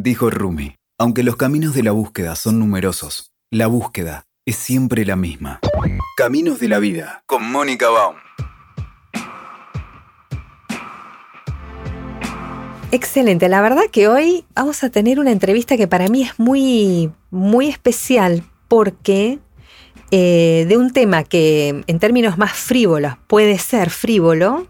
Dijo 0.00 0.30
Rumi, 0.30 0.76
aunque 0.96 1.24
los 1.24 1.34
caminos 1.34 1.74
de 1.74 1.82
la 1.82 1.90
búsqueda 1.90 2.36
son 2.36 2.60
numerosos, 2.60 3.32
la 3.50 3.66
búsqueda 3.66 4.26
es 4.46 4.54
siempre 4.54 5.04
la 5.04 5.16
misma. 5.16 5.58
Caminos 6.16 6.60
de 6.60 6.68
la 6.68 6.78
vida, 6.78 7.24
con 7.26 7.50
Mónica 7.50 7.88
Baum. 7.88 8.14
Excelente, 12.92 13.48
la 13.48 13.60
verdad 13.60 13.82
que 13.90 14.06
hoy 14.06 14.44
vamos 14.54 14.84
a 14.84 14.90
tener 14.90 15.18
una 15.18 15.32
entrevista 15.32 15.76
que 15.76 15.88
para 15.88 16.06
mí 16.06 16.22
es 16.22 16.38
muy, 16.38 17.10
muy 17.32 17.68
especial 17.68 18.44
porque 18.68 19.40
eh, 20.12 20.64
de 20.68 20.76
un 20.76 20.92
tema 20.92 21.24
que 21.24 21.82
en 21.88 21.98
términos 21.98 22.38
más 22.38 22.52
frívolos 22.52 23.14
puede 23.26 23.58
ser 23.58 23.90
frívolo, 23.90 24.68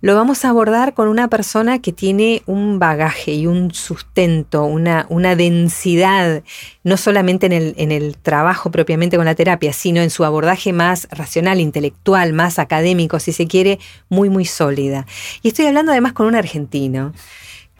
lo 0.00 0.14
vamos 0.14 0.44
a 0.44 0.50
abordar 0.50 0.94
con 0.94 1.08
una 1.08 1.28
persona 1.28 1.80
que 1.80 1.92
tiene 1.92 2.42
un 2.46 2.78
bagaje 2.78 3.32
y 3.32 3.46
un 3.46 3.74
sustento, 3.74 4.64
una, 4.64 5.06
una 5.08 5.34
densidad, 5.34 6.42
no 6.84 6.96
solamente 6.96 7.46
en 7.46 7.52
el, 7.52 7.74
en 7.78 7.90
el, 7.90 8.16
trabajo 8.16 8.70
propiamente 8.70 9.16
con 9.16 9.26
la 9.26 9.34
terapia, 9.34 9.72
sino 9.72 10.00
en 10.00 10.10
su 10.10 10.24
abordaje 10.24 10.72
más 10.72 11.08
racional, 11.10 11.60
intelectual, 11.60 12.32
más 12.32 12.58
académico, 12.58 13.18
si 13.18 13.32
se 13.32 13.46
quiere, 13.46 13.78
muy, 14.08 14.30
muy 14.30 14.44
sólida. 14.44 15.06
Y 15.42 15.48
estoy 15.48 15.66
hablando 15.66 15.92
además 15.92 16.12
con 16.12 16.26
un 16.26 16.36
argentino 16.36 17.12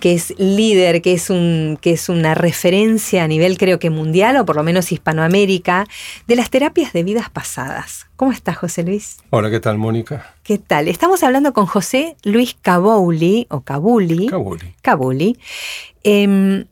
que 0.00 0.14
es 0.14 0.34
líder, 0.38 1.02
que 1.02 1.12
es, 1.12 1.30
un, 1.30 1.78
que 1.80 1.92
es 1.92 2.08
una 2.08 2.34
referencia 2.34 3.24
a 3.24 3.28
nivel 3.28 3.58
creo 3.58 3.78
que 3.78 3.90
mundial 3.90 4.36
o 4.36 4.44
por 4.44 4.56
lo 4.56 4.62
menos 4.62 4.92
Hispanoamérica, 4.92 5.86
de 6.26 6.36
las 6.36 6.50
terapias 6.50 6.92
de 6.92 7.02
vidas 7.02 7.30
pasadas. 7.30 8.06
¿Cómo 8.16 8.32
estás, 8.32 8.56
José 8.56 8.82
Luis? 8.82 9.18
Hola, 9.30 9.50
¿qué 9.50 9.60
tal, 9.60 9.78
Mónica? 9.78 10.34
¿Qué 10.42 10.58
tal? 10.58 10.88
Estamos 10.88 11.22
hablando 11.22 11.52
con 11.52 11.66
José 11.66 12.16
Luis 12.22 12.56
Cabouli, 12.60 13.46
o 13.50 13.60
Cabuli. 13.60 14.26
Cabuli. 14.26 14.74
Cabuli. 14.82 15.38
Em, 16.04 16.64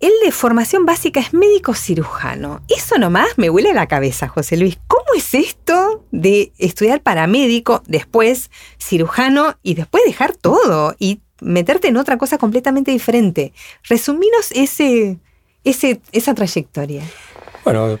él 0.00 0.12
de 0.22 0.32
formación 0.32 0.84
básica 0.84 1.20
es 1.20 1.32
médico 1.32 1.72
cirujano. 1.72 2.60
Eso 2.68 2.98
nomás 2.98 3.28
me 3.38 3.48
huele 3.48 3.70
a 3.70 3.74
la 3.74 3.86
cabeza, 3.86 4.28
José 4.28 4.56
Luis. 4.56 4.78
¿Cómo 4.86 5.04
es 5.16 5.32
esto 5.32 6.04
de 6.10 6.52
estudiar 6.58 7.00
paramédico, 7.00 7.82
después 7.86 8.50
cirujano 8.78 9.56
y 9.62 9.74
después 9.74 10.02
dejar 10.04 10.36
todo 10.36 10.94
y 10.98 11.20
meterte 11.40 11.88
en 11.88 11.96
otra 11.96 12.18
cosa 12.18 12.38
completamente 12.38 12.90
diferente. 12.90 13.52
Resuminos 13.84 14.50
ese, 14.52 15.18
ese, 15.64 16.00
esa 16.12 16.34
trayectoria. 16.34 17.02
Bueno, 17.64 17.98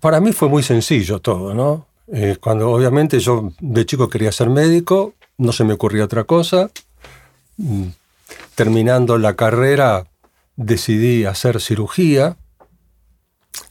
para 0.00 0.20
mí 0.20 0.32
fue 0.32 0.48
muy 0.48 0.62
sencillo 0.62 1.20
todo, 1.20 1.54
¿no? 1.54 1.86
Eh, 2.12 2.36
cuando 2.40 2.70
obviamente 2.70 3.20
yo 3.20 3.52
de 3.60 3.84
chico 3.84 4.08
quería 4.08 4.32
ser 4.32 4.48
médico, 4.48 5.14
no 5.36 5.52
se 5.52 5.64
me 5.64 5.74
ocurría 5.74 6.04
otra 6.04 6.24
cosa. 6.24 6.70
Mm, 7.58 7.88
terminando 8.54 9.18
la 9.18 9.34
carrera 9.34 10.06
decidí 10.56 11.24
hacer 11.24 11.60
cirugía. 11.60 12.36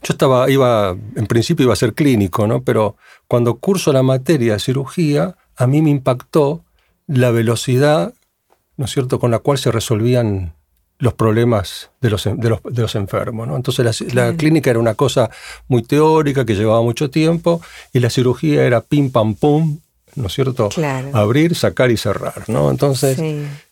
Yo 0.02 0.12
estaba, 0.12 0.50
iba, 0.50 0.96
en 1.16 1.26
principio 1.26 1.64
iba 1.64 1.72
a 1.72 1.76
ser 1.76 1.94
clínico, 1.94 2.46
¿no? 2.46 2.62
Pero 2.62 2.96
cuando 3.26 3.56
curso 3.56 3.92
la 3.92 4.02
materia 4.02 4.54
de 4.54 4.60
cirugía, 4.60 5.36
a 5.56 5.66
mí 5.66 5.82
me 5.82 5.90
impactó 5.90 6.64
la 7.06 7.30
velocidad 7.30 8.14
¿no 8.78 8.86
es 8.86 8.92
cierto?, 8.92 9.18
con 9.18 9.30
la 9.30 9.40
cual 9.40 9.58
se 9.58 9.70
resolvían 9.70 10.54
los 10.98 11.14
problemas 11.14 11.90
de 12.00 12.10
los, 12.10 12.24
de 12.24 12.80
los, 12.80 12.94
enfermos. 12.94 13.46
¿no? 13.46 13.56
Entonces 13.56 14.14
la, 14.14 14.32
clínica 14.34 14.70
era 14.70 14.78
una 14.78 14.94
cosa 14.94 15.30
muy 15.68 15.82
teórica 15.82 16.44
que 16.44 16.54
llevaba 16.54 16.82
mucho 16.82 17.10
tiempo 17.10 17.60
y 17.92 18.00
la 18.00 18.10
cirugía 18.10 18.64
era 18.64 18.80
pim 18.80 19.10
pam 19.10 19.34
pum, 19.34 19.78
¿no 20.16 20.26
es 20.26 20.32
cierto? 20.32 20.70
Abrir, 21.12 21.54
sacar 21.54 21.90
y 21.90 21.96
cerrar. 21.96 22.44
¿no? 22.48 22.70
Entonces 22.70 23.20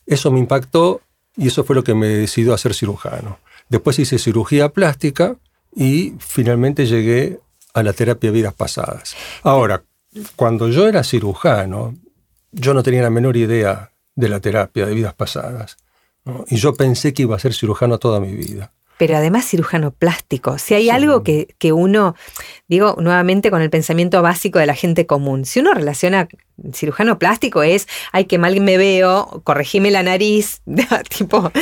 eso 0.06 0.30
me 0.30 0.38
impactó 0.38 1.00
y 1.36 1.48
eso 1.48 1.64
fue 1.64 1.74
lo 1.74 1.82
que 1.82 1.94
me 1.94 2.06
decidió 2.06 2.54
a 2.54 2.58
ser 2.58 2.74
cirujano. 2.74 3.38
Después 3.68 3.98
hice 3.98 4.18
cirugía 4.18 4.68
plástica 4.68 5.36
y 5.74 6.14
finalmente 6.18 6.86
llegué 6.86 7.40
a 7.74 7.82
la 7.82 7.92
terapia 7.92 8.30
de 8.30 8.36
vidas 8.36 8.54
pasadas. 8.54 9.16
Ahora, 9.42 9.82
cuando 10.36 10.68
yo 10.68 10.88
era 10.88 11.02
cirujano, 11.02 11.94
yo 12.52 12.72
no 12.72 12.82
tenía 12.82 13.02
la 13.02 13.10
menor 13.10 13.36
idea 13.36 13.90
de 14.16 14.28
la 14.28 14.40
terapia 14.40 14.86
de 14.86 14.94
vidas 14.94 15.14
pasadas. 15.14 15.76
Y 16.48 16.56
yo 16.56 16.74
pensé 16.74 17.14
que 17.14 17.22
iba 17.22 17.36
a 17.36 17.38
ser 17.38 17.54
cirujano 17.54 17.98
toda 17.98 18.18
mi 18.18 18.34
vida 18.34 18.72
pero 18.98 19.16
además 19.16 19.44
cirujano 19.46 19.90
plástico. 19.90 20.58
Si 20.58 20.74
hay 20.74 20.90
algo 20.90 21.22
que, 21.22 21.54
que, 21.58 21.72
uno, 21.72 22.14
digo 22.68 22.96
nuevamente 22.98 23.50
con 23.50 23.62
el 23.62 23.70
pensamiento 23.70 24.22
básico 24.22 24.58
de 24.58 24.66
la 24.66 24.74
gente 24.74 25.06
común, 25.06 25.44
si 25.44 25.60
uno 25.60 25.74
relaciona 25.74 26.28
cirujano 26.72 27.18
plástico 27.18 27.62
es, 27.62 27.86
ay, 28.12 28.24
que 28.24 28.38
mal 28.38 28.58
me 28.60 28.78
veo, 28.78 29.42
corregime 29.44 29.90
la 29.90 30.02
nariz, 30.02 30.62
tipo, 31.16 31.52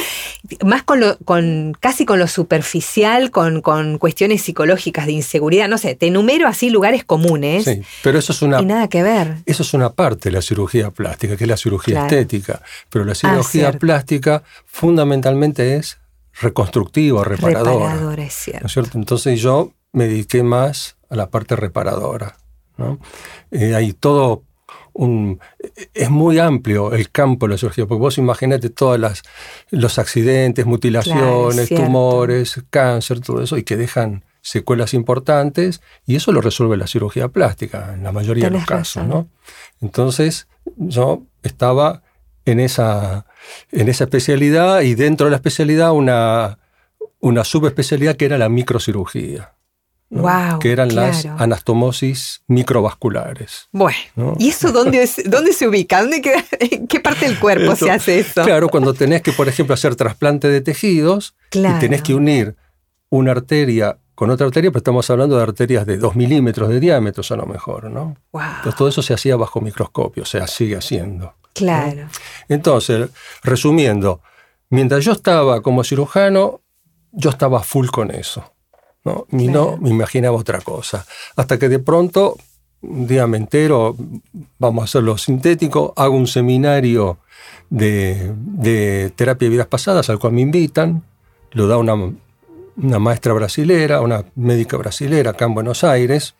más 0.64 0.82
con 0.82 1.00
lo, 1.00 1.18
con, 1.18 1.76
casi 1.80 2.04
con 2.04 2.18
lo 2.18 2.28
superficial, 2.28 3.30
con, 3.30 3.60
con 3.60 3.98
cuestiones 3.98 4.42
psicológicas 4.42 5.06
de 5.06 5.12
inseguridad, 5.12 5.68
no 5.68 5.78
sé, 5.78 5.94
te 5.94 6.06
enumero 6.06 6.46
así 6.46 6.70
lugares 6.70 7.04
comunes. 7.04 7.64
Sí, 7.64 7.82
pero 8.02 8.18
eso 8.18 8.32
es 8.32 8.42
una... 8.42 8.60
Y 8.60 8.66
nada 8.66 8.88
que 8.88 9.02
ver. 9.02 9.38
Eso 9.46 9.62
es 9.62 9.74
una 9.74 9.92
parte 9.92 10.28
de 10.28 10.36
la 10.36 10.42
cirugía 10.42 10.90
plástica, 10.90 11.36
que 11.36 11.44
es 11.44 11.50
la 11.50 11.56
cirugía 11.56 12.02
estética, 12.02 12.62
pero 12.90 13.04
la 13.04 13.12
ah, 13.12 13.16
cirugía 13.16 13.72
plástica 13.72 14.44
fundamentalmente 14.66 15.76
es 15.76 15.98
reconstructiva, 16.40 17.24
reparadora. 17.24 17.92
Reparadora, 17.92 18.24
es 18.24 18.34
cierto. 18.34 18.98
Entonces 18.98 19.40
yo 19.40 19.72
me 19.92 20.08
dediqué 20.08 20.42
más 20.42 20.96
a 21.08 21.16
la 21.16 21.30
parte 21.30 21.56
reparadora. 21.56 22.36
¿no? 22.76 22.98
Eh, 23.50 23.74
hay 23.74 23.92
todo 23.92 24.42
un... 24.92 25.40
Es 25.92 26.10
muy 26.10 26.38
amplio 26.38 26.92
el 26.92 27.10
campo 27.10 27.46
de 27.46 27.52
la 27.52 27.58
cirugía, 27.58 27.86
porque 27.86 28.00
vos 28.00 28.18
imaginate 28.18 28.70
todos 28.70 29.22
los 29.70 29.98
accidentes, 29.98 30.66
mutilaciones, 30.66 31.68
tumores, 31.68 32.62
cáncer, 32.70 33.20
todo 33.20 33.42
eso, 33.42 33.56
y 33.56 33.62
que 33.62 33.76
dejan 33.76 34.24
secuelas 34.40 34.92
importantes, 34.92 35.80
y 36.06 36.16
eso 36.16 36.30
lo 36.30 36.40
resuelve 36.40 36.76
la 36.76 36.86
cirugía 36.86 37.28
plástica, 37.28 37.94
en 37.94 38.02
la 38.02 38.12
mayoría 38.12 38.44
de 38.44 38.58
los 38.58 38.66
casos. 38.66 39.06
¿no? 39.06 39.28
Entonces 39.80 40.48
yo 40.76 41.22
estaba 41.42 42.02
en 42.44 42.60
esa, 42.60 43.26
en 43.72 43.88
esa 43.88 44.04
especialidad 44.04 44.80
y 44.82 44.94
dentro 44.94 45.26
de 45.26 45.30
la 45.30 45.36
especialidad 45.36 45.92
una, 45.92 46.58
una 47.20 47.44
subespecialidad 47.44 48.16
que 48.16 48.26
era 48.26 48.38
la 48.38 48.48
microcirugía. 48.48 49.52
que 50.60 50.70
eran 50.70 50.94
las 50.94 51.26
anastomosis 51.26 52.42
microvasculares. 52.46 53.68
Bueno, 53.72 54.36
¿y 54.38 54.50
eso 54.50 54.70
dónde, 54.70 55.08
dónde 55.26 55.52
se 55.52 55.66
ubica? 55.66 56.02
¿Dónde 56.02 56.22
¿En 56.60 56.86
qué 56.86 57.00
parte 57.00 57.26
del 57.26 57.38
cuerpo 57.38 57.74
se 57.74 57.90
hace 57.90 58.20
eso? 58.20 58.44
Claro, 58.44 58.68
cuando 58.68 58.94
tenés 58.94 59.22
que, 59.22 59.32
por 59.32 59.48
ejemplo, 59.48 59.74
hacer 59.74 59.96
trasplante 59.96 60.48
de 60.48 60.60
tejidos 60.60 61.34
y 61.52 61.62
tenés 61.80 62.02
que 62.02 62.14
unir 62.14 62.56
una 63.08 63.32
arteria 63.32 63.98
con 64.14 64.30
otra 64.30 64.46
arteria, 64.46 64.70
pero 64.70 64.78
estamos 64.78 65.10
hablando 65.10 65.36
de 65.36 65.42
arterias 65.42 65.86
de 65.86 65.98
2 65.98 66.14
milímetros 66.14 66.68
de 66.68 66.78
diámetro 66.78 67.22
a 67.28 67.36
lo 67.36 67.46
mejor, 67.46 67.90
¿no? 67.90 68.16
Entonces 68.32 68.76
todo 68.76 68.88
eso 68.88 69.02
se 69.02 69.14
hacía 69.14 69.36
bajo 69.36 69.60
microscopio, 69.60 70.22
o 70.22 70.26
sea, 70.26 70.46
sigue 70.46 70.76
haciendo. 70.76 71.34
Claro. 71.54 72.08
Entonces, 72.48 73.08
resumiendo, 73.42 74.20
mientras 74.70 75.04
yo 75.04 75.12
estaba 75.12 75.62
como 75.62 75.84
cirujano, 75.84 76.60
yo 77.12 77.30
estaba 77.30 77.62
full 77.62 77.86
con 77.88 78.10
eso. 78.10 78.52
¿no? 79.04 79.26
Y 79.30 79.48
no 79.48 79.76
me 79.76 79.90
imaginaba 79.90 80.36
otra 80.36 80.60
cosa. 80.60 81.06
Hasta 81.36 81.58
que 81.58 81.68
de 81.68 81.78
pronto, 81.78 82.36
un 82.82 83.06
día 83.06 83.26
me 83.26 83.36
entero, 83.36 83.96
vamos 84.58 84.82
a 84.82 84.84
hacerlo 84.84 85.16
sintético, 85.16 85.92
hago 85.96 86.16
un 86.16 86.26
seminario 86.26 87.18
de, 87.70 89.12
terapia 89.14 89.46
de 89.46 89.50
vidas 89.50 89.66
pasadas 89.66 90.10
al 90.10 90.18
cual 90.18 90.32
me 90.32 90.40
invitan, 90.40 91.02
lo 91.52 91.68
da 91.68 91.76
una, 91.76 91.94
una 91.94 92.98
maestra 92.98 93.32
brasilera, 93.32 94.00
una 94.00 94.24
médica 94.34 94.76
brasilera 94.76 95.30
acá 95.30 95.44
en 95.44 95.54
Buenos 95.54 95.84
Aires, 95.84 96.34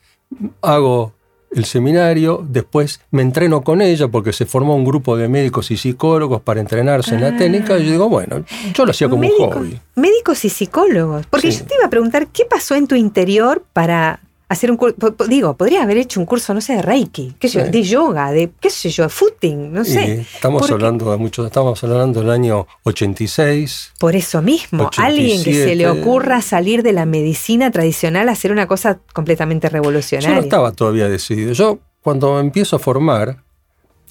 hago 0.60 1.13
el 1.54 1.64
seminario, 1.64 2.44
después 2.48 3.00
me 3.10 3.22
entreno 3.22 3.62
con 3.62 3.80
ella 3.80 4.08
porque 4.08 4.32
se 4.32 4.46
formó 4.46 4.74
un 4.74 4.84
grupo 4.84 5.16
de 5.16 5.28
médicos 5.28 5.70
y 5.70 5.76
psicólogos 5.76 6.42
para 6.42 6.60
entrenarse 6.60 7.14
en 7.14 7.22
la 7.22 7.28
ah. 7.28 7.36
técnica 7.36 7.78
y 7.78 7.84
yo 7.84 7.92
digo, 7.92 8.08
bueno, 8.08 8.44
yo 8.74 8.84
lo 8.84 8.90
hacía 8.90 9.08
como 9.08 9.26
un 9.26 9.50
hobby. 9.50 9.80
Médicos 9.94 10.44
y 10.44 10.48
psicólogos, 10.48 11.26
porque 11.26 11.50
yo 11.50 11.64
te 11.64 11.74
iba 11.74 11.86
a 11.86 11.90
preguntar, 11.90 12.26
¿qué 12.28 12.44
pasó 12.44 12.74
en 12.74 12.86
tu 12.86 12.94
interior 12.94 13.64
para 13.72 14.20
hacer 14.48 14.70
un 14.70 14.76
curso, 14.76 14.96
digo, 15.28 15.56
podría 15.56 15.82
haber 15.82 15.96
hecho 15.98 16.20
un 16.20 16.26
curso, 16.26 16.52
no 16.54 16.60
sé, 16.60 16.74
de 16.74 16.82
Reiki, 16.82 17.34
qué 17.38 17.48
sé 17.48 17.70
de 17.70 17.82
yoga, 17.82 18.30
de 18.30 18.52
qué 18.60 18.70
sé 18.70 18.90
yo, 18.90 19.08
footing, 19.08 19.72
no 19.72 19.84
sé. 19.84 20.20
estamos 20.20 20.70
hablando 20.70 21.10
de 21.10 21.16
mucho, 21.16 21.46
estamos 21.46 21.82
hablando 21.82 22.20
del 22.20 22.30
año 22.30 22.66
86. 22.84 23.94
Por 23.98 24.14
eso 24.16 24.42
mismo, 24.42 24.90
alguien 24.98 25.42
que 25.42 25.54
se 25.54 25.74
le 25.74 25.88
ocurra 25.88 26.42
salir 26.42 26.82
de 26.82 26.92
la 26.92 27.06
medicina 27.06 27.70
tradicional 27.70 28.28
a 28.28 28.32
hacer 28.32 28.52
una 28.52 28.66
cosa 28.66 29.00
completamente 29.12 29.68
revolucionaria. 29.68 30.30
Yo 30.30 30.36
no 30.36 30.42
estaba 30.42 30.72
todavía 30.72 31.08
decidido. 31.08 31.52
Yo 31.52 31.78
cuando 32.02 32.38
empiezo 32.38 32.76
a 32.76 32.78
formar 32.78 33.42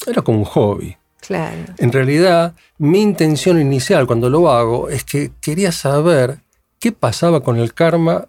era 0.07 0.21
como 0.21 0.39
un 0.39 0.45
hobby. 0.45 0.97
Claro. 1.21 1.55
En 1.77 1.91
realidad, 1.91 2.53
mi 2.77 3.01
intención 3.01 3.61
inicial 3.61 4.07
cuando 4.07 4.29
lo 4.29 4.49
hago 4.51 4.89
es 4.89 5.05
que 5.05 5.31
quería 5.39 5.71
saber 5.71 6.39
qué 6.79 6.91
pasaba 6.91 7.41
con 7.41 7.57
el 7.57 7.73
karma 7.73 8.27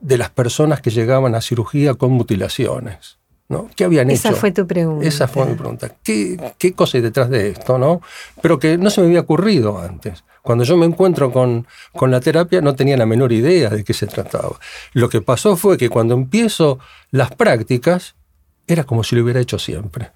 de 0.00 0.18
las 0.18 0.30
personas 0.30 0.80
que 0.80 0.90
llegaban 0.90 1.34
a 1.34 1.40
cirugía 1.40 1.94
con 1.94 2.12
mutilaciones. 2.12 3.18
¿no? 3.48 3.68
¿Qué 3.76 3.84
habían 3.84 4.10
hecho? 4.10 4.28
Esa 4.28 4.32
fue 4.32 4.50
tu 4.50 4.66
pregunta. 4.66 5.06
Esa 5.06 5.28
fue 5.28 5.46
mi 5.46 5.54
pregunta. 5.54 5.92
¿Qué, 6.02 6.54
¿Qué 6.58 6.72
cosa 6.72 6.98
hay 6.98 7.02
detrás 7.02 7.30
de 7.30 7.50
esto? 7.50 7.78
¿no? 7.78 8.02
Pero 8.42 8.58
que 8.58 8.76
no 8.76 8.90
se 8.90 9.00
me 9.00 9.06
había 9.08 9.20
ocurrido 9.20 9.80
antes. 9.80 10.24
Cuando 10.42 10.64
yo 10.64 10.76
me 10.76 10.86
encuentro 10.86 11.32
con, 11.32 11.66
con, 11.92 12.10
la 12.10 12.20
terapia 12.20 12.60
no 12.60 12.74
tenía 12.74 12.96
la 12.96 13.06
menor 13.06 13.32
idea 13.32 13.68
de 13.70 13.82
qué 13.82 13.92
se 13.92 14.06
trataba. 14.06 14.56
Lo 14.92 15.08
que 15.08 15.20
pasó 15.20 15.56
fue 15.56 15.76
que 15.76 15.88
cuando 15.88 16.14
empiezo 16.14 16.78
las 17.10 17.34
prácticas, 17.34 18.14
era 18.66 18.84
como 18.84 19.02
si 19.02 19.16
lo 19.16 19.22
hubiera 19.22 19.40
hecho 19.40 19.58
siempre. 19.58 20.12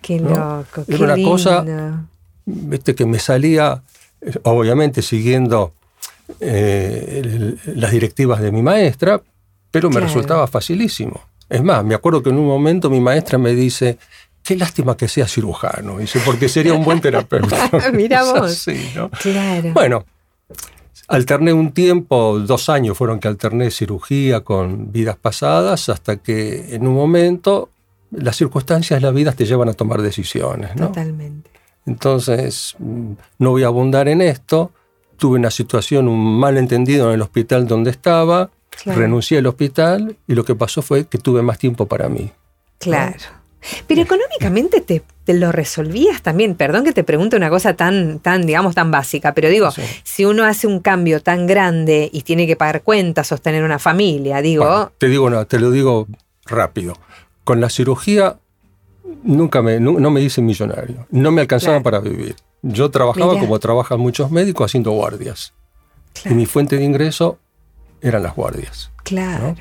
Qué 0.00 0.20
loco, 0.20 0.84
qué 0.86 0.94
Era 0.94 1.04
una 1.04 1.16
lindo. 1.16 1.30
cosa 1.30 1.64
viste, 2.46 2.94
que 2.94 3.06
me 3.06 3.18
salía, 3.18 3.82
eh, 4.20 4.34
obviamente 4.44 5.02
siguiendo 5.02 5.72
eh, 6.40 7.20
el- 7.24 7.58
las 7.80 7.90
directivas 7.92 8.40
de 8.40 8.50
mi 8.52 8.62
maestra, 8.62 9.20
pero 9.70 9.88
me 9.88 9.94
Claro. 9.96 10.06
resultaba 10.06 10.46
facilísimo. 10.46 11.20
Es 11.48 11.62
más, 11.62 11.84
me 11.84 11.94
acuerdo 11.94 12.22
que 12.22 12.30
en 12.30 12.38
un 12.38 12.46
momento 12.46 12.88
mi 12.90 13.00
maestra 13.00 13.38
me 13.38 13.54
dice, 13.54 13.98
qué 14.42 14.56
lástima 14.56 14.96
que 14.96 15.08
sea 15.08 15.26
cirujano, 15.28 15.98
dice, 15.98 16.20
porque 16.24 16.48
sería 16.48 16.74
un 16.74 16.84
buen 16.84 17.00
terapeuta. 17.00 17.70
Mirá 17.92 18.20
Es 18.22 18.26
vos. 18.32 18.40
así, 18.42 18.90
¿no? 18.94 19.10
Claro. 19.10 19.72
Bueno, 19.74 20.04
alterné 21.08 21.52
un 21.52 21.72
tiempo, 21.72 22.38
dos 22.40 22.68
años 22.68 22.96
fueron 22.96 23.20
que 23.20 23.28
alterné 23.28 23.70
cirugía 23.70 24.40
con 24.40 24.90
vidas 24.92 25.16
pasadas, 25.16 25.88
hasta 25.88 26.16
que 26.16 26.74
en 26.74 26.86
un 26.86 26.94
momento 26.94 27.68
las 28.10 28.36
circunstancias 28.36 29.00
de 29.00 29.06
la 29.06 29.12
vida 29.12 29.32
te 29.32 29.44
llevan 29.44 29.68
a 29.68 29.72
tomar 29.74 30.00
decisiones. 30.00 30.74
¿no? 30.76 30.88
Totalmente. 30.88 31.50
Entonces, 31.86 32.74
mm, 32.78 33.12
no 33.38 33.50
voy 33.50 33.64
a 33.64 33.66
abundar 33.66 34.08
en 34.08 34.22
esto. 34.22 34.72
Tuve 35.24 35.38
una 35.38 35.50
situación, 35.50 36.06
un 36.06 36.38
malentendido 36.38 37.08
en 37.08 37.14
el 37.14 37.22
hospital 37.22 37.66
donde 37.66 37.90
estaba, 37.90 38.50
Claro. 38.82 39.00
renuncié 39.00 39.38
al 39.38 39.46
hospital 39.46 40.16
y 40.26 40.34
lo 40.34 40.44
que 40.44 40.54
pasó 40.54 40.82
fue 40.82 41.06
que 41.06 41.16
tuve 41.16 41.40
más 41.40 41.56
tiempo 41.58 41.86
para 41.86 42.10
mí. 42.10 42.30
Claro. 42.78 43.14
Pero 43.86 44.02
económicamente 44.02 44.82
te, 44.82 45.02
te 45.24 45.32
lo 45.32 45.50
resolvías 45.50 46.20
también. 46.20 46.56
Perdón 46.56 46.84
que 46.84 46.92
te 46.92 47.04
pregunte 47.04 47.36
una 47.38 47.48
cosa 47.48 47.72
tan, 47.72 48.18
tan, 48.18 48.44
digamos, 48.44 48.74
tan 48.74 48.90
básica, 48.90 49.32
pero 49.32 49.48
digo, 49.48 49.70
Sí. 49.70 49.80
si 50.02 50.26
uno 50.26 50.44
hace 50.44 50.66
un 50.66 50.80
cambio 50.80 51.22
tan 51.22 51.46
grande 51.46 52.10
y 52.12 52.20
tiene 52.20 52.46
que 52.46 52.56
pagar 52.56 52.82
cuentas, 52.82 53.26
sostener 53.28 53.64
una 53.64 53.78
familia, 53.78 54.42
digo, 54.42 54.66
Bueno, 54.66 54.92
te 54.98 55.08
digo, 55.08 55.30
no, 55.30 55.46
te 55.46 55.58
lo 55.58 55.70
digo 55.70 56.06
rápido. 56.44 56.98
Con 57.44 57.62
la 57.62 57.70
cirugía 57.70 58.36
nunca 59.22 59.62
me, 59.62 59.80
no 59.80 60.10
me 60.10 60.20
hice 60.20 60.42
millonario. 60.42 61.06
No 61.10 61.30
me 61.32 61.40
alcanzaba 61.40 61.80
Claro. 61.80 61.82
para 61.84 62.00
vivir. 62.00 62.36
Yo 62.66 62.90
trabajaba 62.90 63.32
Mirá. 63.34 63.40
como 63.42 63.58
trabajan 63.58 64.00
muchos 64.00 64.30
médicos 64.30 64.70
haciendo 64.70 64.92
guardias. 64.92 65.52
Claro. 66.14 66.30
Y 66.30 66.34
mi 66.34 66.46
fuente 66.46 66.76
de 66.76 66.84
ingreso 66.84 67.38
eran 68.00 68.22
las 68.22 68.34
guardias. 68.34 68.90
claro. 69.02 69.54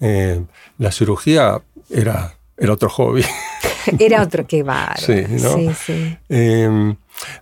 Eh, 0.00 0.42
la 0.78 0.90
cirugía 0.90 1.62
era, 1.88 2.34
era 2.58 2.72
otro 2.72 2.90
hobby. 2.90 3.24
Era 3.98 4.22
otro 4.22 4.46
que 4.46 4.62
bárbaro. 4.62 5.00
Sí, 5.00 5.24
¿no? 5.28 5.54
sí, 5.56 5.70
sí. 5.86 6.18
Eh, 6.30 6.96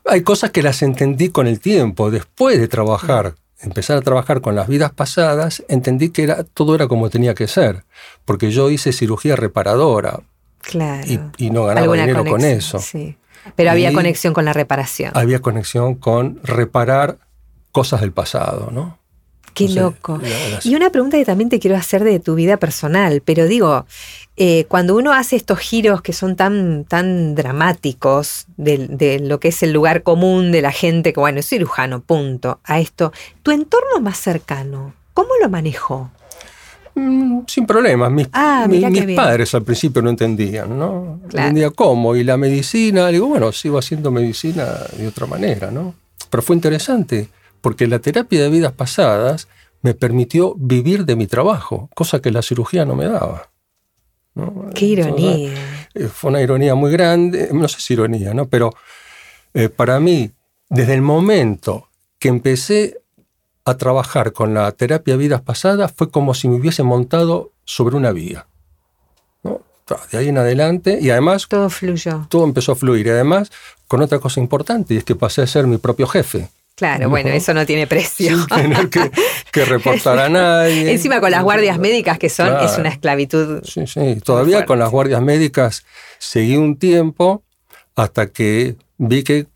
hay 0.04 0.22
cosas 0.22 0.50
que 0.50 0.60
las 0.62 0.82
entendí 0.82 1.28
con 1.30 1.46
el 1.46 1.60
tiempo. 1.60 2.10
Después 2.10 2.58
de 2.60 2.66
trabajar, 2.68 3.36
empezar 3.60 3.96
a 3.96 4.00
trabajar 4.02 4.40
con 4.40 4.54
las 4.56 4.66
vidas 4.68 4.92
pasadas, 4.92 5.62
entendí 5.68 6.10
que 6.10 6.24
era, 6.24 6.42
todo 6.44 6.74
era 6.74 6.88
como 6.88 7.10
tenía 7.10 7.34
que 7.34 7.46
ser. 7.46 7.84
Porque 8.24 8.50
yo 8.50 8.70
hice 8.70 8.92
cirugía 8.92 9.34
reparadora 9.36 10.20
Claro. 10.60 11.06
y, 11.06 11.20
y 11.38 11.50
no 11.50 11.64
ganaba 11.64 11.84
Alguna 11.84 12.02
dinero 12.06 12.24
con 12.24 12.40
eso. 12.44 12.78
sí. 12.80 13.16
Pero 13.56 13.70
había 13.70 13.92
conexión 13.92 14.34
con 14.34 14.44
la 14.44 14.52
reparación. 14.52 15.12
Había 15.14 15.40
conexión 15.40 15.94
con 15.96 16.40
reparar 16.44 17.18
cosas 17.72 18.00
del 18.00 18.12
pasado, 18.12 18.70
¿no? 18.70 18.98
Qué 19.54 19.68
loco. 19.68 20.18
la- 20.22 20.48
las- 20.48 20.64
Y 20.66 20.74
una 20.74 20.88
pregunta 20.90 21.18
que 21.18 21.26
también 21.26 21.50
te 21.50 21.58
quiero 21.58 21.76
hacer 21.76 22.04
de 22.04 22.20
tu 22.20 22.34
vida 22.34 22.56
personal, 22.56 23.20
pero 23.22 23.44
digo, 23.46 23.84
eh, 24.38 24.64
cuando 24.66 24.96
uno 24.96 25.12
hace 25.12 25.36
estos 25.36 25.58
giros 25.58 26.00
que 26.00 26.14
son 26.14 26.36
tan, 26.36 26.84
tan 26.84 27.34
dramáticos 27.34 28.46
de, 28.56 28.88
de 28.88 29.18
lo 29.18 29.40
que 29.40 29.48
es 29.48 29.62
el 29.62 29.72
lugar 29.72 30.02
común 30.04 30.52
de 30.52 30.62
la 30.62 30.72
gente, 30.72 31.12
que 31.12 31.20
bueno, 31.20 31.40
es 31.40 31.46
cirujano, 31.48 32.00
punto, 32.00 32.60
a 32.64 32.80
esto, 32.80 33.12
tu 33.42 33.50
entorno 33.50 34.00
más 34.00 34.16
cercano, 34.18 34.94
¿cómo 35.12 35.30
lo 35.42 35.50
manejó? 35.50 36.10
Mm, 36.94 37.40
Sin 37.46 37.66
problemas. 37.66 38.10
Mis, 38.12 38.28
Ah, 38.32 38.66
mi- 38.68 38.78
mis 38.84 39.16
padres 39.16 39.54
al 39.54 39.62
principio 39.62 40.02
no 40.02 40.10
entendían, 40.10 40.78
¿no? 40.78 41.18
No 41.22 41.28
Claro. 41.28 41.48
entendía 41.48 41.70
cómo. 41.70 42.14
Y 42.16 42.24
la 42.24 42.36
medicina, 42.36 43.08
digo, 43.08 43.26
bueno, 43.28 43.50
sigo 43.52 43.78
haciendo 43.78 44.10
medicina 44.10 44.66
de 44.96 45.08
otra 45.08 45.26
manera, 45.26 45.70
¿no? 45.70 45.94
Pero 46.30 46.42
fue 46.42 46.54
interesante, 46.56 47.28
porque 47.60 47.86
la 47.86 47.98
terapia 47.98 48.42
de 48.42 48.48
vidas 48.50 48.72
pasadas 48.72 49.48
me 49.82 49.94
permitió 49.94 50.54
vivir 50.56 51.04
de 51.04 51.16
mi 51.16 51.26
trabajo, 51.26 51.88
cosa 51.94 52.20
que 52.20 52.30
la 52.30 52.42
cirugía 52.42 52.84
no 52.84 52.94
me 52.94 53.06
daba. 53.06 53.48
¿no? 54.34 54.70
Qué 54.74 54.86
ironía. 54.86 55.52
Eh, 55.94 56.08
Fue 56.08 56.30
una 56.30 56.40
ironía 56.40 56.74
muy 56.74 56.90
grande, 56.90 57.50
no 57.52 57.68
sé 57.68 57.80
si 57.80 57.92
ironía, 57.94 58.32
¿no? 58.32 58.46
Pero 58.48 58.72
eh, 59.54 59.68
para 59.68 60.00
mí, 60.00 60.30
desde 60.70 60.94
el 60.94 61.02
momento 61.02 61.88
que 62.18 62.28
empecé 62.28 63.01
a 63.64 63.76
trabajar 63.76 64.32
con 64.32 64.54
la 64.54 64.70
terapia 64.72 65.16
vidas 65.16 65.40
pasadas, 65.40 65.92
fue 65.94 66.10
como 66.10 66.34
si 66.34 66.48
me 66.48 66.56
hubiese 66.56 66.82
montado 66.82 67.52
sobre 67.64 67.96
una 67.96 68.10
vía. 68.12 68.46
¿no? 69.44 69.60
De 70.10 70.18
ahí 70.18 70.28
en 70.28 70.38
adelante, 70.38 70.98
y 71.00 71.10
además 71.10 71.46
Todo 71.48 71.68
fluyó. 71.70 72.26
todo 72.28 72.44
empezó 72.44 72.72
a 72.72 72.76
fluir. 72.76 73.06
Y 73.06 73.10
además, 73.10 73.50
con 73.86 74.00
otra 74.02 74.18
cosa 74.18 74.40
importante, 74.40 74.94
y 74.94 74.96
es 74.96 75.04
que 75.04 75.14
pasé 75.14 75.42
a 75.42 75.46
ser 75.46 75.66
mi 75.66 75.78
propio 75.78 76.06
jefe, 76.06 76.48
Claro, 76.74 77.10
bueno, 77.10 77.28
No. 77.28 77.34
eso 77.36 77.52
no 77.52 77.66
tiene 77.66 77.86
precio. 77.86 78.34
sin 78.34 78.46
tener 78.46 78.88
que, 78.88 79.10
que 79.52 79.64
reportar 79.66 80.18
a 80.18 80.28
nadie. 80.30 80.90
Encima 80.92 81.20
con 81.20 81.30
las 81.30 81.42
guardias 81.42 81.78
médicas 81.78 82.18
que 82.18 82.30
son, 82.30 82.46
es 82.48 82.54
Claro. 82.54 82.80
una 82.80 82.88
esclavitud. 82.88 83.62
Sí, 83.62 83.86
sí. 83.86 84.18
Todavía 84.24 84.64
con 84.64 84.78
las 84.78 84.90
guardias 84.90 85.20
médicas 85.20 85.84
seguí 86.18 86.56
un 86.56 86.78
tiempo 86.78 87.42
hasta 87.94 88.28
que 88.28 88.76
vi 88.96 89.22
que 89.22 89.46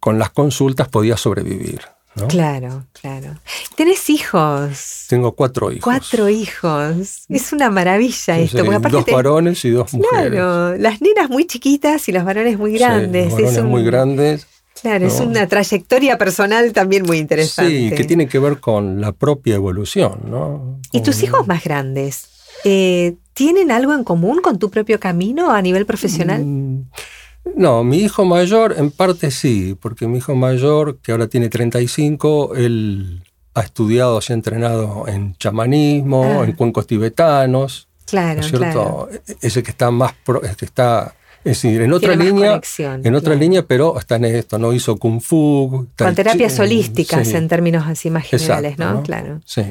con 0.00 0.18
las 0.18 0.28
consultas 0.30 0.88
podía 0.88 1.16
sobrevivir. 1.16 1.80
¿No? 2.16 2.28
Claro, 2.28 2.84
claro. 3.00 3.34
¿Tenés 3.76 4.08
hijos? 4.10 5.04
Tengo 5.08 5.32
cuatro 5.32 5.70
hijos. 5.70 5.84
Cuatro 5.84 6.28
hijos. 6.28 7.24
Es 7.28 7.52
una 7.52 7.70
maravilla 7.70 8.14
Sí, 8.36 8.42
esto. 8.42 8.62
sí, 8.64 8.68
aparte 8.68 8.88
dos 8.96 9.04
te- 9.04 9.12
varones 9.14 9.64
y 9.64 9.70
dos 9.70 9.92
mujeres. 9.94 10.30
Claro, 10.32 10.76
las 10.76 11.00
nenas 11.00 11.28
muy 11.30 11.46
chiquitas 11.46 12.08
y 12.08 12.12
los 12.12 12.24
varones 12.24 12.58
muy 12.58 12.72
Sí, 12.72 12.78
grandes. 12.78 13.24
los 13.26 13.32
varones 13.34 13.52
es 13.56 13.62
un- 13.62 13.68
muy 13.70 13.84
grandes. 13.84 14.46
Claro, 14.82 15.06
es 15.06 15.20
una 15.20 15.46
trayectoria 15.46 16.18
personal 16.18 16.72
también 16.72 17.04
muy 17.04 17.18
interesante. 17.18 17.70
Sí, 17.90 17.90
que 17.96 18.04
tiene 18.04 18.28
que 18.28 18.38
ver 18.38 18.60
con 18.60 19.00
la 19.00 19.12
propia 19.12 19.54
evolución. 19.54 20.20
¿no? 20.26 20.80
¿Y 20.92 21.02
tus 21.02 21.22
hijos 21.22 21.46
más 21.46 21.64
grandes? 21.64 22.28
eh, 22.64 23.14
¿Tienen 23.34 23.70
algo 23.70 23.92
en 23.94 24.02
común 24.02 24.40
con 24.42 24.58
tu 24.58 24.70
propio 24.70 24.98
camino 24.98 25.50
a 25.52 25.60
nivel 25.60 25.84
profesional? 25.84 26.42
Mm, 26.44 26.84
No, 27.54 27.84
mi 27.84 27.98
hijo 27.98 28.24
mayor 28.24 28.74
en 28.76 28.90
parte 28.90 29.30
sí, 29.30 29.76
porque 29.80 30.06
mi 30.06 30.18
hijo 30.18 30.34
mayor, 30.34 30.98
que 30.98 31.12
ahora 31.12 31.26
tiene 31.28 31.48
35, 31.48 32.54
él 32.56 33.22
ha 33.54 33.60
estudiado, 33.62 34.20
se 34.20 34.32
ha 34.32 34.36
entrenado 34.36 35.06
en 35.08 35.34
chamanismo, 35.36 36.40
Ah. 36.40 36.44
en 36.44 36.52
cuencos 36.52 36.86
tibetanos, 36.86 37.88
¿no 38.00 38.06
Claro, 38.06 38.40
es 38.40 38.48
claro. 38.52 39.08
cierto? 39.10 39.38
Ese 39.40 39.62
que 39.62 39.70
está 39.70 39.90
más, 39.90 40.12
pro- 40.24 40.42
es 40.42 40.56
que 40.56 40.64
está, 40.66 41.14
es 41.38 41.62
decir, 41.62 41.80
en 41.80 41.92
otra 41.92 42.14
línea, 42.16 42.50
conexión, 42.50 43.00
en 43.06 43.14
otra 43.14 43.34
línea, 43.34 43.62
pero 43.66 43.98
está 43.98 44.16
en 44.16 44.26
esto, 44.26 44.58
no 44.58 44.72
hizo 44.72 44.96
kung 44.96 45.20
fu, 45.20 45.86
Con 45.96 46.14
terapias 46.14 46.58
holísticas 46.58 47.26
sí, 47.28 47.36
en 47.36 47.48
términos 47.48 47.84
así 47.86 48.10
más 48.10 48.24
generales, 48.26 48.72
exacto, 48.72 48.94
¿no? 48.94 49.02
Claro. 49.02 49.40
Sí. 49.46 49.62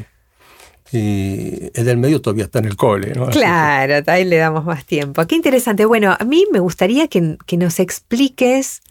Y 0.95 1.71
el 1.73 1.85
del 1.85 1.97
medio 1.97 2.21
todavía 2.21 2.45
está 2.45 2.59
en 2.59 2.65
el 2.65 2.75
cole, 2.75 3.13
¿no? 3.13 3.27
Claro, 3.27 4.03
ahí 4.07 4.23
le 4.25 4.37
damos 4.37 4.65
más 4.65 4.85
tiempo. 4.85 5.25
Qué 5.27 5.35
interesante. 5.35 5.85
Bueno, 5.85 6.15
a 6.17 6.23
mí 6.23 6.45
me 6.51 6.59
gustaría 6.59 7.07
que, 7.07 7.37
que 7.45 7.57
nos 7.57 7.79
expliques 7.79 8.81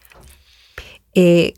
eh, 1.14 1.54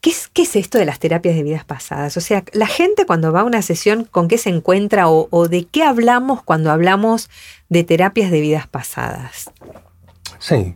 ¿qué, 0.00 0.10
es, 0.10 0.28
qué 0.32 0.42
es 0.42 0.56
esto 0.56 0.78
de 0.78 0.84
las 0.84 0.98
terapias 0.98 1.34
de 1.34 1.42
vidas 1.42 1.64
pasadas. 1.64 2.16
O 2.16 2.20
sea, 2.20 2.44
la 2.52 2.66
gente 2.66 3.06
cuando 3.06 3.32
va 3.32 3.40
a 3.40 3.44
una 3.44 3.62
sesión, 3.62 4.04
¿con 4.04 4.28
qué 4.28 4.38
se 4.38 4.50
encuentra 4.50 5.08
o, 5.08 5.28
o 5.30 5.48
de 5.48 5.64
qué 5.64 5.82
hablamos 5.82 6.42
cuando 6.42 6.70
hablamos 6.70 7.30
de 7.68 7.84
terapias 7.84 8.30
de 8.30 8.40
vidas 8.40 8.66
pasadas? 8.68 9.50
Sí. 10.38 10.74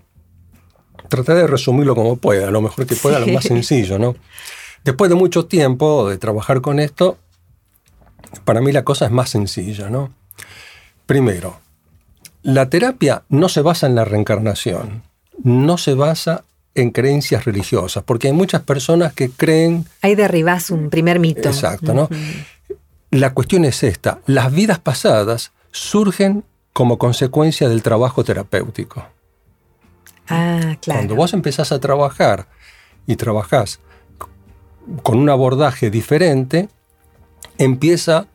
Trataré 1.08 1.40
de 1.40 1.46
resumirlo 1.46 1.94
como 1.94 2.16
pueda, 2.16 2.50
lo 2.50 2.60
mejor 2.60 2.86
que 2.86 2.94
pueda, 2.96 3.20
Sí. 3.20 3.26
lo 3.26 3.32
más 3.34 3.44
sencillo, 3.44 3.98
¿no? 3.98 4.16
Después 4.84 5.10
de 5.10 5.16
mucho 5.16 5.46
tiempo 5.46 6.08
de 6.08 6.16
trabajar 6.18 6.60
con 6.60 6.78
esto, 6.78 7.18
para 8.44 8.60
mí 8.60 8.72
la 8.72 8.84
cosa 8.84 9.06
es 9.06 9.10
más 9.10 9.30
sencilla, 9.30 9.90
¿no? 9.90 10.12
Primero, 11.06 11.60
la 12.42 12.70
terapia 12.70 13.24
no 13.28 13.48
se 13.48 13.62
basa 13.62 13.86
en 13.86 13.94
la 13.94 14.04
reencarnación, 14.04 15.02
no 15.42 15.78
se 15.78 15.94
basa 15.94 16.44
en 16.74 16.90
creencias 16.90 17.44
religiosas, 17.44 18.04
porque 18.04 18.28
hay 18.28 18.32
muchas 18.32 18.62
personas 18.62 19.12
que 19.12 19.30
creen, 19.30 19.86
Ahí 20.02 20.14
derribás 20.14 20.70
un 20.70 20.88
primer 20.88 21.18
mito. 21.18 21.48
Exacto, 21.48 21.92
¿no? 21.92 22.08
La 23.10 23.34
cuestión 23.34 23.64
es 23.64 23.82
esta, 23.82 24.20
las 24.26 24.52
vidas 24.52 24.78
pasadas 24.78 25.52
surgen 25.72 26.44
como 26.72 26.98
consecuencia 26.98 27.68
del 27.68 27.82
trabajo 27.82 28.22
terapéutico. 28.22 29.04
Ah, 30.28 30.76
claro. 30.80 31.00
Cuando 31.00 31.16
vos 31.16 31.34
empezás 31.34 31.72
a 31.72 31.80
trabajar 31.80 32.46
y 33.06 33.16
trabajás 33.16 33.80
con 35.02 35.18
un 35.18 35.28
abordaje 35.28 35.90
diferente, 35.90 36.68
empieza 37.60 38.26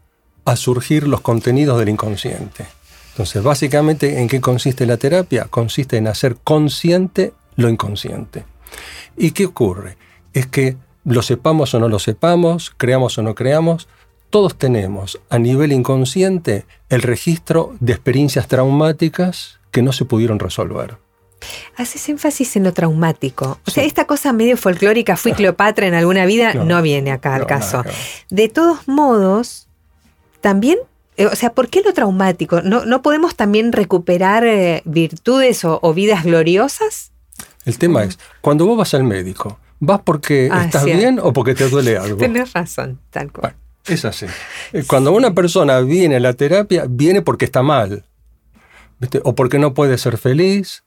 a 0.46 0.56
surgir 0.56 1.08
los 1.08 1.22
contenidos 1.22 1.80
del 1.80 1.90
inconsciente. 1.90 2.66
Entonces, 3.14 3.42
básicamente, 3.42 4.22
¿en 4.22 4.28
qué 4.28 4.40
consiste 4.40 4.86
la 4.86 4.98
terapia? 4.98 5.48
Consiste 5.50 5.98
en 5.98 6.08
hacer 6.08 6.38
consciente 6.44 7.34
lo 7.56 7.68
inconsciente. 7.70 8.46
¿Y 9.18 9.32
qué 9.32 9.48
ocurre? 9.48 9.98
Es 10.34 10.46
que 10.46 10.78
lo 11.04 11.24
sepamos 11.24 11.74
o 11.74 11.80
no 11.80 11.90
lo 11.90 11.98
sepamos, 11.98 12.72
creamos 12.78 13.18
o 13.18 13.24
no 13.24 13.34
creamos, 13.34 13.88
todos 14.30 14.58
tenemos 14.58 15.20
a 15.30 15.40
nivel 15.40 15.72
inconsciente 15.72 16.66
el 16.90 17.02
registro 17.02 17.74
de 17.80 17.94
experiencias 17.94 18.48
traumáticas 18.48 19.60
que 19.72 19.82
no 19.82 19.92
se 19.92 20.06
pudieron 20.06 20.38
resolver. 20.38 20.98
Haces 21.76 22.08
énfasis 22.10 22.56
en 22.56 22.64
lo 22.64 22.74
traumático. 22.74 23.60
O 23.66 23.72
sea, 23.72 23.84
esta 23.84 24.06
cosa 24.06 24.34
medio 24.34 24.58
folclórica, 24.58 25.18
fui 25.18 25.34
Cleopatra 25.34 25.88
en 25.88 25.94
alguna 25.94 26.26
vida, 26.26 26.54
no, 26.54 26.82
viene 26.82 27.12
acá 27.12 27.36
al 27.36 27.46
caso. 27.46 27.84
De 28.30 28.50
todos 28.50 28.88
modos, 28.88 29.68
también, 30.42 30.78
eh, 31.18 31.26
o 31.26 31.36
sea, 31.36 31.54
¿por 31.54 31.70
qué 31.70 31.82
lo 31.82 31.94
traumático? 31.94 32.62
¿No, 32.62 32.86
no 32.86 33.02
podemos 33.02 33.36
también 33.36 33.72
recuperar 33.72 34.46
eh, 34.46 34.82
virtudes 34.86 35.66
o, 35.66 35.94
vidas 35.94 36.24
gloriosas? 36.24 37.12
El 37.66 37.78
tema 37.78 38.04
es, 38.04 38.20
cuando 38.42 38.66
vos 38.66 38.78
vas 38.78 38.94
al 38.94 39.04
médico, 39.04 39.60
¿vas 39.80 40.02
porque 40.04 40.50
ah, 40.52 40.66
estás 40.66 40.86
bien 40.86 41.20
o 41.20 41.34
porque 41.34 41.56
te 41.56 41.68
duele 41.68 41.98
algo? 41.98 42.18
Tienes 42.18 42.54
razón, 42.54 43.00
tal 43.10 43.32
cual. 43.32 43.56
es 43.88 44.06
así. 44.06 44.28
Eh, 44.72 44.84
cuando 44.88 45.12
una 45.12 45.34
persona 45.34 45.80
viene 45.82 46.18
a 46.18 46.20
la 46.20 46.34
terapia, 46.34 46.86
viene 46.88 47.22
porque 47.22 47.46
está 47.46 47.64
mal. 47.64 48.06
O 49.24 49.36
porque 49.36 49.60
no 49.60 49.74
puede 49.74 49.98
ser 49.98 50.18
feliz, 50.18 50.85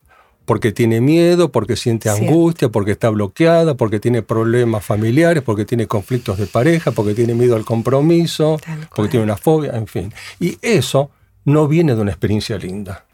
porque 0.49 0.71
tiene 0.71 0.99
miedo, 0.99 1.51
porque 1.51 1.75
siente 1.75 2.09
angustia, 2.09 2.69
porque 2.69 2.93
está 2.93 3.11
bloqueada, 3.11 3.75
porque 3.75 3.99
tiene 3.99 4.23
problemas 4.23 4.83
familiares, 4.83 5.43
porque 5.43 5.63
tiene 5.63 5.85
conflictos 5.85 6.39
de 6.39 6.47
pareja, 6.47 6.89
porque 6.89 7.13
tiene 7.13 7.35
miedo 7.35 7.55
al 7.55 7.63
compromiso, 7.63 8.59
porque 8.95 9.11
tiene 9.11 9.25
una 9.25 9.37
fobia, 9.37 9.73
en 9.73 9.85
fin. 9.85 10.11
Y 10.39 10.57
eso 10.63 11.11
no 11.45 11.67
viene 11.67 11.93
de 11.93 12.01
una 12.01 12.09
experiencia 12.09 12.57
linda. 12.57 13.05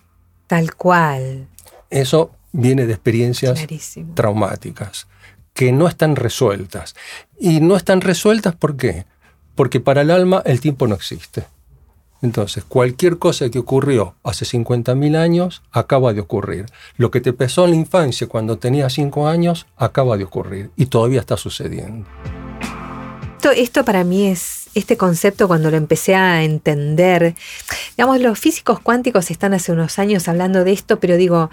Tal 0.48 0.76
cual. 0.76 1.50
Eso 1.90 2.32
viene 2.54 2.86
de 2.86 2.94
experiencias 2.94 3.68
traumáticas, 4.14 5.08
que 5.54 5.74
no 5.74 5.90
están 5.90 6.16
resueltas. 6.16 6.96
Y 7.38 7.60
no 7.60 7.76
están 7.76 8.00
resueltas 8.00 8.56
¿por 8.56 8.78
qué? 8.78 9.04
Porque 9.56 9.82
para 9.82 10.04
el 10.04 10.12
alma 10.12 10.42
el 10.46 10.62
tiempo 10.62 10.88
no 10.88 10.96
existe. 10.96 11.44
Entonces, 12.26 12.64
cualquier 12.64 13.20
cosa 13.20 13.52
que 13.52 13.60
ocurrió 13.60 14.16
hace 14.24 14.46
50.000 14.46 15.16
años 15.16 15.62
acaba 15.72 16.12
de 16.12 16.22
ocurrir. 16.22 16.66
Lo 16.98 17.12
que 17.12 17.22
te 17.22 17.34
pesó 17.34 17.66
en 17.66 17.70
la 17.70 17.76
infancia 17.76 18.26
cuando 18.26 18.58
tenías 18.58 18.94
5 18.94 19.28
años 19.28 19.68
acaba 19.78 20.18
de 20.18 20.24
ocurrir 20.24 20.72
y 20.76 20.88
todavía 20.88 21.20
está 21.20 21.38
sucediendo. 21.38 22.08
Esto, 23.36 23.52
esto 23.52 23.86
para 23.86 24.04
mí 24.04 24.26
es 24.26 24.70
este 24.74 24.98
concepto 24.98 25.48
cuando 25.48 25.70
lo 25.70 25.78
empecé 25.78 26.16
a 26.16 26.44
entender. 26.44 27.36
Digamos, 27.96 28.20
los 28.20 28.40
físicos 28.40 28.80
cuánticos 28.80 29.30
están 29.30 29.54
hace 29.54 29.72
unos 29.72 30.00
años 30.00 30.28
hablando 30.28 30.64
de 30.64 30.72
esto, 30.72 31.00
pero 31.00 31.18
digo, 31.18 31.52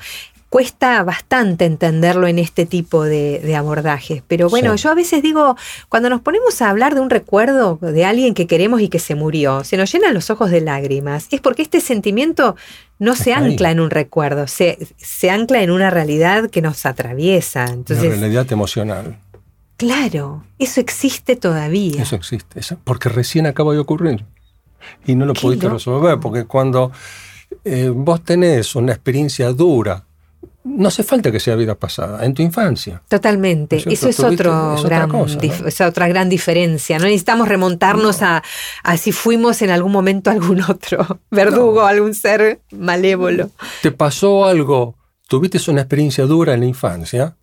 cuesta 0.52 1.02
bastante 1.02 1.64
entenderlo 1.64 2.26
en 2.26 2.38
este 2.38 2.66
tipo 2.66 3.04
de, 3.04 3.56
abordajes. 3.56 4.22
Pero 4.28 4.50
bueno, 4.50 4.76
yo 4.76 4.90
a 4.90 4.94
veces 4.94 5.22
digo, 5.22 5.56
cuando 5.88 6.10
nos 6.10 6.20
ponemos 6.20 6.60
a 6.60 6.68
hablar 6.68 6.94
de 6.94 7.00
un 7.00 7.08
recuerdo 7.08 7.78
de 7.80 8.04
alguien 8.04 8.34
que 8.34 8.46
queremos 8.46 8.82
y 8.82 8.88
que 8.88 8.98
se 8.98 9.14
murió, 9.14 9.64
se 9.64 9.78
nos 9.78 9.90
llenan 9.90 10.12
los 10.12 10.28
ojos 10.28 10.50
de 10.50 10.60
lágrimas. 10.60 11.28
Es 11.30 11.40
porque 11.40 11.62
este 11.62 11.80
sentimiento 11.80 12.54
no 12.98 13.16
se 13.16 13.32
ancla 13.32 13.70
en 13.70 13.80
un 13.80 13.88
recuerdo, 13.88 14.46
se, 14.46 14.76
se, 14.98 15.30
ancla 15.30 15.62
en 15.62 15.70
una 15.70 15.88
realidad 15.88 16.50
que 16.50 16.60
nos 16.60 16.84
atraviesa. 16.84 17.64
Entonces, 17.64 18.04
una 18.04 18.16
realidad 18.16 18.52
emocional. 18.52 19.18
Claro, 19.78 20.44
eso 20.58 20.82
existe 20.82 21.34
todavía. 21.34 22.02
Eso 22.02 22.14
existe, 22.14 22.60
porque 22.84 23.08
recién 23.08 23.46
acaba 23.46 23.72
de 23.72 23.78
ocurrir. 23.78 24.26
Y 25.06 25.14
no 25.14 25.24
lo 25.24 25.32
pudiste 25.32 25.66
resolver, 25.70 26.20
porque 26.20 26.44
cuando 26.44 26.92
eh, 27.64 27.88
vos 27.88 28.22
tenés 28.22 28.76
una 28.76 28.92
experiencia 28.92 29.50
dura, 29.54 30.04
no 30.64 30.88
hace 30.88 31.02
falta 31.02 31.32
que 31.32 31.40
sea 31.40 31.56
vida 31.56 31.74
pasada, 31.74 32.24
en 32.24 32.34
tu 32.34 32.42
infancia. 32.42 33.02
Totalmente. 33.08 33.82
Eso 33.86 34.08
es, 34.08 34.20
otro 34.20 34.76
gran, 34.82 35.10
otra 35.12 36.08
gran 36.08 36.28
diferencia. 36.28 36.98
No 36.98 37.04
necesitamos 37.04 37.48
remontarnos 37.48 38.22
a, 38.22 38.42
si 38.96 39.12
fuimos 39.12 39.62
en 39.62 39.70
algún 39.70 39.92
momento 39.92 40.30
algún 40.30 40.62
otro 40.62 41.20
verdugo, 41.30 41.82
algún 41.82 42.14
ser 42.14 42.60
malévolo. 42.70 43.50
Te 43.82 43.90
pasó 43.90 44.44
algo, 44.44 44.96
tuviste 45.28 45.58
una 45.70 45.82
experiencia 45.82 46.26
dura 46.26 46.54
en 46.54 46.60
la 46.60 46.66
infancia 46.66 47.36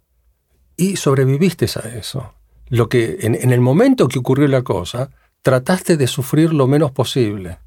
y 0.77 0.95
sobreviviste 0.95 1.65
a 1.65 1.89
eso. 1.89 2.33
Lo 2.69 2.87
que 2.87 3.17
en, 3.21 3.51
el 3.51 3.59
momento 3.59 4.07
que 4.07 4.19
ocurrió 4.19 4.47
la 4.47 4.61
cosa, 4.61 5.09
trataste 5.41 5.97
de 5.97 6.07
sufrir 6.07 6.53
lo 6.53 6.67
menos 6.67 6.91
posible. 6.91 7.57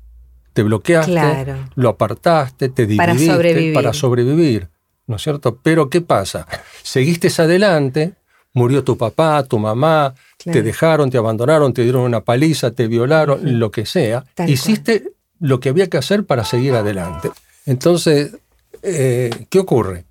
Te 0.52 0.62
bloqueaste, 0.62 1.54
lo 1.74 1.88
apartaste, 1.88 2.68
te 2.68 2.86
dividiste 2.86 3.72
para 3.74 3.92
sobrevivir. 3.92 4.71
¿No 5.12 5.16
es 5.16 5.22
cierto? 5.22 5.58
Pero 5.62 5.90
¿qué 5.90 6.00
pasa? 6.00 6.48
Seguiste 6.82 7.28
adelante, 7.36 8.14
murió 8.54 8.82
tu 8.82 8.96
papá, 8.96 9.44
tu 9.44 9.58
mamá, 9.58 10.14
te 10.42 10.62
dejaron, 10.62 11.10
te 11.10 11.18
abandonaron, 11.18 11.74
te 11.74 11.82
dieron 11.82 12.02
una 12.02 12.22
paliza, 12.22 12.70
te 12.70 12.86
violaron, 12.86 13.58
lo 13.58 13.70
que 13.70 13.84
sea. 13.84 14.24
Hiciste 14.46 15.12
lo 15.38 15.60
que 15.60 15.68
había 15.68 15.90
que 15.90 15.98
hacer 15.98 16.24
para 16.24 16.46
seguir 16.46 16.72
adelante. 16.72 17.30
Entonces, 17.66 18.34
eh, 18.82 19.28
¿qué 19.50 19.58
ocurre? 19.58 20.06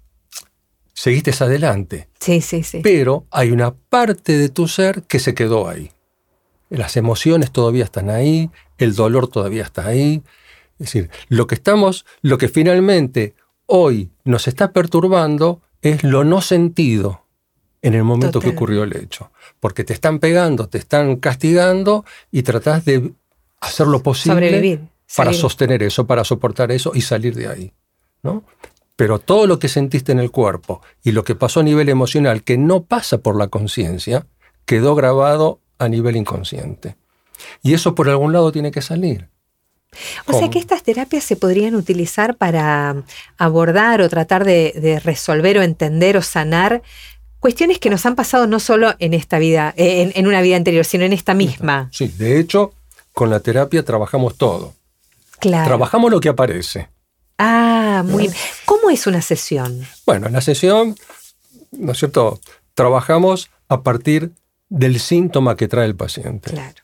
Seguiste 0.93 1.31
adelante. 1.43 2.07
Sí, 2.19 2.41
sí, 2.41 2.61
sí. 2.61 2.81
Pero 2.83 3.25
hay 3.31 3.49
una 3.49 3.73
parte 3.73 4.37
de 4.37 4.49
tu 4.49 4.67
ser 4.67 5.01
que 5.03 5.17
se 5.17 5.33
quedó 5.33 5.67
ahí. 5.67 5.89
Las 6.69 6.95
emociones 6.95 7.49
todavía 7.51 7.85
están 7.85 8.11
ahí, 8.11 8.51
el 8.77 8.93
dolor 8.93 9.27
todavía 9.27 9.63
está 9.63 9.87
ahí. 9.87 10.21
Es 10.73 10.93
decir, 10.93 11.09
lo 11.27 11.47
que 11.47 11.55
estamos, 11.55 12.05
lo 12.21 12.37
que 12.37 12.49
finalmente 12.49 13.33
hoy 13.71 14.11
nos 14.25 14.47
está 14.47 14.73
perturbando 14.73 15.61
es 15.81 16.03
lo 16.03 16.23
no 16.23 16.41
sentido 16.41 17.25
en 17.81 17.95
el 17.95 18.03
momento 18.03 18.39
que 18.39 18.49
ocurrió 18.49 18.83
el 18.83 18.95
hecho. 18.95 19.31
Porque 19.59 19.83
te 19.83 19.93
están 19.93 20.19
pegando, 20.19 20.67
te 20.67 20.77
están 20.77 21.15
castigando 21.15 22.05
y 22.31 22.43
tratás 22.43 22.85
de 22.85 23.13
hacer 23.61 23.87
lo 23.87 24.03
posible 24.03 24.81
para 25.15 25.33
sostener 25.33 25.83
eso, 25.83 26.05
para 26.05 26.23
soportar 26.23 26.71
eso 26.71 26.91
y 26.93 27.01
salir 27.01 27.33
de 27.33 27.47
ahí. 27.47 27.73
¿no? 28.23 28.43
Pero 28.97 29.19
todo 29.19 29.47
lo 29.47 29.57
que 29.57 29.69
sentiste 29.69 30.11
en 30.11 30.19
el 30.19 30.31
cuerpo 30.31 30.81
y 31.01 31.13
lo 31.13 31.23
que 31.23 31.35
pasó 31.35 31.61
a 31.61 31.63
nivel 31.63 31.89
emocional, 31.89 32.43
que 32.43 32.57
no 32.57 32.83
pasa 32.83 33.19
por 33.19 33.37
la 33.37 33.47
conciencia, 33.47 34.27
quedó 34.65 34.95
grabado 34.95 35.59
a 35.79 35.87
nivel 35.87 36.17
inconsciente. 36.17 36.97
Y 37.63 37.73
eso 37.73 37.95
por 37.95 38.09
algún 38.09 38.33
lado 38.33 38.51
tiene 38.51 38.71
que 38.71 38.81
salir. 38.81 39.29
O 40.25 40.37
sea 40.37 40.49
que 40.49 40.59
estas 40.59 40.83
terapias 40.83 41.23
se 41.23 41.35
podrían 41.35 41.75
utilizar 41.75 42.37
para 42.37 43.03
abordar 43.37 44.01
o 44.01 44.09
tratar 44.09 44.45
de, 44.45 45.01
resolver 45.03 45.57
o 45.57 45.61
entender 45.61 46.17
o 46.17 46.21
sanar 46.21 46.81
cuestiones 47.39 47.79
que 47.79 47.89
nos 47.89 48.05
han 48.05 48.15
pasado 48.15 48.47
no 48.47 48.59
solo 48.59 48.93
en 48.99 49.13
esta 49.13 49.39
vida, 49.39 49.73
en, 49.75 50.27
una 50.27 50.41
vida 50.41 50.55
anterior, 50.55 50.85
sino 50.85 51.03
en 51.03 51.13
esta 51.13 51.33
misma. 51.33 51.89
Sí, 51.91 52.07
de 52.07 52.39
hecho, 52.39 52.73
con 53.13 53.29
la 53.29 53.39
terapia 53.39 53.83
trabajamos 53.83 54.37
todo. 54.37 54.73
Claro. 55.39 55.67
Trabajamos 55.67 56.11
lo 56.11 56.19
que 56.19 56.29
aparece. 56.29 56.89
Ah, 57.37 58.03
muy 58.05 58.23
bien. 58.23 58.35
¿Cómo 58.65 58.91
es 58.91 59.07
una 59.07 59.21
sesión? 59.21 59.85
Bueno, 60.05 60.27
en 60.27 60.33
la 60.33 60.41
sesión, 60.41 60.95
¿no 61.71 61.93
es 61.93 61.97
cierto? 61.97 62.39
Trabajamos 62.75 63.49
a 63.67 63.81
partir 63.81 64.31
del 64.69 64.99
síntoma 64.99 65.57
que 65.57 65.67
trae 65.67 65.87
el 65.87 65.95
paciente. 65.95 66.51
Claro 66.51 66.81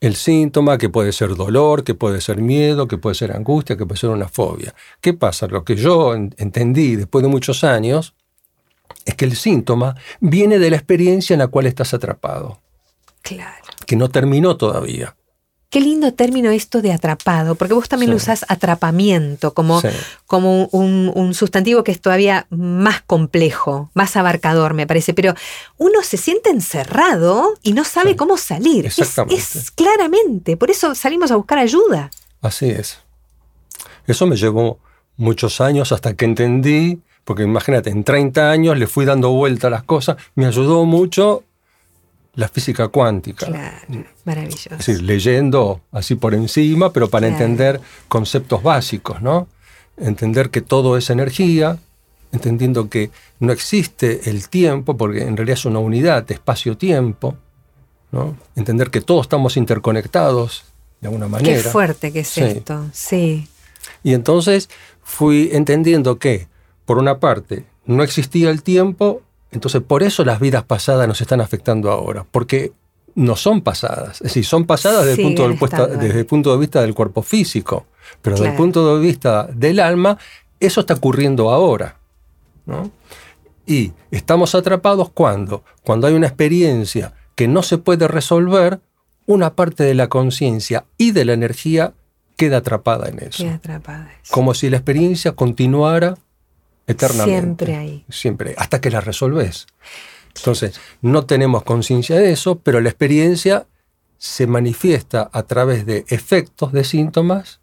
el 0.00 0.14
síntoma, 0.14 0.78
que 0.78 0.88
puede 0.88 1.12
ser 1.12 1.34
dolor, 1.34 1.82
que 1.82 1.94
puede 1.94 2.20
ser 2.20 2.40
miedo, 2.40 2.86
que 2.86 2.98
puede 2.98 3.14
ser 3.14 3.32
angustia, 3.32 3.76
que 3.76 3.84
puede 3.84 3.98
ser 3.98 4.10
una 4.10 4.28
fobia. 4.28 4.74
¿Qué 5.00 5.12
pasa? 5.12 5.46
Lo 5.48 5.64
que 5.64 5.76
yo 5.76 6.14
entendí 6.14 6.96
después 6.96 7.22
de 7.22 7.28
muchos 7.28 7.64
años 7.64 8.14
es 9.04 9.14
que 9.14 9.24
el 9.24 9.36
síntoma 9.36 9.96
viene 10.20 10.58
de 10.58 10.70
la 10.70 10.76
experiencia 10.76 11.34
en 11.34 11.40
la 11.40 11.48
cual 11.48 11.66
estás 11.66 11.94
atrapado. 11.94 12.60
Claro. 13.22 13.64
Que 13.86 13.96
no 13.96 14.08
terminó 14.08 14.56
todavía. 14.56 15.16
Qué 15.70 15.82
lindo 15.82 16.14
término 16.14 16.50
esto 16.50 16.80
de 16.80 16.92
atrapado, 16.92 17.54
porque 17.54 17.74
vos 17.74 17.90
también 17.90 18.10
lo 18.10 18.16
usás 18.16 18.46
atrapamiento 18.48 19.52
como, 19.52 19.82
como 20.24 20.66
un, 20.68 21.34
sustantivo 21.34 21.84
que 21.84 21.92
es 21.92 22.00
todavía 22.00 22.46
más 22.48 23.02
complejo, 23.02 23.90
más 23.92 24.16
abarcador, 24.16 24.72
me 24.72 24.86
parece. 24.86 25.12
Pero 25.12 25.34
uno 25.76 26.02
se 26.02 26.16
siente 26.16 26.48
encerrado 26.48 27.52
y 27.62 27.74
no 27.74 27.84
sabe 27.84 28.16
cómo 28.16 28.38
salir. 28.38 28.86
Exactamente. 28.86 29.34
Es, 29.36 29.70
claramente, 29.70 30.56
por 30.56 30.70
eso 30.70 30.94
salimos 30.94 31.30
a 31.32 31.36
buscar 31.36 31.58
ayuda. 31.58 32.10
Así 32.40 32.70
es. 32.70 33.00
Eso 34.06 34.26
me 34.26 34.36
llevó 34.36 34.78
muchos 35.18 35.60
años 35.60 35.92
hasta 35.92 36.14
que 36.14 36.24
entendí, 36.24 37.02
porque 37.24 37.42
imagínate, 37.42 37.90
en 37.90 38.04
30 38.04 38.50
años 38.50 38.78
le 38.78 38.86
fui 38.86 39.04
dando 39.04 39.32
vuelta 39.32 39.66
a 39.66 39.70
las 39.70 39.82
cosas, 39.82 40.16
me 40.34 40.46
ayudó 40.46 40.86
mucho 40.86 41.44
la 42.38 42.46
física 42.46 42.86
cuántica. 42.86 43.46
Claro, 43.46 44.04
maravilloso. 44.24 44.70
Es 44.70 44.86
decir, 44.86 45.02
leyendo 45.02 45.80
así 45.90 46.14
por 46.14 46.34
encima, 46.34 46.92
pero 46.92 47.10
para 47.10 47.26
entender 47.26 47.80
conceptos 48.06 48.62
básicos, 48.62 49.20
¿no? 49.20 49.48
Entender 49.96 50.50
que 50.50 50.60
todo 50.60 50.96
es 50.96 51.10
energía, 51.10 51.78
entendiendo 52.30 52.88
que 52.88 53.10
no 53.40 53.52
existe 53.52 54.30
el 54.30 54.48
tiempo, 54.48 54.96
porque 54.96 55.22
en 55.22 55.36
realidad 55.36 55.58
es 55.58 55.64
una 55.64 55.80
unidad, 55.80 56.30
espacio-tiempo, 56.30 57.36
¿no? 58.12 58.36
Entender 58.54 58.90
que 58.90 59.00
todos 59.00 59.22
estamos 59.22 59.56
interconectados 59.56 60.64
de 61.00 61.08
alguna 61.08 61.26
manera. 61.26 61.60
Qué 61.60 61.68
fuerte 61.68 62.12
que 62.12 62.20
es 62.20 62.38
esto, 62.38 62.88
sí. 62.92 63.48
Y 64.04 64.14
entonces 64.14 64.70
fui 65.02 65.50
entendiendo 65.52 66.20
que, 66.20 66.46
por 66.84 66.98
una 66.98 67.18
parte, 67.18 67.64
no 67.84 68.04
existía 68.04 68.50
el 68.50 68.62
tiempo 68.62 69.22
entonces, 69.50 69.82
por 69.82 70.02
eso 70.02 70.24
las 70.24 70.40
vidas 70.40 70.64
pasadas 70.64 71.08
nos 71.08 71.20
están 71.20 71.40
afectando 71.40 71.90
ahora, 71.90 72.26
porque 72.30 72.72
no 73.14 73.34
son 73.36 73.62
pasadas. 73.62 74.16
Es 74.16 74.24
decir, 74.24 74.44
son 74.44 74.66
pasadas 74.66 75.06
desde, 75.06 75.22
el 75.22 75.28
punto, 75.28 75.42
de 75.48 75.54
vista, 75.54 75.86
desde 75.86 76.20
el 76.20 76.26
punto 76.26 76.52
de 76.52 76.58
vista 76.58 76.82
del 76.82 76.94
cuerpo 76.94 77.22
físico, 77.22 77.86
pero 78.22 78.36
desde 78.36 78.50
el 78.50 78.56
punto 78.56 78.96
de 78.96 79.02
vista 79.02 79.48
del 79.52 79.80
alma, 79.80 80.18
eso 80.60 80.80
está 80.80 80.94
ocurriendo 80.94 81.50
ahora. 81.50 81.96
Y 83.66 83.92
estamos 84.10 84.54
atrapados 84.54 85.10
cuando, 85.10 85.64
cuando 85.82 86.06
hay 86.06 86.14
una 86.14 86.26
experiencia 86.26 87.14
que 87.34 87.48
no 87.48 87.62
se 87.62 87.78
puede 87.78 88.08
resolver, 88.08 88.80
una 89.26 89.54
parte 89.54 89.84
de 89.84 89.94
la 89.94 90.08
conciencia 90.08 90.86
y 90.96 91.12
de 91.12 91.24
la 91.24 91.34
energía 91.34 91.92
queda 92.36 92.58
atrapada 92.58 93.08
en 93.08 93.18
eso. 93.18 93.42
Queda 93.42 93.56
atrapada. 93.56 94.10
Como 94.30 94.54
si 94.54 94.70
la 94.70 94.76
experiencia 94.78 95.32
continuara 95.32 96.16
eternamente. 96.88 97.66
Siempre 97.66 97.76
ahí. 97.76 98.04
Siempre, 98.08 98.54
hasta 98.58 98.80
que 98.80 98.90
la 98.90 99.00
resolves. 99.00 99.66
Entonces, 100.34 100.80
no 101.00 101.24
tenemos 101.26 101.62
conciencia 101.62 102.16
de 102.16 102.32
eso, 102.32 102.58
pero 102.58 102.80
la 102.80 102.88
experiencia 102.88 103.66
se 104.18 104.46
manifiesta 104.46 105.30
a 105.32 105.44
través 105.44 105.86
de 105.86 106.04
efectos, 106.08 106.72
de 106.72 106.84
síntomas 106.84 107.60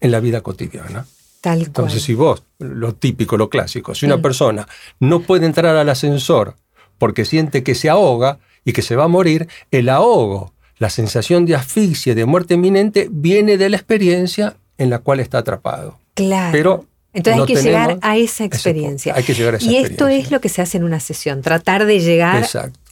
en 0.00 0.10
la 0.10 0.20
vida 0.20 0.40
cotidiana. 0.40 1.06
Tal 1.40 1.62
Entonces, 1.62 2.02
si 2.02 2.14
vos, 2.14 2.44
lo 2.58 2.94
típico, 2.94 3.36
lo 3.36 3.50
clásico, 3.50 3.94
si 3.94 4.06
una 4.06 4.22
persona 4.22 4.66
no 5.00 5.20
puede 5.20 5.46
entrar 5.46 5.76
al 5.76 5.88
ascensor 5.88 6.56
porque 6.98 7.24
siente 7.24 7.64
que 7.64 7.74
se 7.74 7.88
ahoga 7.88 8.38
y 8.64 8.72
que 8.72 8.82
se 8.82 8.94
va 8.94 9.04
a 9.04 9.08
morir, 9.08 9.48
el 9.72 9.88
ahogo, 9.88 10.52
la 10.78 10.88
sensación 10.88 11.46
de 11.46 11.56
asfixia, 11.56 12.14
de 12.14 12.26
muerte 12.26 12.54
inminente, 12.54 13.08
viene 13.10 13.58
de 13.58 13.70
la 13.70 13.76
experiencia 13.76 14.56
en 14.78 14.88
la 14.88 15.00
cual 15.00 15.18
está 15.18 15.38
atrapado. 15.38 15.98
Claro. 16.14 16.52
Pero 16.52 16.86
entonces 17.14 17.40
hay 17.40 17.46
que 17.46 17.62
llegar 17.62 17.98
a 18.00 18.16
esa 18.16 18.44
experiencia. 18.44 19.14
hay 19.14 19.22
que 19.22 19.34
llegar 19.34 19.54
a 19.54 19.56
esa 19.58 19.70
y 19.70 19.76
esto 19.76 20.08
es 20.08 20.30
lo 20.30 20.40
que 20.40 20.48
se 20.48 20.62
hace 20.62 20.78
en 20.78 20.84
una 20.84 20.98
sesión, 20.98 21.42
tratar 21.42 21.84
de 21.84 22.00
llegar 22.00 22.42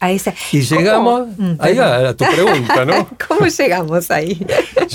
a 0.01 0.11
esa. 0.11 0.35
Y 0.53 0.61
llegamos, 0.61 1.29
mm, 1.39 1.53
ahí 1.59 1.79
a 1.79 2.15
tu 2.15 2.25
pregunta, 2.27 2.85
¿no? 2.85 3.09
¿Cómo 3.29 3.47
llegamos 3.47 4.11
ahí? 4.11 4.47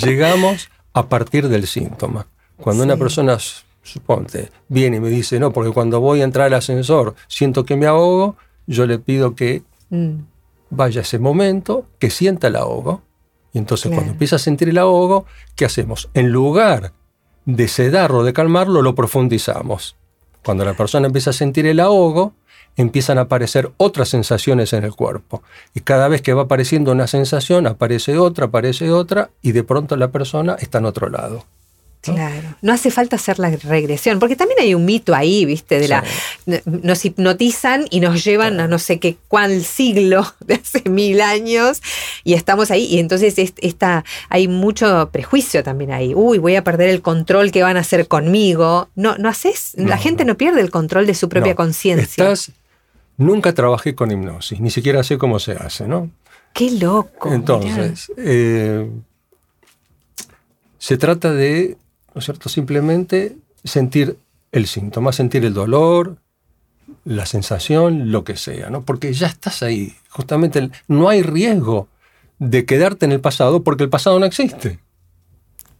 llegamos 0.03 0.69
a 0.93 1.09
partir 1.09 1.47
del 1.49 1.65
síntoma. 1.65 2.27
Cuando 2.57 2.83
una 2.83 2.97
persona, 2.97 3.37
suponte, 3.81 4.51
viene 4.67 4.97
y 4.97 4.99
me 4.99 5.09
dice, 5.09 5.39
no, 5.39 5.51
porque 5.51 5.71
cuando 5.71 5.99
voy 5.99 6.21
a 6.21 6.23
entrar 6.23 6.47
al 6.47 6.53
ascensor 6.53 7.15
siento 7.27 7.65
que 7.65 7.75
me 7.75 7.87
ahogo, 7.87 8.37
yo 8.67 8.85
le 8.85 8.99
pido 8.99 9.35
que 9.35 9.63
mm. 9.89 10.17
vaya 10.69 11.01
a 11.01 11.03
ese 11.03 11.17
momento, 11.17 11.87
que 11.97 12.11
sienta 12.11 12.47
el 12.47 12.55
ahogo. 12.55 13.01
Y 13.53 13.57
entonces 13.57 13.91
cuando 13.91 14.11
empieza 14.11 14.35
a 14.35 14.39
sentir 14.39 14.69
el 14.69 14.77
ahogo, 14.77 15.25
¿qué 15.55 15.65
hacemos? 15.65 16.09
En 16.13 16.29
lugar 16.29 16.91
de 17.45 17.67
sedarlo, 17.67 18.23
de 18.23 18.33
calmarlo, 18.33 18.81
lo 18.81 18.95
profundizamos. 18.95 19.95
Cuando 20.43 20.65
la 20.65 20.73
persona 20.73 21.07
empieza 21.07 21.31
a 21.31 21.33
sentir 21.33 21.65
el 21.65 21.79
ahogo, 21.79 22.33
empiezan 22.75 23.17
a 23.17 23.21
aparecer 23.21 23.71
otras 23.77 24.09
sensaciones 24.09 24.73
en 24.73 24.83
el 24.83 24.95
cuerpo. 24.95 25.41
Y 25.73 25.81
cada 25.81 26.07
vez 26.07 26.21
que 26.21 26.33
va 26.33 26.43
apareciendo 26.43 26.91
una 26.91 27.07
sensación, 27.07 27.67
aparece 27.67 28.17
otra, 28.17 28.45
aparece 28.45 28.91
otra, 28.91 29.29
y 29.41 29.53
de 29.53 29.63
pronto 29.63 29.95
la 29.95 30.11
persona 30.11 30.55
está 30.59 30.79
en 30.79 30.85
otro 30.85 31.09
lado. 31.09 31.45
Claro, 32.13 32.55
no 32.61 32.73
hace 32.73 32.91
falta 32.91 33.15
hacer 33.15 33.39
la 33.39 33.49
regresión, 33.49 34.19
porque 34.19 34.35
también 34.35 34.59
hay 34.59 34.73
un 34.73 34.85
mito 34.85 35.15
ahí, 35.15 35.45
¿viste? 35.45 35.79
De 35.79 35.87
la 35.87 36.03
nos 36.65 37.05
hipnotizan 37.05 37.85
y 37.89 37.99
nos 37.99 38.23
llevan 38.23 38.59
a 38.59 38.67
no 38.67 38.79
sé 38.79 38.99
qué 38.99 39.17
cuál 39.27 39.63
siglo 39.63 40.25
de 40.45 40.55
hace 40.55 40.89
mil 40.89 41.21
años 41.21 41.81
y 42.23 42.33
estamos 42.33 42.71
ahí 42.71 42.85
y 42.85 42.99
entonces 42.99 43.35
hay 44.29 44.47
mucho 44.47 45.09
prejuicio 45.11 45.63
también 45.63 45.91
ahí. 45.91 46.13
Uy, 46.15 46.37
voy 46.37 46.55
a 46.55 46.63
perder 46.63 46.89
el 46.89 47.01
control 47.01 47.51
que 47.51 47.63
van 47.63 47.77
a 47.77 47.81
hacer 47.81 48.07
conmigo. 48.07 48.89
No, 48.95 49.17
no 49.17 49.29
haces, 49.29 49.73
la 49.75 49.97
gente 49.97 50.25
no. 50.25 50.35
pierde 50.37 50.61
el 50.61 50.71
control 50.71 51.05
de 51.05 51.13
su 51.13 51.29
propia 51.29 51.55
conciencia. 51.55 52.33
Nunca 53.17 53.53
trabajé 53.53 53.95
con 53.95 54.11
hipnosis, 54.11 54.59
ni 54.59 54.69
siquiera 54.69 55.01
sé 55.03 55.17
cómo 55.17 55.39
se 55.39 55.53
hace, 55.53 55.87
¿no? 55.87 56.09
Qué 56.53 56.71
loco. 56.71 57.33
Entonces, 57.33 58.11
eh, 58.17 58.89
se 60.77 60.97
trata 60.97 61.33
de 61.33 61.77
¿no 62.15 62.19
es 62.19 62.25
cierto? 62.25 62.49
Simplemente 62.49 63.35
sentir 63.63 64.17
el 64.53 64.67
síntoma, 64.67 65.11
sentir 65.11 65.43
el 65.43 65.53
dolor, 65.53 66.17
la 67.03 67.25
sensación, 67.25 68.11
lo 68.11 68.23
que 68.23 68.37
sea, 68.37 68.69
¿no? 68.69 68.83
Porque 68.83 69.13
ya 69.13 69.27
estás 69.27 69.61
ahí. 69.61 69.95
Justamente 70.09 70.69
no 70.87 71.09
hay 71.09 71.21
riesgo 71.21 71.89
de 72.39 72.65
quedarte 72.65 73.05
en 73.05 73.11
el 73.11 73.19
pasado 73.19 73.63
porque 73.63 73.83
el 73.83 73.89
pasado 73.89 74.17
no 74.17 74.25
existe. 74.25 74.79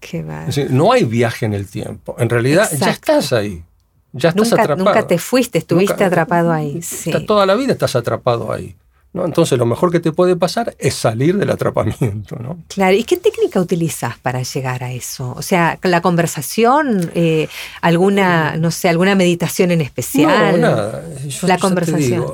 Qué 0.02 0.24
no 0.70 0.92
hay 0.92 1.06
viaje 1.06 1.46
en 1.46 1.54
el 1.54 1.68
tiempo. 1.68 2.16
En 2.20 2.30
realidad 2.30 2.70
ya 2.78 2.92
estás 2.92 3.32
ahí. 3.34 3.64
Ya 4.12 4.30
estás 4.30 4.54
atrapado. 4.54 4.84
Nunca 4.84 5.08
te 5.08 5.18
fuiste, 5.18 5.58
estuviste 5.58 6.04
atrapado 6.04 6.52
ahí. 6.52 6.82
Toda 7.26 7.46
la 7.46 7.56
vida 7.56 7.74
estás 7.74 7.96
atrapado 7.96 8.52
ahí. 8.52 8.76
Entonces 9.24 9.58
lo 9.58 9.66
mejor 9.66 9.92
que 9.92 10.00
te 10.00 10.12
puede 10.12 10.36
pasar 10.36 10.76
es 10.80 10.96
salir 10.96 11.38
del 11.38 11.50
atrapamiento. 11.50 12.36
¿no? 12.38 12.64
Claro, 12.68 12.96
¿y 12.96 13.04
qué 13.04 13.18
técnica 13.18 13.62
utilizas 13.62 14.18
para 14.18 14.42
llegar 14.44 14.84
a 14.84 14.92
eso? 14.92 15.34
O 15.38 15.42
sea, 15.42 15.80
la 15.84 16.02
conversación, 16.02 17.12
eh, 17.16 17.48
alguna, 17.82 18.58
no 18.58 18.72
sé, 18.72 18.90
alguna 18.90 19.16
meditación 19.16 19.72
en 19.72 19.82
especial. 19.82 20.60
No, 20.60 20.68
nada. 20.68 21.04
la 21.44 21.58
conversación. 21.58 22.26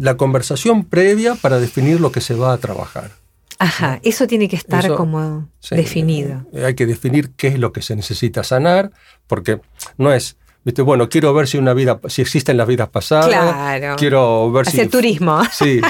la 0.00 0.16
conversación 0.16 0.84
previa 0.84 1.34
para 1.36 1.60
definir 1.60 2.00
lo 2.00 2.12
que 2.12 2.20
se 2.20 2.34
va 2.34 2.52
a 2.52 2.58
trabajar. 2.58 3.12
Ajá, 3.58 3.98
eso 4.04 4.26
tiene 4.26 4.48
que 4.48 4.56
estar 4.56 4.94
como 4.94 5.48
definido. 5.70 6.46
Hay 6.64 6.74
que 6.74 6.86
definir 6.86 7.30
qué 7.30 7.48
es 7.48 7.58
lo 7.58 7.72
que 7.72 7.82
se 7.82 7.96
necesita 7.96 8.44
sanar, 8.44 8.92
porque 9.26 9.60
no 9.96 10.12
es 10.12 10.36
bueno, 10.84 11.08
quiero 11.08 11.32
ver 11.34 11.48
si 11.48 11.58
una 11.58 11.74
vida, 11.74 12.00
si 12.08 12.22
existen 12.22 12.56
las 12.56 12.66
vidas 12.66 12.88
pasadas. 12.88 13.28
Claro. 13.28 13.96
Quiero 13.96 14.50
ver 14.52 14.68
Hacer 14.68 14.88
turismo. 14.88 15.42
Sí, 15.52 15.80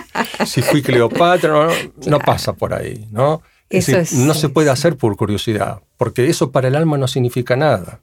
si 0.47 0.63
fui 0.63 0.83
Cleopatra, 0.83 1.69
no, 2.07 2.19
pasa 2.19 2.53
por 2.53 2.75
ahí, 2.75 3.07
¿no? 3.11 3.43
no 3.71 4.35
se 4.35 4.49
puede 4.49 4.71
hacer 4.71 4.97
por 4.97 5.17
curiosidad, 5.17 5.81
porque 5.97 6.29
eso 6.29 6.51
para 6.51 6.69
el 6.69 6.77
alma 6.77 6.97
no 6.97 7.09
significa 7.09 7.57
nada. 7.57 8.01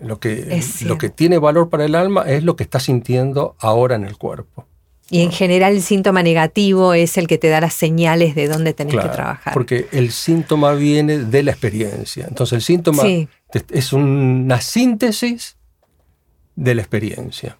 Lo 0.00 0.18
que, 0.18 0.62
lo 0.86 0.96
que 0.96 1.10
tiene 1.10 1.36
valor 1.36 1.68
para 1.68 1.84
el 1.84 1.94
alma 1.94 2.22
es 2.22 2.44
lo 2.44 2.56
que 2.56 2.62
está 2.62 2.80
sintiendo 2.80 3.56
ahora 3.58 3.94
en 3.94 4.04
el 4.04 4.16
cuerpo. 4.16 4.66
Y 5.10 5.20
en 5.20 5.30
general 5.30 5.74
el 5.74 5.82
síntoma 5.82 6.22
negativo 6.22 6.94
es 6.94 7.18
el 7.18 7.26
que 7.26 7.36
te 7.36 7.48
da 7.48 7.60
las 7.60 7.74
señales 7.74 8.34
de 8.34 8.48
dónde 8.48 8.72
tenés 8.72 8.94
que 8.94 9.08
trabajar. 9.10 9.52
Porque 9.52 9.86
el 9.92 10.10
síntoma 10.10 10.72
viene 10.72 11.18
de 11.18 11.42
la 11.42 11.50
experiencia. 11.50 12.24
Entonces 12.26 12.54
el 12.54 12.62
síntoma 12.62 13.02
es 13.70 13.92
una 13.92 14.62
síntesis 14.62 15.58
de 16.56 16.74
la 16.74 16.82
experiencia. 16.82 17.58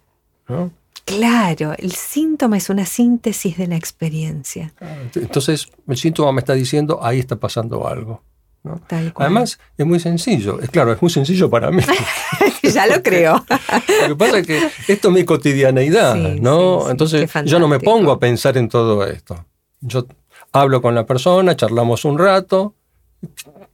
Claro, 1.05 1.73
el 1.77 1.91
síntoma 1.91 2.57
es 2.57 2.69
una 2.69 2.85
síntesis 2.85 3.57
de 3.57 3.67
la 3.67 3.75
experiencia. 3.75 4.73
Entonces, 5.15 5.67
el 5.87 5.97
síntoma 5.97 6.31
me 6.31 6.39
está 6.39 6.53
diciendo, 6.53 6.99
ahí 7.03 7.19
está 7.19 7.35
pasando 7.35 7.87
algo. 7.87 8.23
Además, 9.15 9.59
es 9.77 9.85
muy 9.85 9.99
sencillo. 9.99 10.59
Es 10.61 10.69
claro, 10.69 10.93
es 10.93 11.01
muy 11.01 11.11
sencillo 11.11 11.49
para 11.49 11.69
mí. 11.69 11.83
ya 12.63 12.87
lo 12.87 13.03
creo. 13.03 13.43
lo 14.01 14.07
que 14.07 14.15
pasa 14.15 14.39
es 14.39 14.47
que 14.47 14.69
esto 14.87 15.09
es 15.09 15.13
mi 15.13 15.25
cotidianeidad, 15.25 16.15
¿no? 16.15 16.89
Entonces, 16.89 17.29
yo 17.45 17.59
no 17.59 17.67
me 17.67 17.79
pongo 17.79 18.11
a 18.11 18.19
pensar 18.19 18.57
en 18.57 18.69
todo 18.69 19.05
esto. 19.05 19.45
Yo 19.81 20.07
hablo 20.53 20.81
con 20.81 20.95
la 20.95 21.05
persona, 21.05 21.57
charlamos 21.57 22.05
un 22.05 22.17
rato, 22.17 22.75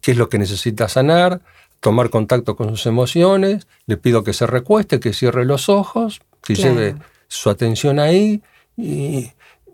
qué 0.01 0.11
es 0.11 0.17
lo 0.17 0.27
que 0.27 0.39
necesita 0.39 0.87
sanar, 0.87 1.41
tomar 1.79 2.09
contacto 2.09 2.55
con 2.55 2.69
sus 2.69 2.85
emociones, 2.85 3.67
le 3.85 3.97
pido 3.97 4.23
que 4.23 4.33
se 4.33 4.47
recueste, 4.47 4.99
que 4.99 5.13
cierre 5.13 5.45
los 5.45 5.69
ojos, 5.69 6.21
que 6.43 6.55
lleve 6.55 6.95
su 7.27 7.49
atención 7.49 7.99
ahí. 7.99 8.41
Y, 8.77 9.31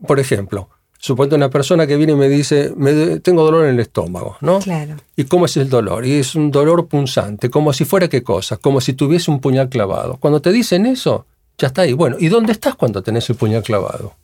por 0.07 0.19
ejemplo, 0.19 0.69
suponte 0.97 1.35
una 1.35 1.49
persona 1.49 1.87
que 1.87 1.97
viene 1.97 2.13
y 2.13 2.15
me 2.15 2.29
dice, 2.29 2.73
me, 2.75 3.19
tengo 3.19 3.43
dolor 3.43 3.65
en 3.65 3.75
el 3.75 3.79
estómago, 3.79 4.37
¿no? 4.41 4.59
Claro. 4.59 4.95
¿Y 5.15 5.25
cómo 5.25 5.45
es 5.45 5.57
el 5.57 5.69
dolor? 5.69 6.05
Y 6.05 6.13
es 6.13 6.35
un 6.35 6.51
dolor 6.51 6.87
punzante, 6.87 7.49
como 7.49 7.73
si 7.73 7.85
fuera 7.85 8.07
qué 8.07 8.23
cosa, 8.23 8.57
como 8.57 8.81
si 8.81 8.93
tuviese 8.93 9.31
un 9.31 9.39
puñal 9.39 9.69
clavado. 9.69 10.17
Cuando 10.17 10.41
te 10.41 10.51
dicen 10.51 10.85
eso, 10.85 11.25
ya 11.57 11.67
está 11.67 11.83
ahí. 11.83 11.93
Bueno, 11.93 12.17
¿y 12.19 12.27
dónde 12.27 12.51
estás 12.51 12.75
cuando 12.75 13.01
tenés 13.01 13.29
el 13.29 13.35
puñal 13.35 13.63
clavado? 13.63 14.15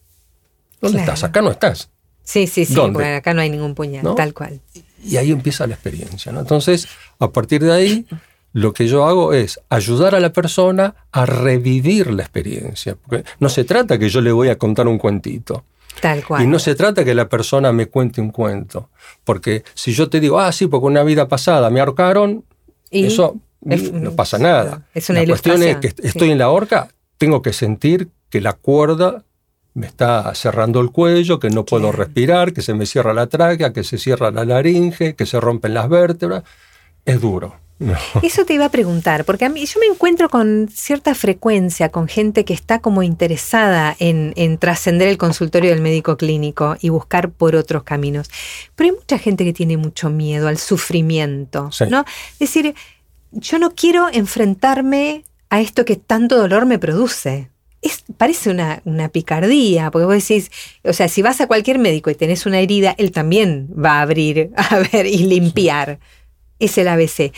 ¿Dónde 0.81 0.99
estás? 0.99 1.23
Acá 1.23 1.41
no 1.41 1.51
estás. 1.51 1.89
Sí, 2.23 2.47
sí, 2.47 2.65
sí, 2.65 2.79
acá 2.79 3.33
no 3.33 3.41
hay 3.41 3.49
ningún 3.49 3.75
puñal, 3.75 4.15
tal 4.15 4.33
cual. 4.33 4.61
Y 5.03 5.17
ahí 5.17 5.31
empieza 5.31 5.67
la 5.67 5.73
experiencia. 5.73 6.31
¿no? 6.31 6.39
Entonces, 6.41 6.87
a 7.19 7.31
partir 7.31 7.63
de 7.63 7.71
ahí, 7.71 8.05
lo 8.53 8.73
que 8.73 8.87
yo 8.87 9.05
hago 9.05 9.33
es 9.33 9.59
ayudar 9.69 10.15
a 10.15 10.19
la 10.19 10.33
persona 10.33 10.95
a 11.11 11.25
revivir 11.25 12.11
la 12.11 12.23
experiencia. 12.23 12.95
Porque 12.95 13.23
no 13.39 13.49
se 13.49 13.63
trata 13.63 13.97
que 13.97 14.09
yo 14.09 14.21
le 14.21 14.31
voy 14.31 14.49
a 14.49 14.57
contar 14.57 14.87
un 14.87 14.97
cuentito. 14.97 15.63
Tal 15.99 16.23
cual. 16.23 16.43
Y 16.43 16.47
no 16.47 16.59
se 16.59 16.75
trata 16.75 17.03
que 17.03 17.13
la 17.13 17.27
persona 17.27 17.71
me 17.71 17.87
cuente 17.87 18.21
un 18.21 18.31
cuento. 18.31 18.89
Porque 19.23 19.63
si 19.73 19.93
yo 19.93 20.09
te 20.09 20.19
digo, 20.19 20.39
ah, 20.39 20.51
sí, 20.51 20.67
porque 20.67 20.87
una 20.87 21.03
vida 21.03 21.27
pasada 21.27 21.69
me 21.69 21.79
ahorcaron, 21.79 22.43
eso 22.89 23.37
no 23.61 24.11
pasa 24.15 24.37
nada. 24.37 24.87
Es 24.93 25.09
una 25.09 25.21
la 25.21 25.27
cuestión 25.27 25.63
es 25.63 25.77
que 25.77 25.93
estoy 26.03 26.31
en 26.31 26.37
la 26.37 26.49
horca, 26.49 26.89
tengo 27.17 27.41
que 27.41 27.53
sentir 27.53 28.09
que 28.29 28.41
la 28.41 28.53
cuerda 28.53 29.23
me 29.73 29.87
está 29.87 30.33
cerrando 30.35 30.81
el 30.81 30.91
cuello, 30.91 31.39
que 31.39 31.49
no 31.49 31.65
puedo 31.65 31.91
respirar, 31.91 32.53
que 32.53 32.61
se 32.61 32.73
me 32.73 32.85
cierra 32.85 33.13
la 33.13 33.27
tráquea, 33.27 33.71
que 33.73 33.83
se 33.83 33.97
cierra 33.97 34.31
la 34.31 34.43
laringe, 34.45 35.15
que 35.15 35.25
se 35.25 35.39
rompen 35.39 35.73
las 35.73 35.87
vértebras. 35.87 36.43
Es 37.05 37.21
duro. 37.21 37.55
Eso 38.21 38.45
te 38.45 38.53
iba 38.53 38.65
a 38.65 38.69
preguntar, 38.69 39.25
porque 39.25 39.45
a 39.45 39.49
mí 39.49 39.65
yo 39.65 39.79
me 39.79 39.87
encuentro 39.87 40.29
con 40.29 40.67
cierta 40.71 41.15
frecuencia 41.15 41.89
con 41.89 42.07
gente 42.07 42.45
que 42.45 42.53
está 42.53 42.79
como 42.79 43.01
interesada 43.01 43.95
en, 43.97 44.33
en 44.35 44.57
trascender 44.57 45.07
el 45.07 45.17
consultorio 45.17 45.71
del 45.71 45.81
médico 45.81 46.15
clínico 46.17 46.75
y 46.79 46.89
buscar 46.89 47.31
por 47.31 47.55
otros 47.55 47.83
caminos. 47.83 48.29
Pero 48.75 48.91
hay 48.91 48.95
mucha 48.95 49.17
gente 49.17 49.43
que 49.45 49.53
tiene 49.53 49.77
mucho 49.77 50.09
miedo 50.09 50.47
al 50.47 50.57
sufrimiento, 50.57 51.71
Sí. 51.71 51.85
¿no? 51.89 52.05
Es 52.33 52.39
decir, 52.39 52.75
yo 53.31 53.57
no 53.57 53.71
quiero 53.71 54.09
enfrentarme 54.11 55.23
a 55.49 55.61
esto 55.61 55.83
que 55.85 55.95
tanto 55.95 56.37
dolor 56.37 56.65
me 56.65 56.77
produce. 56.77 57.49
Es, 57.81 58.03
parece 58.17 58.49
una, 58.51 58.81
una 58.85 59.09
picardía, 59.09 59.89
porque 59.91 60.05
vos 60.05 60.13
decís, 60.13 60.51
o 60.83 60.93
sea, 60.93 61.07
si 61.07 61.21
vas 61.21 61.41
a 61.41 61.47
cualquier 61.47 61.79
médico 61.79 62.09
y 62.11 62.15
tenés 62.15 62.45
una 62.45 62.59
herida, 62.59 62.93
él 62.97 63.11
también 63.11 63.69
va 63.73 63.99
a 63.99 64.01
abrir, 64.01 64.51
a 64.57 64.77
ver 64.91 65.05
y 65.07 65.17
limpiar. 65.19 65.99
Es 66.59 66.77
el 66.77 66.87
ABC. 66.87 67.31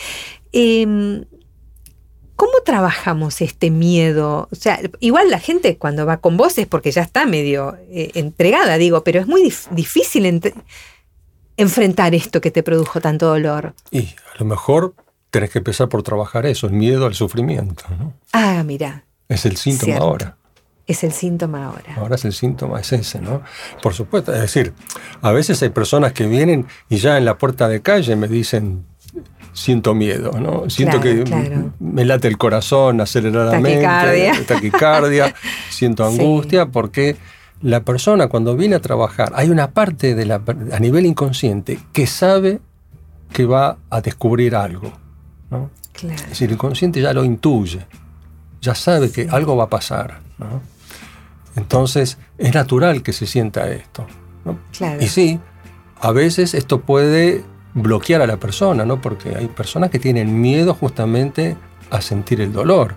Em, 0.52 1.24
¿Cómo 2.36 2.54
trabajamos 2.66 3.42
este 3.42 3.70
miedo? 3.70 4.50
O 4.52 4.56
sea, 4.56 4.80
igual 5.00 5.30
la 5.30 5.40
gente 5.40 5.78
cuando 5.78 6.06
va 6.06 6.18
con 6.18 6.36
vos 6.36 6.58
es 6.58 6.66
porque 6.68 6.92
ya 6.92 7.04
está 7.04 7.26
medio 7.26 7.78
eh, 7.92 8.12
entregada, 8.16 8.78
digo, 8.78 9.04
pero 9.04 9.22
es 9.22 9.28
muy 9.28 9.44
dif- 9.44 9.70
difícil 9.70 10.26
ent- 10.26 10.54
enfrentar 11.58 12.16
esto 12.16 12.42
que 12.42 12.52
te 12.52 12.64
produjo 12.64 13.00
tanto 13.02 13.28
dolor. 13.28 13.76
Y 13.92 14.00
a 14.08 14.40
lo 14.40 14.46
mejor 14.46 14.96
tenés 15.30 15.52
que 15.52 15.60
empezar 15.60 15.88
por 15.90 16.04
trabajar 16.04 16.46
eso, 16.48 16.68
el 16.68 16.74
miedo 16.74 17.06
al 17.06 17.14
sufrimiento. 17.14 17.84
¿no? 17.98 18.14
Ah, 18.34 18.64
mira, 18.66 19.06
Es 19.34 19.46
el 19.46 19.58
síntoma 19.58 19.86
Cierto. 19.86 20.04
ahora. 20.06 20.38
es 20.86 21.04
el 21.04 21.12
síntoma 21.14 21.66
ahora. 21.66 21.96
Ahora 21.96 22.16
es 22.16 22.26
el 22.26 22.34
síntoma, 22.34 22.80
es 22.82 22.92
ese, 22.92 23.20
¿no? 23.22 23.42
Por 23.82 23.94
supuesto, 23.94 24.34
es 24.34 24.42
decir, 24.42 24.74
a 25.22 25.32
veces 25.32 25.62
hay 25.64 25.70
personas 25.70 26.12
que 26.14 26.28
vienen 26.28 26.66
y 26.90 26.98
ya 26.98 27.18
en 27.18 27.26
la 27.26 27.38
puerta 27.38 27.68
de 27.70 27.82
calle 27.82 28.16
me 28.18 28.28
dicen, 28.28 28.86
siento 29.54 29.94
miedo, 29.94 30.32
¿no? 30.40 30.70
Siento 30.70 31.00
Claro, 31.00 31.18
que 31.20 31.24
claro. 31.24 31.74
me 31.80 32.04
late 32.06 32.28
el 32.28 32.38
corazón 32.38 33.00
aceleradamente, 33.02 33.82
Taquicardia. 33.84 34.46
taquicardia, 34.46 35.36
siento 35.70 36.10
Sí. 36.12 36.20
angustia, 36.20 36.66
porque 36.66 37.16
la 37.62 37.82
persona 37.86 38.28
cuando 38.28 38.56
viene 38.58 38.76
a 38.76 38.82
trabajar, 38.82 39.32
hay 39.36 39.50
una 39.50 39.72
parte 39.72 40.16
de 40.16 40.26
la, 40.26 40.42
a 40.74 40.80
nivel 40.80 41.06
inconsciente 41.06 41.80
que 41.94 42.08
sabe 42.08 42.60
que 43.32 43.46
va 43.46 43.78
a 43.90 44.02
descubrir 44.02 44.54
algo, 44.56 44.92
¿no? 45.50 45.70
Claro. 45.94 46.16
Es 46.16 46.30
decir, 46.30 46.50
el 46.50 46.56
inconsciente 46.56 47.00
ya 47.00 47.14
lo 47.14 47.24
intuye, 47.24 47.86
ya 48.64 48.74
sabe 48.76 49.12
que 49.12 49.28
algo 49.30 49.56
va 49.58 49.66
a 49.66 49.70
pasar. 49.70 50.20
¿no? 50.40 50.62
Entonces, 51.56 52.18
es 52.38 52.54
natural 52.54 53.04
que 53.04 53.14
se 53.14 53.26
sienta 53.28 53.70
esto. 53.70 54.08
¿no? 54.46 54.58
Claro. 54.76 55.02
Y 55.04 55.08
sí, 55.08 55.40
a 56.00 56.12
veces 56.12 56.54
esto 56.54 56.82
puede 56.82 57.44
bloquear 57.74 58.22
a 58.22 58.28
la 58.28 58.38
persona, 58.38 58.86
¿no? 58.86 59.02
porque 59.02 59.36
hay 59.36 59.48
personas 59.48 59.90
que 59.90 60.00
tienen 60.00 60.40
miedo 60.42 60.74
justamente 60.74 61.56
a 61.92 62.02
sentir 62.02 62.42
el 62.42 62.52
dolor. 62.54 62.96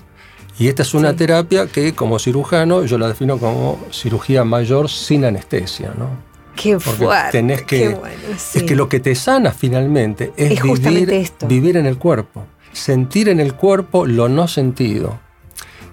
Y 0.59 0.69
esta 0.69 0.83
es 0.83 0.95
una 0.95 1.11
Sí. 1.11 1.17
terapia 1.17 1.67
que 1.67 1.95
como 1.95 2.19
cirujano 2.19 2.85
yo 2.85 2.97
la 2.97 3.09
defino 3.09 3.39
como 3.39 3.79
cirugía 3.91 4.43
mayor 4.45 4.89
sin 4.89 5.25
anestesia. 5.27 5.93
¿no? 5.99 6.09
Qué 6.55 6.75
Porque 6.79 6.91
fuerte. 7.05 7.33
tenés 7.33 7.63
que- 7.63 7.79
qué 7.81 7.89
bueno, 7.91 8.15
Es 8.55 8.63
que 8.63 8.75
lo 8.75 8.89
que 8.89 9.01
te 9.01 9.15
sana 9.15 9.51
finalmente 9.53 10.33
es, 10.37 10.53
Es 10.53 10.61
justamente 10.63 11.01
vivir, 11.01 11.11
esto. 11.13 11.47
vivir 11.47 11.77
en 11.77 11.85
el 11.85 11.99
cuerpo, 11.99 12.45
sentir 12.73 13.29
en 13.29 13.41
el 13.41 13.53
cuerpo 13.55 14.07
lo 14.07 14.31
no 14.31 14.49
sentido. 14.49 15.19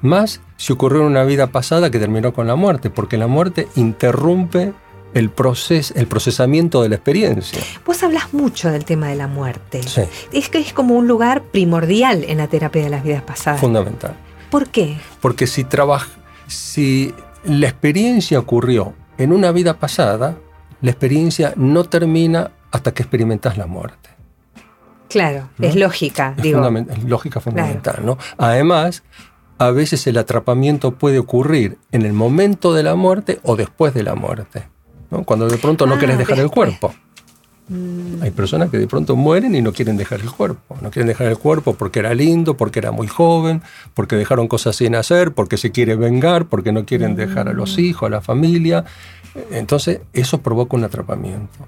Más 0.04 0.42
si 0.58 0.72
ocurrió 0.74 1.00
en 1.02 1.08
una 1.08 1.24
vida 1.24 1.48
pasada 1.48 1.90
que 1.90 1.98
terminó 1.98 2.34
con 2.34 2.46
la 2.46 2.56
muerte, 2.56 2.90
porque 2.92 3.18
la 3.18 3.26
muerte 3.28 3.68
interrumpe 3.76 4.74
el, 5.14 5.34
proces- 5.34 5.94
el 5.96 6.08
procesamiento 6.08 6.82
de 6.84 6.90
la 6.90 6.96
experiencia. 6.96 7.60
Vos 7.86 8.04
hablas 8.04 8.34
mucho 8.34 8.70
del 8.70 8.84
tema 8.86 9.08
de 9.08 9.16
la 9.16 9.28
muerte. 9.28 9.82
Sí, 9.84 10.02
Es 10.32 10.50
que 10.50 10.60
es 10.60 10.74
como 10.74 10.96
un 10.96 11.08
lugar 11.08 11.42
primordial 11.44 12.24
en 12.28 12.38
la 12.38 12.48
terapia 12.48 12.84
de 12.84 12.90
las 12.90 13.04
vidas 13.04 13.24
pasadas. 13.24 13.60
fundamental. 13.62 14.14
¿Por 14.52 14.68
qué? 14.68 14.98
Porque 15.22 15.48
si, 15.48 15.64
trabaj- 15.64 16.10
si 16.48 17.14
la 17.46 17.68
experiencia 17.68 18.38
ocurrió 18.40 18.94
en 19.18 19.32
una 19.32 19.52
vida 19.52 19.76
pasada, 19.80 20.36
la 20.82 20.92
experiencia 20.92 21.54
no 21.56 21.86
termina 21.86 22.52
hasta 22.72 22.94
que 22.94 23.04
experimentas 23.04 23.58
la 23.58 23.68
muerte. 23.68 24.10
Claro, 25.10 25.48
¿No? 25.60 25.68
es 25.68 25.76
lógica, 25.76 26.34
Es, 26.38 26.44
digo. 26.44 26.68
es 26.90 27.04
lógica 27.04 27.40
fundamental, 27.40 28.02
¿no? 28.04 28.18
Además, 28.38 29.04
a 29.58 29.72
veces 29.72 30.06
el 30.08 30.18
atrapamiento 30.18 30.92
puede 30.92 31.20
ocurrir 31.20 31.78
en 31.92 32.04
el 32.04 32.14
momento 32.14 32.74
de 32.74 32.84
la 32.84 32.96
muerte 32.96 33.40
o 33.44 33.56
después 33.56 33.94
de 33.94 34.04
la 34.04 34.16
muerte. 34.16 34.64
¿no? 35.12 35.24
Cuando 35.24 35.48
de 35.48 35.58
pronto 35.58 35.86
no 35.86 35.96
Ah, 35.96 36.00
querés 36.00 36.18
dejar 36.18 36.40
el 36.40 36.50
cuerpo. 36.50 36.94
Mm, 37.70 38.22
Hay 38.22 38.32
personas 38.32 38.70
que 38.70 38.78
de 38.78 38.88
pronto 38.88 39.16
mueren 39.16 39.56
y 39.56 39.62
no 39.62 39.72
quieren 39.72 39.96
dejar 39.96 40.20
el 40.20 40.30
cuerpo. 40.32 40.76
No 40.82 40.92
quieren 40.92 41.08
dejar 41.08 41.28
el 41.28 41.38
cuerpo 41.38 41.76
porque 41.76 42.00
era 42.00 42.14
lindo, 42.14 42.58
porque 42.58 42.80
era 42.80 42.92
muy 42.92 43.08
joven, 43.08 43.62
porque 43.94 44.16
dejaron 44.18 44.48
cosas 44.48 44.76
sin 44.76 44.96
hacer, 44.96 45.32
porque 45.34 45.58
se 45.58 45.72
quiere 45.72 45.96
vengar, 45.96 46.48
porque 46.48 46.72
no 46.74 46.86
quieren 46.86 47.16
dejar 47.16 47.48
a 47.48 47.54
Mm. 47.54 47.58
los 47.58 47.78
hijos, 47.80 48.08
a 48.08 48.10
la 48.10 48.22
familia. 48.22 48.84
Entonces, 49.52 50.02
eso 50.14 50.42
provoca 50.42 50.76
un 50.76 50.84
atrapamiento. 50.84 51.66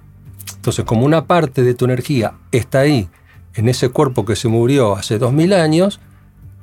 Entonces, 0.55 0.83
como 0.85 1.05
una 1.05 1.25
parte 1.25 1.63
de 1.63 1.73
tu 1.75 1.85
energía 1.85 2.33
está 2.51 2.79
ahí, 2.81 3.07
en 3.53 3.69
ese 3.69 3.87
cuerpo 3.89 4.25
que 4.25 4.35
se 4.35 4.47
murió 4.49 4.95
hace 4.97 5.17
dos 5.17 5.31
mil 5.31 5.53
años, 5.53 5.99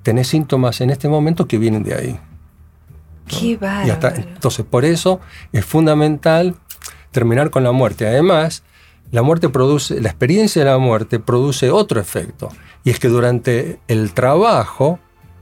tenés 0.03 0.29
síntomas 0.29 0.81
en 0.81 0.91
este 0.91 1.09
momento 1.09 1.47
que 1.47 1.59
vienen 1.59 1.83
de 1.83 1.95
ahí. 1.95 2.21
qué 3.27 3.59
Y 3.87 3.91
hasta- 3.91 4.15
entonces, 4.17 4.65
por 4.69 4.85
eso 4.85 5.21
es 5.53 5.65
fundamental 5.65 6.55
terminar 7.13 7.51
con 7.51 7.63
la 7.65 7.73
muerte. 7.73 8.07
Además, 8.07 8.63
la 9.11 9.23
muerte 9.23 9.49
produce, 9.49 10.01
la 10.01 10.09
experiencia 10.09 10.65
de 10.65 10.71
la 10.71 10.79
muerte 10.79 11.19
produce 11.21 11.71
otro 11.71 12.01
efecto. 12.01 12.49
Y 12.85 12.91
es 12.91 12.99
que 12.99 13.09
durante 13.09 13.79
el 13.89 14.13
trabajo 14.13 14.99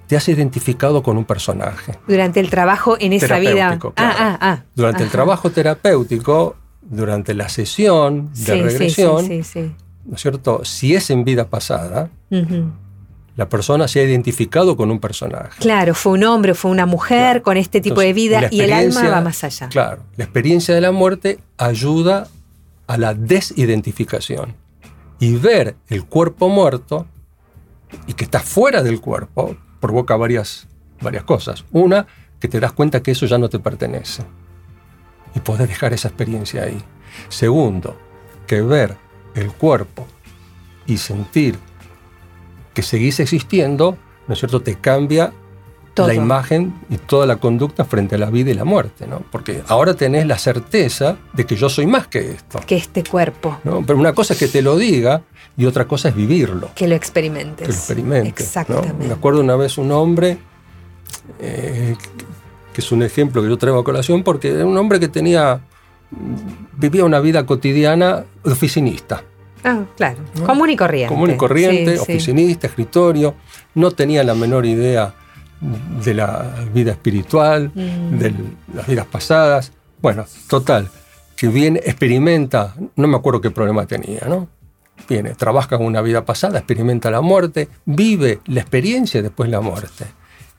te 0.07 0.17
has 0.17 0.29
identificado 0.29 1.03
con 1.03 1.17
un 1.17 1.25
personaje. 1.25 1.99
Durante 2.07 2.41
el 2.41 2.51
trabajo 2.51 2.97
en 3.01 3.13
esa 3.13 3.39
vida. 3.39 3.53
Terapéutico, 3.53 3.93
claro. 3.95 4.15
Ah, 4.19 4.39
ah, 4.41 4.51
ah. 4.53 4.63
Durante 4.75 5.03
el 5.05 5.09
trabajo 5.11 5.51
terapéutico, 5.51 6.57
durante 6.83 7.33
la 7.35 7.49
sesión 7.49 8.29
de 8.35 8.37
Sí, 8.37 8.63
regresión, 8.63 9.25
Sí, 9.25 9.43
sí, 9.43 9.63
sí. 9.69 9.75
¿no 10.05 10.17
es 10.17 10.21
cierto? 10.21 10.65
Si 10.65 10.95
es 10.95 11.11
en 11.11 11.25
vida 11.25 11.49
pasada, 11.49 12.11
Ujú. 12.31 12.73
La 13.37 13.49
persona 13.49 13.89
se 13.89 14.01
ha 14.01 14.03
identificado 14.05 14.77
con 14.77 14.91
un 14.91 14.99
personaje. 15.01 15.59
Claro, 15.61 15.95
fue 15.95 16.13
un 16.13 16.25
hombre, 16.25 16.55
fue 16.55 16.71
una 16.71 16.87
mujer 16.87 17.19
Claro. 17.37 17.43
con 17.43 17.57
este 17.57 17.81
tipo 17.81 18.01
de 18.01 18.13
vida 18.13 18.49
y 18.51 18.61
el 18.61 18.73
alma 18.73 19.09
va 19.09 19.21
más 19.21 19.45
allá. 19.45 19.69
Claro, 19.69 20.03
la 20.17 20.25
experiencia 20.25 20.75
de 20.75 20.81
la 20.81 20.93
muerte 20.93 21.39
ayuda 21.57 22.29
a 22.87 22.97
la 22.99 23.15
desidentificación. 23.15 24.57
Y 25.21 25.37
ver 25.37 25.77
el 25.89 26.05
cuerpo 26.05 26.49
muerto 26.49 27.07
y 28.07 28.15
que 28.15 28.25
está 28.25 28.41
fuera 28.41 28.83
del 28.83 29.01
cuerpo 29.01 29.57
provoca 29.81 30.17
varias, 30.17 30.67
varias 31.01 31.25
cosas. 31.25 31.65
Una, 31.73 32.07
que 32.41 32.49
te 32.49 32.59
das 32.59 32.73
cuenta 32.73 33.03
que 33.03 33.11
eso 33.11 33.27
ya 33.27 33.39
no 33.39 33.49
te 33.49 33.59
pertenece. 33.59 34.23
Y 35.35 35.41
podés 35.41 35.69
dejar 35.69 35.93
esa 35.93 36.09
experiencia 36.09 36.63
ahí. 36.65 36.83
Segundo, 37.29 37.99
que 38.47 38.63
ver 38.63 38.97
el 39.35 39.53
cuerpo 39.53 40.07
y 40.87 40.97
sentir 40.97 41.59
que 42.81 42.87
seguís 42.87 43.21
existiendo, 43.21 43.99
¿no 44.27 44.33
es 44.33 44.41
cierto?, 44.41 44.63
te 44.63 44.77
cambia 44.77 45.35
Todo. 45.93 46.07
la 46.07 46.15
imagen 46.15 46.73
y 46.89 46.97
toda 46.97 47.27
la 47.27 47.37
conducta 47.37 47.85
frente 47.85 48.15
a 48.15 48.19
la 48.19 48.31
vida 48.31 48.51
y 48.51 48.55
la 48.55 48.65
muerte, 48.65 49.07
¿no? 49.07 49.23
Porque 49.31 49.63
ahora 49.69 49.93
tenés 49.93 50.27
la 50.27 50.39
certeza 50.39 51.19
de 51.35 51.45
que 51.45 51.57
yo 51.57 51.69
soy 51.69 51.87
más 51.87 52.07
que 52.07 52.31
esto, 52.31 52.59
Que 52.67 52.77
este 52.77 53.05
cuerpo, 53.05 53.59
¿no? 53.65 53.85
Pero 53.87 53.99
una 53.99 54.15
cosa 54.15 54.33
es 54.33 54.39
que 54.39 54.49
te 54.49 54.63
lo 54.63 54.79
diga 54.79 55.21
y 55.59 55.67
otra 55.67 55.87
cosa 55.87 56.09
es 56.09 56.15
vivirlo, 56.15 56.71
que 56.75 56.89
lo 56.89 56.95
experimentes. 56.95 57.67
que 57.67 57.73
lo 57.73 57.75
experimente. 57.79 58.31
¿no? 58.31 58.45
Exactamente. 58.47 59.07
Me 59.09 59.13
acuerdo 59.13 59.41
una 59.43 59.57
vez 59.57 59.77
un 59.77 59.93
hombre, 59.93 60.39
eh, 61.39 61.97
que 62.73 62.81
es 62.81 62.93
un 62.93 63.03
ejemplo 63.03 63.43
que 63.43 63.49
yo 63.51 63.59
traigo 63.59 63.79
a 63.81 63.85
colación, 63.85 64.23
porque 64.23 64.53
era 64.53 64.65
un 64.65 64.79
hombre 64.79 64.99
que 64.99 65.09
tenía, 65.09 65.61
vivía 66.79 67.05
una 67.05 67.21
vida 67.21 67.45
cotidiana 67.45 68.25
oficinista. 68.43 69.23
Ah, 69.65 69.85
claro. 69.97 70.19
¿No? 70.39 70.47
Común 70.47 70.71
y 70.71 70.77
corriente. 70.77 71.09
común 71.15 71.31
y 71.31 71.37
corriente, 71.37 71.97
Sí, 71.99 72.05
sí. 72.07 72.13
oficinista, 72.13 72.67
escritorio, 72.67 73.35
no 73.75 73.91
tenía 73.91 74.25
la 74.25 74.35
menor 74.35 74.65
idea 74.67 75.15
de 76.05 76.15
la 76.15 76.55
vida 76.73 76.93
espiritual, 76.93 77.71
Mm. 77.75 78.19
de 78.19 78.35
las 78.75 78.87
vidas 78.87 79.07
pasadas. 79.07 79.73
Bueno, 80.01 80.25
total, 80.49 80.89
que 81.37 81.49
viene, 81.49 81.81
experimenta, 81.85 82.75
no 82.97 83.07
me 83.09 83.17
acuerdo 83.17 83.41
qué 83.43 83.51
problema 83.51 83.87
tenía, 83.87 84.21
¿no? 84.29 84.49
Viene, 85.09 85.31
trabaja 85.35 85.77
con 85.77 85.87
una 85.87 86.01
vida 86.03 86.25
pasada, 86.25 86.59
experimenta 86.59 87.11
la 87.11 87.21
muerte, 87.21 87.69
vive 87.85 88.41
la 88.47 88.61
experiencia 88.61 89.23
después 89.23 89.51
la 89.51 89.61
muerte. 89.61 90.07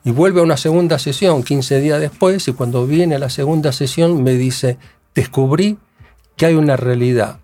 Y 0.04 0.10
vuelve 0.10 0.40
a 0.40 0.42
una 0.42 0.56
segunda 0.56 0.98
sesión 0.98 1.42
15 1.44 1.80
días 1.80 2.00
después 2.00 2.46
y 2.48 2.52
cuando 2.52 2.86
viene 2.86 3.14
a 3.14 3.18
la 3.20 3.30
segunda 3.30 3.70
sesión 3.72 4.22
me 4.24 4.32
dice, 4.34 4.78
descubrí 5.14 5.78
que 6.36 6.46
hay 6.46 6.54
una 6.54 6.76
realidad 6.76 7.38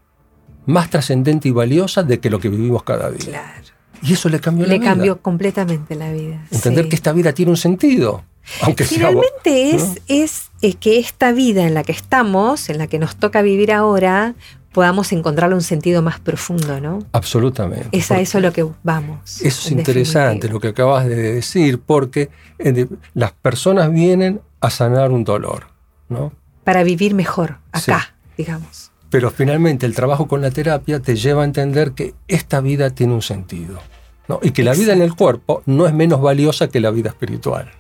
más 0.69 0.91
trascendente 0.91 1.49
y 1.49 1.51
valiosa 1.51 2.03
de 2.03 2.21
que 2.21 2.29
lo 2.29 2.39
que 2.39 2.51
vivimos 2.51 2.83
cada 2.83 3.11
día. 3.11 3.31
Claro. 3.31 3.67
Y 4.03 4.13
eso 4.13 4.29
le 4.29 4.39
cambió 4.39 4.67
la 4.67 4.75
Le 4.75 4.79
vida. 4.79 4.91
cambió 4.91 5.21
completamente 5.23 5.95
la 5.95 6.13
vida. 6.13 6.45
Entender 6.51 6.85
sí. 6.85 6.91
que 6.91 6.97
esta 6.97 7.13
vida 7.13 7.33
tiene 7.33 7.51
un 7.51 7.57
sentido. 7.57 8.23
Aunque 8.61 8.85
sea. 8.85 9.09
Finalmente 9.09 9.75
es, 9.75 10.51
es, 10.61 10.77
que 10.77 10.99
esta 10.99 11.33
vida 11.33 11.67
en 11.67 11.73
la 11.73 11.85
que 11.85 11.93
estamos, 11.93 12.69
en 12.69 12.79
la 12.79 12.87
que 12.87 12.99
nos 12.99 13.17
toca 13.17 13.41
vivir 13.41 13.73
ahora, 13.73 14.35
podamos 14.73 15.11
encontrarle 15.13 15.55
un 15.55 15.63
sentido 15.63 16.03
más 16.03 16.21
profundo, 16.21 16.81
¿no? 16.81 16.99
Absolutamente. 17.13 17.89
Es 17.93 18.11
a 18.11 18.21
eso 18.21 18.39
lo 18.39 18.53
que 18.53 18.67
vamos. 18.83 19.41
Eso 19.41 19.69
es 19.69 19.71
interesante 19.73 20.49
lo 20.49 20.61
que 20.61 20.69
acabas 20.69 21.07
de 21.07 21.17
decir, 21.35 21.81
porque 21.81 22.29
eh, 22.59 22.87
las 23.15 23.33
personas 23.33 23.91
vienen 23.91 24.43
a 24.61 24.69
sanar 24.69 25.13
un 25.13 25.25
dolor, 25.25 25.69
¿no? 26.11 26.33
Para 26.63 26.83
vivir 26.83 27.15
mejor, 27.15 27.57
acá, 27.73 28.15
digamos. 28.37 28.93
Pero 29.11 29.31
finalmente 29.31 29.87
el 29.87 29.95
trabajo 29.95 30.29
con 30.29 30.43
la 30.43 30.51
terapia 30.51 31.01
te 31.01 31.17
lleva 31.17 31.43
a 31.43 31.45
entender 31.45 31.93
que 31.93 32.15
esta 32.27 32.61
vida 32.61 32.91
tiene 32.91 33.15
un 33.15 33.23
sentido. 33.23 33.79
¿no? 34.29 34.39
Y 34.43 34.51
que 34.51 34.63
la 34.63 34.75
vida 34.75 34.93
en 34.93 35.03
el 35.03 35.15
cuerpo 35.15 35.63
no 35.67 35.87
es 35.87 35.95
menos 35.95 36.21
valiosa 36.21 36.69
que 36.69 36.81
la 36.81 36.91
vida 36.91 37.09
espiritual. 37.09 37.71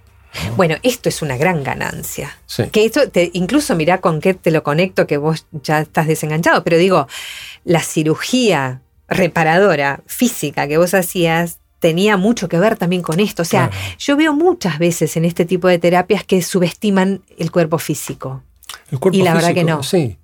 Bueno, 0.56 0.76
esto 0.82 1.08
es 1.08 1.22
una 1.22 1.36
gran 1.36 1.62
ganancia. 1.62 2.36
Que 2.72 2.84
esto 2.84 3.08
te, 3.10 3.30
incluso 3.34 3.74
mirá 3.76 4.00
con 4.00 4.20
qué 4.20 4.34
te 4.34 4.50
lo 4.50 4.62
conecto, 4.62 5.06
que 5.06 5.16
vos 5.16 5.46
ya 5.62 5.80
estás 5.80 6.06
desenganchado, 6.06 6.64
pero 6.64 6.76
digo, 6.76 7.08
la 7.64 7.80
cirugía 7.80 8.82
reparadora 9.08 10.00
física 10.06 10.68
que 10.68 10.76
vos 10.76 10.94
hacías 10.94 11.58
tenía 11.80 12.16
mucho 12.16 12.48
que 12.48 12.58
ver 12.58 12.76
también 12.76 13.02
con 13.02 13.20
esto. 13.20 13.42
O 13.42 13.44
sea, 13.44 13.70
yo 13.98 14.16
veo 14.16 14.34
muchas 14.34 14.78
veces 14.78 15.16
en 15.16 15.24
este 15.24 15.44
tipo 15.44 15.68
de 15.68 15.78
terapias 15.78 16.24
que 16.24 16.42
subestiman 16.42 17.22
el 17.38 17.50
cuerpo 17.50 17.78
físico. 17.78 18.42
El 18.90 18.98
cuerpo 18.98 19.18
y 19.18 19.22
la 19.22 19.34
verdad 19.34 19.54
que 19.54 19.64
no. 19.64 19.82
Sí, 19.82 20.18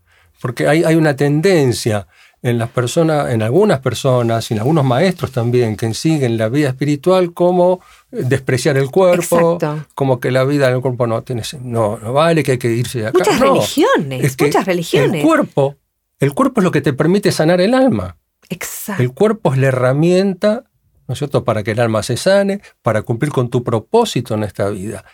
porque 0.44 0.68
hay, 0.68 0.84
hay 0.84 0.94
una 0.94 1.16
tendencia 1.16 2.06
en 2.42 2.58
las 2.58 2.68
personas, 2.68 3.32
en 3.32 3.40
algunas 3.40 3.80
personas 3.80 4.50
y 4.50 4.52
en 4.52 4.60
algunos 4.60 4.84
maestros 4.84 5.32
también 5.32 5.74
que 5.74 5.94
siguen 5.94 6.36
la 6.36 6.50
vida 6.50 6.68
espiritual 6.68 7.32
como 7.32 7.80
despreciar 8.10 8.76
el 8.76 8.90
cuerpo, 8.90 9.58
como 9.94 10.20
que 10.20 10.30
la 10.30 10.44
vida 10.44 10.68
del 10.68 10.82
cuerpo 10.82 11.06
no 11.06 11.22
tiene 11.22 11.40
no, 11.62 11.96
no 11.96 12.12
vale, 12.12 12.42
que 12.42 12.52
hay 12.52 12.58
que 12.58 12.70
irse 12.70 12.98
de 12.98 13.06
acá. 13.06 13.20
Muchas 13.20 13.40
religiones, 13.40 14.36
muchas 14.38 14.66
religiones. 14.66 15.22
El 15.22 15.26
cuerpo, 15.26 15.76
el 16.20 16.34
cuerpo 16.34 16.60
es 16.60 16.64
lo 16.64 16.70
que 16.70 16.82
te 16.82 16.92
permite 16.92 17.32
sanar 17.32 17.62
el 17.62 17.72
alma. 17.72 18.18
Exacto. 18.50 19.02
El 19.02 19.14
cuerpo 19.14 19.54
es 19.54 19.58
la 19.58 19.68
herramienta, 19.68 20.64
¿no 21.08 21.14
es 21.14 21.18
cierto?, 21.18 21.42
para 21.42 21.62
que 21.62 21.70
el 21.70 21.80
alma 21.80 22.02
se 22.02 22.18
sane, 22.18 22.60
para 22.82 23.00
cumplir 23.00 23.32
con 23.32 23.48
tu 23.48 23.64
propósito 23.64 24.34
en 24.34 24.44
esta 24.44 24.68
vida, 24.68 25.06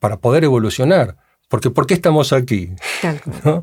para 0.00 0.16
poder 0.16 0.42
evolucionar. 0.42 1.16
Porque 1.46 1.70
¿por 1.70 1.86
qué 1.86 1.94
estamos 1.94 2.32
aquí? 2.32 2.70
¿No? 3.44 3.62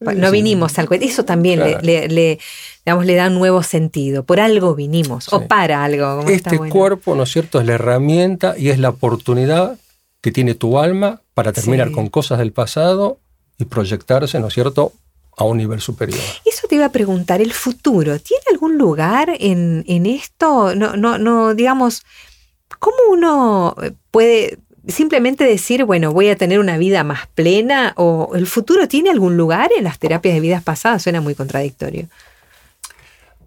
No 0.00 0.30
vinimos 0.30 0.78
al 0.78 0.86
cuento. 0.86 1.06
Eso 1.06 1.24
también 1.24 1.60
le, 1.60 2.08
le, 2.08 2.38
digamos, 2.84 3.04
le 3.04 3.14
da 3.14 3.26
un 3.26 3.34
nuevo 3.34 3.62
sentido. 3.62 4.24
Por 4.24 4.40
algo 4.40 4.74
vinimos, 4.74 5.32
o 5.32 5.46
para 5.46 5.84
algo. 5.84 6.24
este 6.28 6.58
cuerpo, 6.58 7.14
¿no 7.14 7.24
es 7.24 7.32
cierto?, 7.32 7.60
es 7.60 7.66
la 7.66 7.74
herramienta 7.74 8.54
y 8.56 8.68
es 8.68 8.78
la 8.78 8.90
oportunidad 8.90 9.78
que 10.20 10.32
tiene 10.32 10.54
tu 10.54 10.78
alma 10.78 11.22
para 11.34 11.52
terminar 11.52 11.90
con 11.92 12.08
cosas 12.08 12.38
del 12.38 12.52
pasado 12.52 13.18
y 13.58 13.64
proyectarse, 13.64 14.38
¿no 14.40 14.48
es 14.48 14.54
cierto?, 14.54 14.92
a 15.36 15.44
un 15.44 15.58
nivel 15.58 15.80
superior. 15.80 16.20
Eso 16.44 16.66
te 16.68 16.74
iba 16.74 16.86
a 16.86 16.92
preguntar, 16.92 17.40
¿el 17.40 17.52
futuro 17.52 18.18
tiene 18.18 18.42
algún 18.50 18.76
lugar 18.76 19.30
en, 19.38 19.84
en 19.86 20.06
esto? 20.06 20.74
No, 20.74 20.96
no, 20.96 21.16
no, 21.16 21.54
digamos, 21.54 22.02
¿cómo 22.80 22.96
uno 23.10 23.76
puede 24.10 24.58
simplemente 24.88 25.44
decir, 25.44 25.84
bueno, 25.84 26.12
voy 26.12 26.28
a 26.28 26.36
tener 26.36 26.58
una 26.58 26.78
vida 26.78 27.04
más 27.04 27.26
plena 27.28 27.92
o 27.96 28.32
el 28.34 28.46
futuro 28.46 28.88
tiene 28.88 29.10
algún 29.10 29.36
lugar 29.36 29.70
en 29.76 29.84
las 29.84 29.98
terapias 29.98 30.34
de 30.34 30.40
vidas 30.40 30.62
pasadas, 30.62 31.02
suena 31.02 31.20
muy 31.20 31.34
contradictorio. 31.34 32.08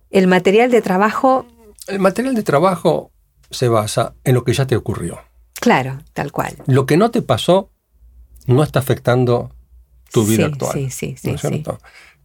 El 0.09 0.27
material 0.27 0.71
de 0.71 0.81
trabajo... 0.81 1.45
El 1.87 1.99
material 1.99 2.35
de 2.35 2.43
trabajo 2.43 3.11
se 3.49 3.67
basa 3.67 4.13
en 4.23 4.35
lo 4.35 4.43
que 4.43 4.53
ya 4.53 4.67
te 4.67 4.75
ocurrió. 4.75 5.19
Claro, 5.59 5.99
tal 6.13 6.31
cual. 6.31 6.55
Lo 6.67 6.85
que 6.85 6.97
no 6.97 7.11
te 7.11 7.21
pasó 7.21 7.69
no 8.47 8.63
está 8.63 8.79
afectando 8.79 9.51
tu 10.11 10.25
vida 10.25 10.47
actual. 10.47 10.73
Sí, 10.73 10.89
sí, 10.89 11.15
sí, 11.17 11.35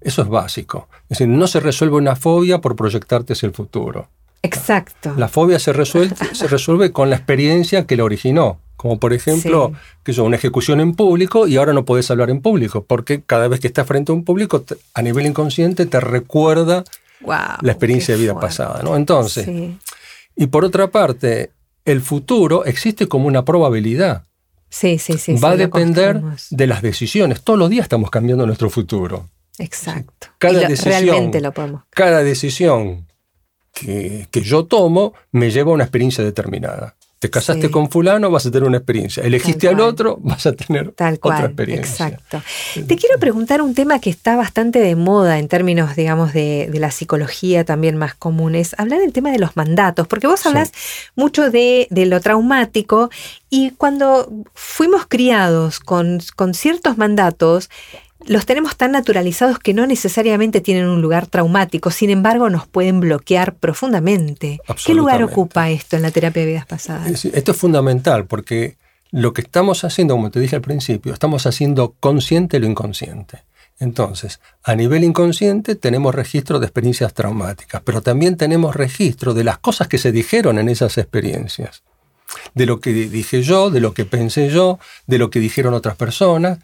Eso 0.01 0.23
es 0.23 0.29
básico. 0.29 0.89
Es 1.05 1.19
decir, 1.19 1.29
no 1.29 1.47
se 1.47 1.61
resuelve 1.61 1.97
una 1.97 2.17
fobia 2.17 2.61
por 2.61 2.77
proyectarte 2.77 3.33
hacia 3.33 3.47
el 3.47 3.55
futuro. 3.55 4.09
Exacto. 4.43 5.15
La 5.17 5.29
fobia 5.29 5.59
se 5.59 5.73
resuelve, 5.73 6.15
se 6.33 6.47
resuelve 6.47 6.93
con 6.93 7.11
la 7.11 7.17
experiencia 7.17 7.87
que 7.87 7.97
la 7.97 8.05
originó. 8.05 8.61
Como 8.77 9.01
por 9.01 9.15
ejemplo, 9.15 9.73
que 10.05 10.13
es 10.13 10.19
una 10.19 10.37
ejecución 10.37 10.81
en 10.81 10.95
público 10.95 11.49
y 11.49 11.57
ahora 11.57 11.73
no 11.73 11.85
puedes 11.85 12.11
hablar 12.11 12.29
en 12.29 12.43
público, 12.43 12.85
porque 12.85 13.23
cada 13.23 13.49
vez 13.49 13.59
que 13.59 13.67
estás 13.69 13.87
frente 13.87 14.13
a 14.13 14.15
un 14.15 14.23
público, 14.23 14.65
a 14.93 15.03
nivel 15.03 15.27
inconsciente 15.27 15.87
te 15.87 15.99
recuerda 15.99 16.85
la 17.21 17.73
experiencia 17.73 18.15
de 18.15 18.21
vida 18.21 18.39
pasada. 18.39 18.83
¿no? 18.83 18.95
Entonces, 18.97 19.49
y 20.37 20.47
por 20.49 20.65
otra 20.65 20.89
parte, 20.89 21.51
el 21.87 22.03
futuro 22.03 22.65
existe 22.67 23.09
como 23.09 23.27
una 23.27 23.45
probabilidad. 23.45 24.25
Sí, 24.69 24.99
sí, 24.99 25.17
sí. 25.17 25.37
Va 25.37 25.53
a 25.53 25.57
depender 25.57 26.21
de 26.51 26.67
las 26.67 26.83
decisiones. 26.83 27.43
Todos 27.43 27.59
los 27.59 27.71
días 27.71 27.85
estamos 27.85 28.11
cambiando 28.11 28.47
nuestro 28.47 28.69
futuro. 28.69 29.29
Exacto. 29.59 30.29
Cada 30.39 30.69
decisión, 30.69 31.07
realmente 31.07 31.41
lo 31.41 31.53
podemos. 31.53 31.83
Cada 31.91 32.23
decisión 32.23 33.06
que, 33.77 34.27
que, 34.31 34.41
yo 34.41 34.65
tomo 34.65 35.13
me 35.33 35.51
lleva 35.51 35.71
a 35.71 35.75
una 35.75 35.85
experiencia 35.85 36.25
determinada. 36.25 36.95
Te 37.19 37.31
casaste 37.31 37.71
con 37.71 37.89
fulano, 37.89 38.31
vas 38.31 38.45
a 38.45 38.51
tener 38.51 38.69
una 38.69 38.77
experiencia. 38.77 39.23
Elegiste 39.23 39.69
al 39.69 39.81
otro, 39.81 40.19
vas 40.21 40.45
a 40.45 40.53
tener 40.53 40.89
otra 40.89 41.47
experiencia. 41.47 42.09
Exacto. 42.09 42.43
Te 42.75 42.97
quiero 42.97 43.19
preguntar 43.19 43.63
un 43.63 43.75
tema 43.75 44.01
que 44.01 44.11
está 44.11 44.37
bastante 44.37 44.81
de 44.81 44.97
moda 44.97 45.39
en 45.39 45.49
términos, 45.49 45.97
digamos, 45.97 46.35
de, 46.35 46.71
la 46.75 46.91
psicología 46.91 47.65
también 47.65 47.97
más 47.97 48.15
comunes. 48.15 48.75
Hablar 48.77 49.01
del 49.01 49.15
tema 49.15 49.31
de 49.31 49.39
los 49.39 49.57
mandatos, 49.57 50.07
porque 50.07 50.27
vos 50.27 50.45
hablas 50.45 50.73
mucho 51.15 51.51
de, 51.51 51.87
de, 51.91 52.05
lo 52.05 52.21
traumático 52.21 53.09
y 53.49 53.71
cuando 53.71 54.31
fuimos 54.53 55.07
criados 55.07 55.81
con, 55.81 56.21
con 56.37 56.53
ciertos 56.53 56.99
mandatos, 56.99 57.71
los 58.25 58.47
tenemos 58.47 58.77
tan 58.77 58.93
naturalizados 58.93 59.59
que 59.59 59.75
no 59.75 59.87
necesariamente 59.87 60.61
tienen 60.61 60.87
un 60.87 61.03
lugar 61.03 61.27
traumático, 61.27 61.91
sin 61.91 62.11
embargo 62.11 62.51
nos 62.51 62.67
pueden 62.67 63.01
bloquear 63.01 63.55
profundamente. 63.55 64.61
¿Qué 64.85 64.95
lugar 64.95 65.23
ocupa 65.23 65.71
esto 65.71 65.97
en 65.97 66.03
la 66.03 66.11
terapia 66.11 66.43
de 66.43 66.49
vidas 66.49 66.67
pasadas? 66.67 67.25
Esto 67.25 67.53
es 67.53 67.57
fundamental 67.57 68.27
porque 68.27 68.77
lo 69.11 69.33
que 69.33 69.43
estamos 69.43 69.85
haciendo, 69.85 70.15
como 70.15 70.31
te 70.31 70.41
dije 70.41 70.57
al 70.57 70.63
principio, 70.63 71.13
estamos 71.13 71.47
haciendo 71.47 71.95
consciente 72.01 72.59
lo 72.59 72.67
inconsciente. 72.67 73.45
Entonces, 73.79 74.41
a 74.63 74.75
nivel 74.75 75.05
inconsciente 75.05 75.75
tenemos 75.75 76.15
registro 76.15 76.59
de 76.59 76.67
experiencias 76.67 77.13
traumáticas, 77.13 77.83
pero 77.85 78.01
también 78.01 78.37
tenemos 78.37 78.75
registro 78.75 79.35
de 79.35 79.45
las 79.45 79.59
cosas 79.59 79.87
que 79.87 79.99
se 79.99 80.13
dijeron 80.13 80.59
en 80.59 80.71
esas 80.71 80.97
experiencias. 80.97 81.83
De 82.55 82.67
lo 82.67 82.81
que 82.81 82.93
dije 82.93 83.43
yo, 83.43 83.71
de 83.71 83.81
lo 83.81 83.93
que 83.93 84.07
pensé 84.07 84.49
yo, 84.49 84.79
de 85.07 85.19
lo 85.19 85.31
que 85.31 85.41
dijeron 85.41 85.75
otras 85.75 85.97
personas 85.97 86.59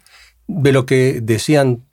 de 0.47 0.71
lo 0.71 0.85
que 0.85 1.19
decían 1.21 1.83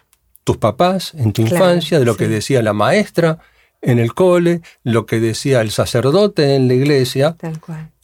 tus 0.44 0.56
papás 0.56 1.14
en 1.14 1.32
tu 1.32 1.42
infancia, 1.42 1.98
de 1.98 2.04
lo 2.04 2.16
que 2.16 2.28
decía 2.28 2.62
la 2.62 2.72
maestra 2.72 3.38
en 3.82 3.98
el 3.98 4.14
cole, 4.14 4.62
lo 4.84 5.06
que 5.06 5.20
decía 5.20 5.60
el 5.60 5.70
sacerdote 5.70 6.54
en 6.54 6.68
la 6.68 6.74
iglesia. 6.74 7.36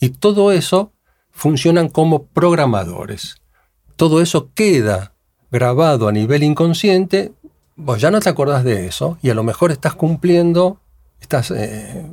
Y 0.00 0.10
todo 0.10 0.52
eso 0.52 0.92
funcionan 1.32 1.88
como 1.88 2.26
programadores. 2.26 3.36
Todo 3.96 4.20
eso 4.20 4.50
queda 4.54 5.12
grabado 5.50 6.08
a 6.08 6.12
nivel 6.12 6.42
inconsciente, 6.42 7.32
vos 7.76 8.00
ya 8.00 8.10
no 8.10 8.20
te 8.20 8.28
acordás 8.28 8.64
de 8.64 8.86
eso 8.86 9.18
y 9.22 9.30
a 9.30 9.34
lo 9.34 9.42
mejor 9.42 9.70
estás 9.70 9.94
cumpliendo, 9.94 10.80
estás, 11.20 11.50
eh, 11.50 12.06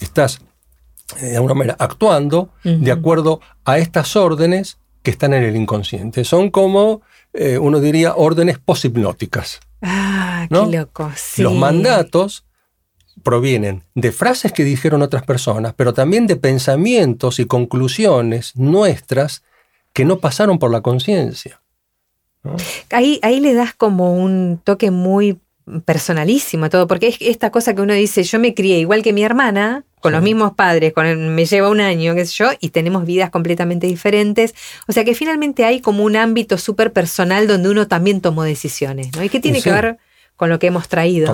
estás 0.00 0.40
eh, 1.20 1.26
de 1.26 1.36
alguna 1.36 1.54
manera 1.54 1.76
actuando 1.78 2.50
de 2.62 2.92
acuerdo 2.92 3.40
a 3.64 3.78
estas 3.78 4.16
órdenes 4.16 4.78
que 5.04 5.10
están 5.10 5.34
en 5.34 5.44
el 5.44 5.54
inconsciente. 5.54 6.24
Son 6.24 6.50
como, 6.50 7.02
eh, 7.34 7.58
uno 7.58 7.78
diría, 7.78 8.16
órdenes 8.16 8.58
poshipnóticas. 8.58 9.60
Ah, 9.82 10.46
qué 10.48 10.78
loco. 10.78 11.12
Los 11.36 11.52
mandatos 11.52 12.46
provienen 13.22 13.84
de 13.94 14.12
frases 14.12 14.52
que 14.52 14.64
dijeron 14.64 15.02
otras 15.02 15.22
personas, 15.22 15.74
pero 15.76 15.92
también 15.92 16.26
de 16.26 16.36
pensamientos 16.36 17.38
y 17.38 17.44
conclusiones 17.44 18.56
nuestras 18.56 19.44
que 19.92 20.06
no 20.06 20.18
pasaron 20.20 20.58
por 20.58 20.70
la 20.70 20.80
conciencia. 20.80 21.60
Ahí, 22.90 23.20
ahí 23.22 23.40
le 23.40 23.52
das 23.52 23.74
como 23.74 24.14
un 24.16 24.58
toque 24.64 24.90
muy 24.90 25.38
personalísimo 25.84 26.68
todo, 26.68 26.86
porque 26.86 27.08
es 27.08 27.16
esta 27.20 27.50
cosa 27.50 27.74
que 27.74 27.80
uno 27.80 27.94
dice, 27.94 28.22
yo 28.22 28.38
me 28.38 28.54
crié 28.54 28.78
igual 28.78 29.02
que 29.02 29.12
mi 29.12 29.22
hermana, 29.22 29.84
con 30.00 30.12
los 30.12 30.22
mismos 30.22 30.52
padres, 30.52 30.92
con 30.92 31.34
me 31.34 31.46
lleva 31.46 31.70
un 31.70 31.80
año, 31.80 32.14
qué 32.14 32.26
sé 32.26 32.34
yo, 32.36 32.50
y 32.60 32.68
tenemos 32.68 33.06
vidas 33.06 33.30
completamente 33.30 33.86
diferentes. 33.86 34.54
O 34.86 34.92
sea 34.92 35.04
que 35.04 35.14
finalmente 35.14 35.64
hay 35.64 35.80
como 35.80 36.04
un 36.04 36.16
ámbito 36.16 36.58
súper 36.58 36.92
personal 36.92 37.46
donde 37.46 37.70
uno 37.70 37.88
también 37.88 38.20
tomó 38.20 38.42
decisiones, 38.42 39.16
¿no? 39.16 39.24
¿Y 39.24 39.30
qué 39.30 39.40
tiene 39.40 39.62
que 39.62 39.72
ver 39.72 39.98
con 40.36 40.50
lo 40.50 40.58
que 40.58 40.66
hemos 40.66 40.88
traído? 40.88 41.26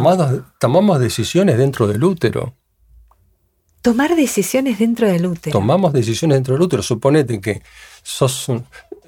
tomamos 0.58 1.00
decisiones 1.00 1.58
dentro 1.58 1.88
del 1.88 2.04
útero. 2.04 2.54
Tomar 3.82 4.14
decisiones 4.14 4.78
dentro 4.78 5.08
del 5.08 5.26
útero. 5.26 5.52
Tomamos 5.52 5.92
decisiones 5.92 6.36
dentro 6.36 6.54
del 6.54 6.62
útero. 6.62 6.82
Suponete 6.82 7.40
que 7.40 7.62
sos, 8.02 8.46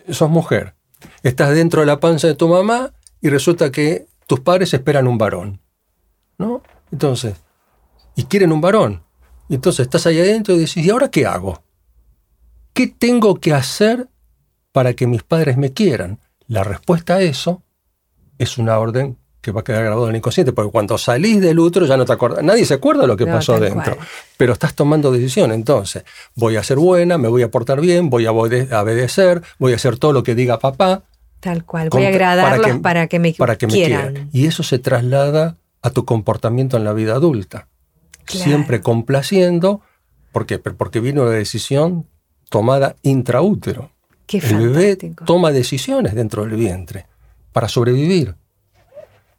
sos 0.09 0.31
mujer, 0.31 0.75
estás 1.23 1.55
dentro 1.55 1.83
de 1.83 1.87
la 1.87 2.01
panza 2.01 2.27
de 2.27 2.35
tu 2.35 2.49
mamá 2.49 2.93
y 3.21 3.29
resulta 3.29 3.71
que 3.71 4.07
tus 4.33 4.41
padres 4.41 4.73
esperan 4.73 5.07
un 5.07 5.19
varón. 5.19 5.61
¿No? 6.39 6.63
Entonces, 6.91 7.35
y 8.17 8.25
quieren 8.25 8.51
un 8.51 8.63
varón. 8.63 9.03
Entonces 9.51 9.81
estás 9.85 10.07
ahí 10.07 10.19
adentro 10.19 10.55
y 10.55 10.61
dices, 10.61 10.83
¿y 10.83 10.89
ahora 10.89 11.11
qué 11.11 11.27
hago? 11.27 11.63
¿Qué 12.73 12.87
tengo 12.87 13.35
que 13.35 13.53
hacer 13.53 14.09
para 14.73 14.95
que 14.95 15.07
mis 15.07 15.23
padres 15.23 15.59
me 15.59 15.75
quieran? 15.75 16.19
La 16.47 16.65
respuesta 16.65 17.17
a 17.17 17.21
eso 17.21 17.63
es 18.39 18.57
una 18.57 18.79
orden 18.79 19.19
que 19.43 19.53
va 19.53 19.61
a 19.61 19.65
quedar 19.65 19.83
grabado 19.85 20.05
en 20.07 20.13
el 20.13 20.17
inconsciente, 20.17 20.55
porque 20.55 20.73
cuando 20.73 20.97
salís 20.97 21.39
del 21.43 21.59
útero 21.59 21.85
ya 21.85 21.99
no 21.99 22.07
te 22.07 22.15
acuerdas, 22.15 22.43
nadie 22.43 22.65
se 22.65 22.73
acuerda 22.73 23.03
de 23.03 23.09
lo 23.09 23.19
que 23.19 23.27
No, 23.27 23.33
pasó 23.33 23.61
dentro, 23.61 23.97
cual. 23.97 24.09
pero 24.39 24.55
estás 24.55 24.75
tomando 24.75 25.13
decisión, 25.13 25.53
entonces, 25.53 26.05
voy 26.37 26.57
a 26.57 26.63
ser 26.63 26.79
buena, 26.79 27.19
me 27.19 27.29
voy 27.29 27.43
a 27.43 27.51
portar 27.51 27.83
bien, 27.83 28.09
voy 28.09 28.25
a 28.25 28.33
obedecer, 28.33 29.43
voy 29.59 29.73
a 29.75 29.77
hacer 29.77 29.99
todo 29.99 30.15
lo 30.15 30.23
que 30.23 30.35
diga 30.35 30.59
papá, 30.59 31.03
Tal 31.43 31.65
cual. 31.65 31.89
Voy 31.91 32.05
a 32.05 32.09
agradarlos 32.09 32.79
para 32.79 33.09
que, 33.09 33.19
me, 33.19 33.35
para 33.35 33.59
que 33.59 33.67
me 33.67 33.73
quieran. 33.73 34.29
Y 34.33 34.47
eso 34.47 34.63
se 34.63 34.79
traslada 34.79 35.57
a 35.83 35.91
tu 35.91 36.05
comportamiento 36.05 36.77
en 36.77 36.85
la 36.85 36.93
vida 36.93 37.15
adulta. 37.15 37.67
Claro. 38.25 38.45
Siempre 38.45 38.81
complaciendo. 38.81 39.81
¿Por 40.31 40.47
qué? 40.47 40.61
Porque 40.61 41.01
viene 41.01 41.21
una 41.21 41.33
decisión 41.33 42.07
tomada 42.49 42.95
intraútero. 43.03 43.91
Qué 44.27 44.39
El 44.39 44.69
bebé 44.69 44.97
toma 45.27 45.51
decisiones 45.51 46.15
dentro 46.15 46.45
del 46.45 46.55
vientre 46.55 47.07
para 47.53 47.67
sobrevivir. 47.67 48.37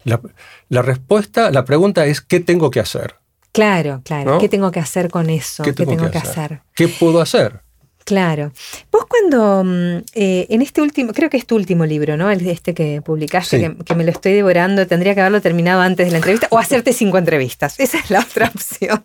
La, 0.03 0.19
la 0.67 0.81
respuesta, 0.81 1.51
la 1.51 1.63
pregunta 1.63 2.05
es 2.05 2.19
¿qué 2.19 2.41
tengo 2.41 2.69
que 2.69 2.81
hacer? 2.81 3.15
Claro, 3.53 4.01
claro. 4.03 4.31
¿No? 4.33 4.39
¿Qué 4.39 4.49
tengo 4.49 4.71
que 4.71 4.81
hacer 4.81 5.09
con 5.09 5.29
eso? 5.29 5.63
¿Qué 5.63 5.73
¿Qué 5.73 5.85
tengo, 5.85 6.07
que, 6.07 6.11
que 6.11 6.17
hacer? 6.17 6.53
hacer? 6.53 6.61
¿Qué 6.75 6.89
puedo 6.89 7.21
hacer? 7.21 7.61
Claro. 8.05 8.51
Vos 8.91 9.05
cuando 9.07 9.63
mm, 9.63 10.03
eh, 10.13 10.47
en 10.49 10.61
este 10.61 10.81
último, 10.81 11.13
creo 11.13 11.29
que 11.29 11.37
es 11.37 11.45
tu 11.45 11.55
último 11.55 11.85
libro, 11.85 12.17
¿no? 12.17 12.29
El, 12.29 12.45
este 12.47 12.73
que 12.73 13.01
publicaste, 13.01 13.57
Sí. 13.57 13.61
que, 13.77 13.83
que 13.83 13.95
me 13.95 14.03
lo 14.03 14.11
estoy 14.11 14.33
devorando, 14.33 14.85
tendría 14.87 15.13
que 15.15 15.21
haberlo 15.21 15.41
terminado 15.41 15.81
antes 15.81 16.05
de 16.07 16.11
la 16.11 16.17
entrevista 16.17 16.47
o 16.51 16.57
hacerte 16.59 16.93
cinco 16.93 17.17
entrevistas. 17.17 17.79
Esa 17.79 17.97
es 17.99 18.09
la 18.09 18.19
otra 18.19 18.47
opción. 18.53 19.01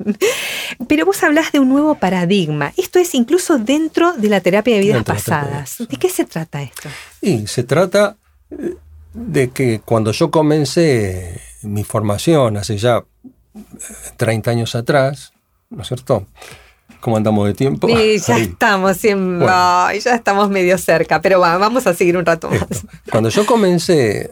Pero 0.88 1.06
vos 1.06 1.22
hablas 1.22 1.52
de 1.52 1.61
un 1.61 1.68
nuevo 1.68 1.94
paradigma. 1.96 2.72
Esto 2.76 2.98
es 2.98 3.14
incluso 3.14 3.58
dentro 3.58 4.12
de 4.14 4.28
la 4.28 4.40
terapia 4.40 4.74
de 4.74 4.80
vidas 4.80 4.96
Dentro 4.96 5.14
de 5.14 5.20
de 5.20 5.24
pasadas. 5.24 5.76
vidas. 5.78 5.88
¿De 5.90 5.96
qué 5.96 6.08
se 6.11 6.24
trata 6.24 6.62
esto? 6.62 6.88
Y 7.20 7.46
se 7.46 7.62
trata 7.64 8.16
eh, 8.50 8.74
de 9.14 9.50
que 9.50 9.80
cuando 9.84 10.12
yo 10.12 10.30
comencé 10.30 11.40
mi 11.62 11.84
formación 11.84 12.56
hace 12.56 12.76
ya 12.78 13.04
eh, 13.54 13.61
30 14.16 14.50
años 14.50 14.74
atrás, 14.74 15.32
¿no 15.70 15.82
es 15.82 15.88
cierto? 15.88 16.26
¿Cómo 17.00 17.16
andamos 17.16 17.46
de 17.46 17.54
tiempo? 17.54 17.88
Y 17.88 18.18
ya 18.18 18.34
Ahí. 18.34 18.42
estamos 18.42 19.00
Bueno. 19.02 19.46
ay, 19.50 20.00
ya 20.00 20.14
estamos 20.14 20.50
medio 20.50 20.76
cerca, 20.78 21.20
pero 21.20 21.40
va, 21.40 21.56
vamos 21.58 21.87
a 21.87 21.94
seguir 21.94 22.16
un 22.16 22.26
rato 22.26 22.50
más. 22.50 22.62
Esto. 22.70 22.88
Cuando 23.11 23.28
yo 23.28 23.46
comencé 23.46 24.30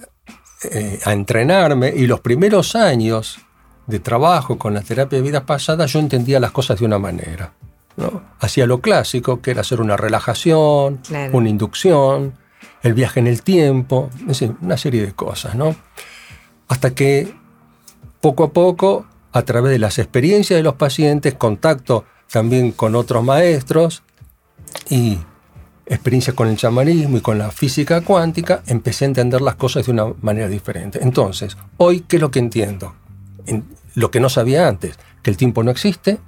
eh, 0.65 0.99
a 1.05 1.13
entrenarme 1.13 1.93
y 1.95 2.07
los 2.07 2.21
primeros 2.21 2.75
años 2.75 3.39
de 3.87 4.01
trabajo 4.01 4.59
con 4.59 4.75
la 4.75 4.81
terapia 4.81 5.19
de 5.19 5.23
vidas 5.23 5.45
pasadas, 5.45 5.93
yo 5.93 6.01
entendía 6.01 6.41
las 6.41 6.51
cosas 6.51 6.79
de 6.81 6.85
una 6.87 6.99
manera. 6.99 7.53
¿no? 7.97 8.23
Hacía 8.41 8.67
lo 8.67 8.81
clásico, 8.81 9.41
que 9.41 9.53
era 9.53 9.61
hacer 9.63 9.81
una 9.81 9.97
relajación, 9.97 10.99
Claro. 11.07 11.37
una 11.39 11.49
inducción, 11.49 12.35
el 12.83 12.95
viaje 12.95 13.21
en 13.21 13.27
el 13.29 13.43
tiempo, 13.43 14.11
es 14.21 14.27
decir, 14.27 14.53
una 14.61 14.77
serie 14.77 15.03
de 15.07 15.13
cosas, 15.13 15.55
¿no? 15.55 15.75
Hasta 16.69 16.95
que 16.95 17.33
poco 18.21 18.45
a 18.45 18.53
poco, 18.53 19.07
a 19.33 19.43
través 19.43 19.71
de 19.71 19.79
las 19.79 19.99
experiencias 19.99 20.59
de 20.59 20.63
los 20.63 20.75
pacientes, 20.75 21.35
contacto 21.35 22.05
también 22.31 22.73
con 22.73 22.95
otros 22.95 23.23
maestros 23.25 24.03
y 24.91 25.19
experiencia 25.87 26.35
con 26.35 26.49
el 26.49 26.57
chamanismo 26.57 27.19
y 27.19 27.21
con 27.21 27.39
la 27.39 27.51
física 27.51 28.01
cuántica, 28.01 28.63
empecé 28.67 29.05
a 29.05 29.09
entender 29.09 29.41
las 29.41 29.55
cosas 29.55 29.87
de 29.87 29.93
una 29.93 30.07
manera 30.21 30.49
diferente. 30.49 30.99
Entonces, 31.03 31.57
hoy, 31.77 32.01
¿qué 32.01 32.17
es 32.17 32.23
lo 32.23 32.31
que 32.31 32.41
entiendo? 32.41 32.95
En- 33.47 33.65
lo 33.95 34.11
que 34.11 34.21
no 34.21 34.29
sabía 34.29 34.67
antes, 34.69 34.99
que 35.23 35.31
el 35.31 35.37
tiempo 35.37 35.63
no 35.63 35.71
existe, 35.71 36.19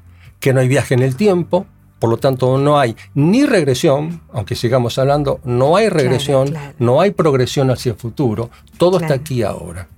que 0.41 0.53
no 0.53 0.61
hay 0.61 0.69
viaje 0.69 0.95
en 0.95 1.01
el 1.03 1.17
tiempo, 1.17 1.67
por 1.99 2.09
lo 2.09 2.17
tanto 2.19 2.57
no 2.59 2.79
hay 2.79 2.95
ni 3.15 3.45
regresión, 3.45 4.23
aunque 4.33 4.55
sigamos 4.55 4.97
hablando, 4.99 5.41
no 5.45 5.77
hay 5.77 5.89
regresión, 5.89 6.49
claro. 6.51 6.75
no 6.79 7.01
hay 7.01 7.11
progresión 7.11 7.71
hacia 7.73 7.91
el 7.93 7.99
futuro, 7.99 8.51
todo 8.79 9.01
está 9.01 9.15
aquí 9.15 9.43
ahora. 9.43 9.89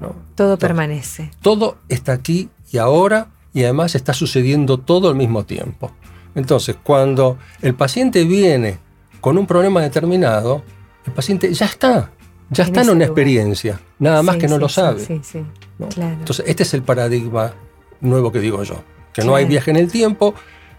¿no? 0.00 0.14
Todo 0.36 0.52
Entonces, 0.54 0.58
permanece. 0.60 1.30
todo 1.42 1.78
está 1.88 2.12
aquí 2.12 2.48
y 2.70 2.78
ahora 2.78 3.26
y 3.58 3.64
además 3.64 3.96
está 3.96 4.12
sucediendo 4.12 4.78
todo 4.78 5.08
al 5.08 5.16
mismo 5.16 5.44
tiempo. 5.44 5.90
Entonces, 6.36 6.76
cuando 6.80 7.38
el 7.60 7.74
paciente 7.74 8.22
viene 8.22 8.78
con 9.20 9.36
un 9.36 9.48
problema 9.48 9.82
determinado, 9.82 10.62
el 11.04 11.12
paciente 11.12 11.52
ya 11.52 11.66
está, 11.66 12.12
ya 12.50 12.62
En 12.62 12.68
está 12.68 12.82
en 12.82 12.86
una 12.90 12.94
lugar. 12.94 13.08
experiencia, 13.08 13.80
nada 13.98 14.22
más 14.22 14.36
Sí, 14.36 14.42
que 14.42 14.46
no 14.46 14.54
sí, 14.54 14.60
lo 14.60 14.68
sabe. 14.68 15.04
Sí, 15.04 15.20
sí. 15.24 15.40
¿no? 15.76 15.88
Claro. 15.88 16.12
Entonces, 16.20 16.44
este 16.46 16.62
es 16.62 16.72
el 16.72 16.82
paradigma 16.82 17.52
nuevo 18.00 18.30
que 18.30 18.38
digo 18.38 18.62
yo, 18.62 18.76
que 19.12 19.24
no 19.24 19.34
hay 19.34 19.46
viaje 19.46 19.72
en 19.72 19.76
el 19.78 19.90
tiempo, 19.90 20.34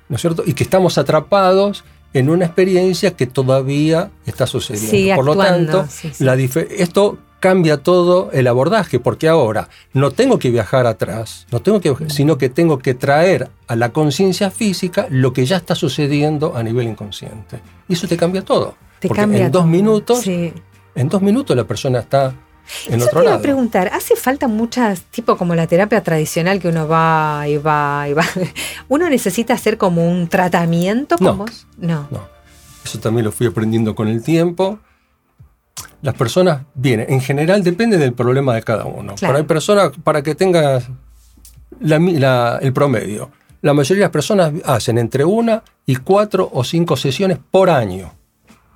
¿no 0.08 0.16
es 0.16 0.22
cierto? 0.22 0.44
Y 0.46 0.54
que 0.54 0.64
estamos 0.64 0.98
atrapados 0.98 1.84
en 2.14 2.30
una 2.30 2.46
experiencia 2.46 3.12
que 3.18 3.28
todavía 3.28 4.10
está 4.26 4.48
sucediendo. 4.48 5.16
Por 5.18 5.26
lo 5.26 5.36
tanto, 5.36 5.86
la 6.20 6.36
esto 6.36 7.18
cambia 7.40 7.78
todo 7.78 8.30
el 8.34 8.48
abordaje, 8.48 9.00
porque 9.00 9.28
ahora 9.28 9.70
no 9.94 10.12
tengo 10.12 10.40
que 10.40 10.50
viajar 10.52 10.86
atrás, 10.88 11.48
no 11.52 11.62
tengo 11.62 11.80
que, 11.80 11.96
sino 12.10 12.38
que 12.38 12.50
tengo 12.50 12.80
que 12.80 12.94
traer 12.94 13.50
a 13.68 13.76
la 13.76 13.90
conciencia 13.92 14.52
física 14.52 15.08
lo 15.10 15.34
que 15.34 15.46
ya 15.46 15.58
está 15.58 15.76
sucediendo 15.76 16.56
a 16.56 16.64
nivel 16.64 16.88
inconsciente. 16.88 17.60
Y 17.88 17.94
eso 17.94 18.08
te 18.08 18.18
cambia 18.18 18.44
todo. 18.44 18.76
Te 19.00 19.08
porque 19.08 19.22
cambia 19.22 19.46
en 19.46 19.52
dos 19.52 19.62
todo. 19.62 19.72
minutos, 19.72 20.20
Sí. 20.22 20.54
en 20.96 21.10
dos 21.10 21.22
minutos 21.22 21.56
la 21.56 21.64
persona 21.66 22.00
está 22.00 22.34
en 22.88 23.00
Yo 23.00 23.06
otro 23.06 23.22
te 23.22 23.26
iba 23.28 23.36
a 23.36 23.42
preguntar, 23.42 23.90
¿hace 23.94 24.16
falta 24.16 24.48
muchas, 24.48 25.02
tipo 25.04 25.38
como 25.38 25.56
la 25.56 25.66
terapia 25.66 26.04
tradicional 26.04 26.60
que 26.60 26.68
uno 26.68 26.88
va 26.88 27.46
y 27.48 27.58
va 27.58 28.06
y 28.10 28.14
va? 28.14 28.24
¿Uno 28.90 29.10
necesita 29.10 29.54
hacer 29.54 29.78
como 29.78 30.08
un 30.08 30.28
tratamiento 30.28 31.18
con 31.18 31.26
No. 31.28 31.36
vos? 31.38 31.66
No. 31.78 32.08
No. 32.12 32.28
Eso 32.86 33.00
también 33.00 33.26
lo 33.26 33.32
fui 33.32 33.48
aprendiendo 33.48 33.96
con 33.96 34.08
el 34.08 34.22
tiempo. 34.24 34.80
Las 36.02 36.16
personas 36.16 36.64
vienen, 36.76 37.08
en 37.10 37.22
general 37.22 37.64
depende 37.64 37.98
del 37.98 38.14
problema 38.14 38.56
de 38.56 38.64
cada 38.64 38.86
uno. 38.86 39.16
Claro. 39.16 39.18
Pero 39.20 39.38
hay 39.38 39.44
personas, 39.44 39.92
para 40.04 40.22
que 40.22 40.36
tengas 40.36 40.88
la 41.82 42.60
el 42.62 42.74
promedio, 42.74 43.32
la 43.62 43.74
mayoría 43.74 44.02
de 44.02 44.06
las 44.06 44.12
personas 44.12 44.54
hacen 44.66 44.98
entre 44.98 45.26
una 45.26 45.64
y 45.86 45.98
cuatro 45.98 46.50
o 46.54 46.64
cinco 46.64 46.96
sesiones 46.96 47.38
por 47.52 47.70
año. 47.70 48.14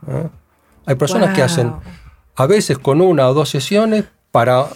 ¿eh? 0.07 0.27
Hay 0.85 0.95
personas 0.95 1.33
que 1.33 1.41
hacen 1.41 1.73
a 2.35 2.45
veces 2.45 2.77
con 2.77 2.99
una 2.99 3.29
o 3.29 3.33
dos 3.33 3.49
sesiones 3.49 4.05
para 4.31 4.67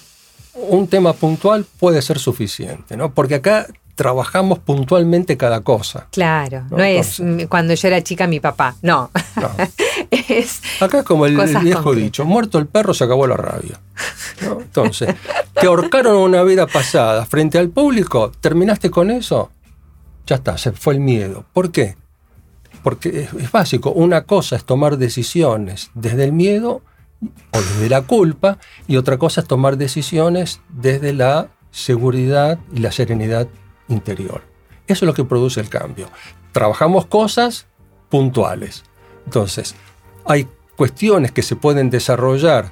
un 0.53 0.87
tema 0.87 1.13
puntual 1.13 1.65
puede 1.79 2.01
ser 2.01 2.19
suficiente, 2.19 2.95
¿no? 2.95 3.13
Porque 3.13 3.35
acá 3.35 3.67
trabajamos 3.97 4.59
puntualmente 4.59 5.37
cada 5.37 5.61
cosa. 5.61 6.07
Claro, 6.11 6.65
no, 6.69 6.77
No, 6.77 6.83
es 6.83 7.19
cuando 7.49 7.73
yo 7.73 7.87
era 7.87 8.01
chica 8.03 8.27
mi 8.27 8.39
papá, 8.39 8.75
no. 8.83 9.09
No. 9.35 9.49
es 10.11 10.61
Acá 10.79 10.99
es 10.99 11.03
como 11.03 11.25
el, 11.25 11.35
viejo 11.35 11.83
concretas. 11.83 11.95
dicho, 11.95 12.23
muerto 12.23 12.59
el 12.59 12.67
perro 12.67 12.93
se 12.93 13.05
acabó 13.05 13.25
la 13.25 13.35
rabia. 13.35 13.79
¿no? 14.43 14.61
Entonces, 14.61 15.15
te 15.59 15.65
ahorcaron 15.65 16.15
una 16.15 16.43
vida 16.43 16.67
pasada 16.67 17.25
frente 17.25 17.57
al 17.57 17.69
público, 17.69 18.31
terminaste 18.39 18.91
con 18.91 19.09
eso, 19.09 19.49
ya 20.27 20.35
está, 20.35 20.59
se 20.59 20.73
fue 20.73 20.93
el 20.93 20.99
miedo. 20.99 21.45
¿Por 21.51 21.71
qué? 21.71 21.97
Porque 22.83 23.23
es, 23.23 23.33
es 23.33 23.51
básico, 23.51 23.89
una 23.89 24.25
cosa 24.25 24.57
es 24.57 24.63
tomar 24.63 24.97
decisiones 24.97 25.89
desde 25.95 26.23
el 26.23 26.33
miedo 26.33 26.83
o 27.51 27.59
desde 27.59 27.89
la 27.89 28.03
culpa 28.03 28.59
y 28.87 28.97
otra 28.97 29.17
cosa 29.17 29.41
es 29.41 29.47
tomar 29.47 29.77
decisiones 29.77 30.61
desde 30.69 31.13
la 31.13 31.47
seguridad 31.71 32.59
y 32.71 32.77
la 32.77 32.91
serenidad 32.91 33.47
interior. 33.89 34.41
Eso 34.87 35.05
es 35.05 35.07
lo 35.07 35.13
que 35.13 35.23
produce 35.23 35.59
el 35.59 35.69
cambio. 35.69 36.09
Trabajamos 36.51 37.05
cosas 37.05 37.67
puntuales. 38.09 38.83
Entonces, 39.25 39.75
hay 40.25 40.47
cuestiones 40.75 41.31
que 41.31 41.41
se 41.43 41.55
pueden 41.55 41.89
desarrollar 41.89 42.71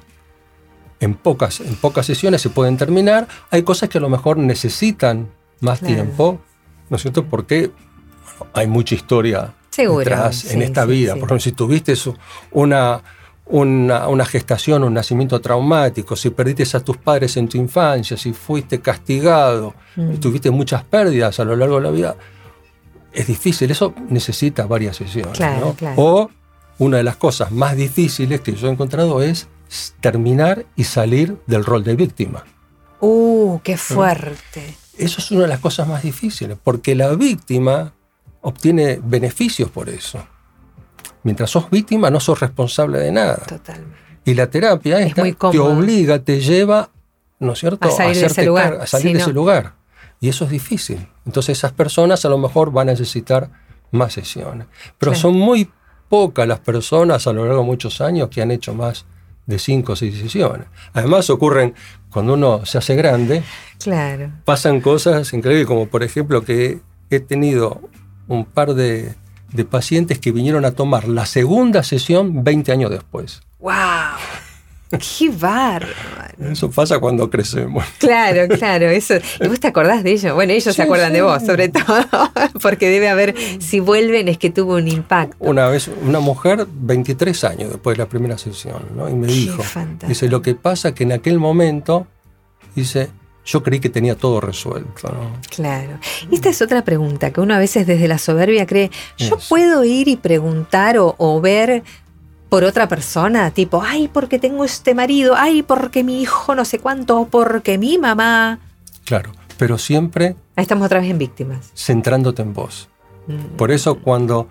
en 1.00 1.14
pocas, 1.14 1.60
en 1.60 1.74
pocas 1.76 2.06
sesiones, 2.06 2.40
se 2.40 2.48
pueden 2.50 2.76
terminar. 2.78 3.28
Hay 3.50 3.62
cosas 3.62 3.88
que 3.88 3.98
a 3.98 4.00
lo 4.00 4.08
mejor 4.08 4.38
necesitan 4.38 5.28
más 5.60 5.80
Claro. 5.80 5.94
tiempo, 5.94 6.40
¿no 6.88 6.96
es 6.96 7.02
cierto? 7.02 7.24
Porque 7.26 7.70
bueno, 8.38 8.52
hay 8.54 8.66
mucha 8.66 8.94
historia 8.94 9.54
Seguro, 9.70 9.98
detrás 9.98 10.36
sí, 10.36 10.54
en 10.54 10.62
esta 10.62 10.84
sí, 10.84 10.90
vida. 10.90 11.12
sí. 11.14 11.20
Por 11.20 11.28
ejemplo, 11.28 11.40
si 11.40 11.52
tuviste 11.52 11.94
una, 12.52 13.02
una, 13.48 14.08
una 14.08 14.24
gestación, 14.26 14.82
un 14.84 14.94
nacimiento 14.94 15.40
traumático, 15.40 16.16
si 16.16 16.30
perdiste 16.30 16.76
a 16.76 16.80
tus 16.80 16.96
padres 16.96 17.36
en 17.36 17.48
tu 17.48 17.58
infancia, 17.58 18.16
si 18.16 18.32
fuiste 18.32 18.80
castigado, 18.80 19.74
Mm. 19.96 20.16
tuviste 20.16 20.50
muchas 20.50 20.84
pérdidas 20.84 21.40
a 21.40 21.44
lo 21.44 21.56
largo 21.56 21.76
de 21.76 21.82
la 21.82 21.90
vida, 21.90 22.16
es 23.12 23.26
difícil. 23.26 23.70
Eso 23.70 23.94
necesita 24.10 24.66
varias 24.66 24.96
sesiones. 24.96 25.38
Claro, 25.38 25.66
¿no? 25.66 25.72
claro. 25.74 25.94
O 26.02 26.30
una 26.78 26.98
de 26.98 27.02
las 27.02 27.16
cosas 27.16 27.50
más 27.50 27.76
difíciles 27.76 28.42
que 28.42 28.52
yo 28.52 28.68
he 28.68 28.70
encontrado 28.72 29.22
es 29.22 29.48
terminar 30.00 30.66
y 30.76 30.84
salir 30.84 31.38
del 31.46 31.64
rol 31.64 31.82
de 31.82 31.96
víctima. 31.96 32.44
Uh, 33.00 33.58
qué 33.62 33.76
fuerte. 33.78 34.74
Eso 34.98 35.20
es 35.20 35.30
una 35.30 35.42
de 35.42 35.48
las 35.48 35.60
cosas 35.60 35.88
más 35.88 36.02
difíciles, 36.02 36.58
porque 36.62 36.94
la 36.94 37.08
víctima 37.14 37.92
obtiene 38.42 39.00
beneficios 39.02 39.70
por 39.70 39.88
eso. 39.88 40.26
Mientras 41.26 41.50
sos 41.50 41.68
víctima 41.70 42.08
no 42.08 42.20
sos 42.20 42.38
responsable 42.40 42.98
de 43.00 43.10
nada. 43.10 43.36
Totalmente. 43.46 43.96
Y 44.24 44.34
la 44.34 44.46
terapia 44.48 45.00
Es 45.00 45.08
esta 45.08 45.22
muy 45.22 45.32
te 45.32 45.58
obliga, 45.58 46.18
te 46.20 46.40
lleva, 46.40 46.90
¿no 47.40 47.52
es 47.52 47.58
cierto?, 47.58 47.88
A 47.88 47.90
salir 47.90 48.16
de 48.20 48.26
ese 48.26 48.44
lugar. 48.46 48.78
a 48.80 48.86
salir 48.86 49.08
Sí, 49.08 49.12
de 49.12 49.18
no. 49.18 49.24
ese 49.24 49.32
lugar. 49.32 49.74
Y 50.20 50.28
eso 50.28 50.44
es 50.44 50.50
difícil. 50.50 51.06
Entonces 51.26 51.58
esas 51.58 51.72
personas 51.72 52.24
a 52.24 52.28
lo 52.28 52.38
mejor 52.38 52.70
van 52.72 52.88
a 52.88 52.92
necesitar 52.92 53.50
más 53.90 54.12
sesiones. 54.12 54.66
Pero 54.98 55.14
son 55.16 55.34
muy 55.34 55.68
pocas 56.08 56.46
las 56.46 56.60
personas 56.60 57.26
a 57.26 57.32
lo 57.32 57.44
largo 57.44 57.60
de 57.62 57.66
muchos 57.66 58.00
años 58.00 58.28
que 58.28 58.40
han 58.40 58.50
hecho 58.52 58.72
más 58.72 59.04
de 59.46 59.58
cinco 59.58 59.92
o 59.92 59.96
seis 59.96 60.16
sesiones. 60.18 60.66
Además 60.92 61.28
ocurren 61.30 61.74
cuando 62.10 62.34
uno 62.34 62.64
se 62.64 62.78
hace 62.78 62.94
grande, 62.96 63.42
Claro. 63.78 64.30
pasan 64.44 64.80
cosas 64.80 65.32
increíbles, 65.32 65.66
como 65.66 65.86
por 65.86 66.02
ejemplo 66.02 66.42
que 66.42 66.80
he 67.10 67.20
tenido 67.20 67.80
un 68.28 68.44
par 68.44 68.74
de, 68.74 69.14
de 69.56 69.64
pacientes 69.64 70.18
que 70.18 70.30
vinieron 70.32 70.64
a 70.64 70.72
tomar 70.72 71.08
la 71.08 71.26
segunda 71.26 71.82
sesión 71.82 72.44
20 72.44 72.70
años 72.72 72.90
después. 72.90 73.40
¡Wow! 73.58 73.72
¡Qué 74.90 75.30
bárbaro! 75.30 75.94
Eso 76.52 76.70
pasa 76.70 77.00
cuando 77.00 77.28
crecemos. 77.28 77.84
Claro, 77.98 78.46
claro, 78.56 78.86
eso. 78.88 79.14
¿Y 79.40 79.48
vos 79.48 79.58
te 79.58 79.66
acordás 79.66 80.04
de 80.04 80.12
ellos? 80.12 80.32
Bueno, 80.34 80.52
ellos 80.52 80.64
Sí, 80.64 80.72
se 80.74 80.82
acuerdan 80.82 81.12
de 81.12 81.22
vos, 81.22 81.42
sobre 81.44 81.68
todo, 81.70 82.04
porque 82.62 82.88
debe 82.88 83.08
haber, 83.08 83.34
si 83.58 83.80
vuelven, 83.80 84.28
es 84.28 84.38
que 84.38 84.50
tuvo 84.50 84.76
un 84.76 84.86
impacto. 84.86 85.36
Una 85.40 85.66
vez, 85.68 85.90
una 86.02 86.20
mujer, 86.20 86.66
23 86.70 87.44
años 87.44 87.70
después 87.70 87.96
de 87.96 88.04
la 88.04 88.08
primera 88.08 88.38
sesión, 88.38 88.80
¿no? 88.94 89.08
Y 89.08 89.14
me 89.14 89.26
Qué 89.26 89.32
dijo, 89.32 89.62
fantástico. 89.62 90.08
dice, 90.08 90.28
lo 90.28 90.40
que 90.42 90.54
pasa 90.54 90.94
que 90.94 91.02
en 91.02 91.12
aquel 91.12 91.38
momento, 91.40 92.06
dice, 92.76 93.10
yo 93.46 93.62
creí 93.62 93.78
que 93.80 93.88
tenía 93.88 94.16
todo 94.16 94.40
resuelto, 94.40 95.08
¿no? 95.08 95.32
Claro. 95.54 95.98
Y 96.30 96.34
esta 96.34 96.48
es 96.50 96.60
otra 96.60 96.84
pregunta 96.84 97.30
que 97.32 97.40
uno 97.40 97.54
a 97.54 97.58
veces 97.58 97.86
desde 97.86 98.08
la 98.08 98.18
soberbia 98.18 98.66
cree, 98.66 98.90
¿yo 99.16 99.36
Eso. 99.36 99.38
puedo 99.48 99.84
ir 99.84 100.08
y 100.08 100.16
preguntar 100.16 100.98
o, 100.98 101.14
o 101.16 101.40
ver 101.40 101.84
por 102.48 102.64
otra 102.64 102.88
persona? 102.88 103.50
Tipo, 103.52 103.82
ay, 103.82 104.08
porque 104.08 104.38
tengo 104.40 104.64
este 104.64 104.94
marido, 104.94 105.34
ay, 105.36 105.62
porque 105.62 106.02
mi 106.04 106.20
hijo 106.20 106.54
no 106.56 106.64
sé 106.64 106.80
cuánto, 106.80 107.20
o 107.20 107.28
porque 107.28 107.78
mi 107.78 107.98
mamá. 107.98 108.58
Claro, 109.04 109.30
pero 109.56 109.78
siempre 109.78 110.34
Ahí 110.56 110.62
estamos 110.62 110.86
otra 110.86 111.00
vez 111.00 111.10
en 111.10 111.18
víctimas. 111.18 111.70
centrándote 111.76 112.42
en 112.42 112.52
vos. 112.52 112.88
Mm, 113.28 113.56
Por 113.56 113.70
eso 113.70 113.96
cuando, 114.00 114.48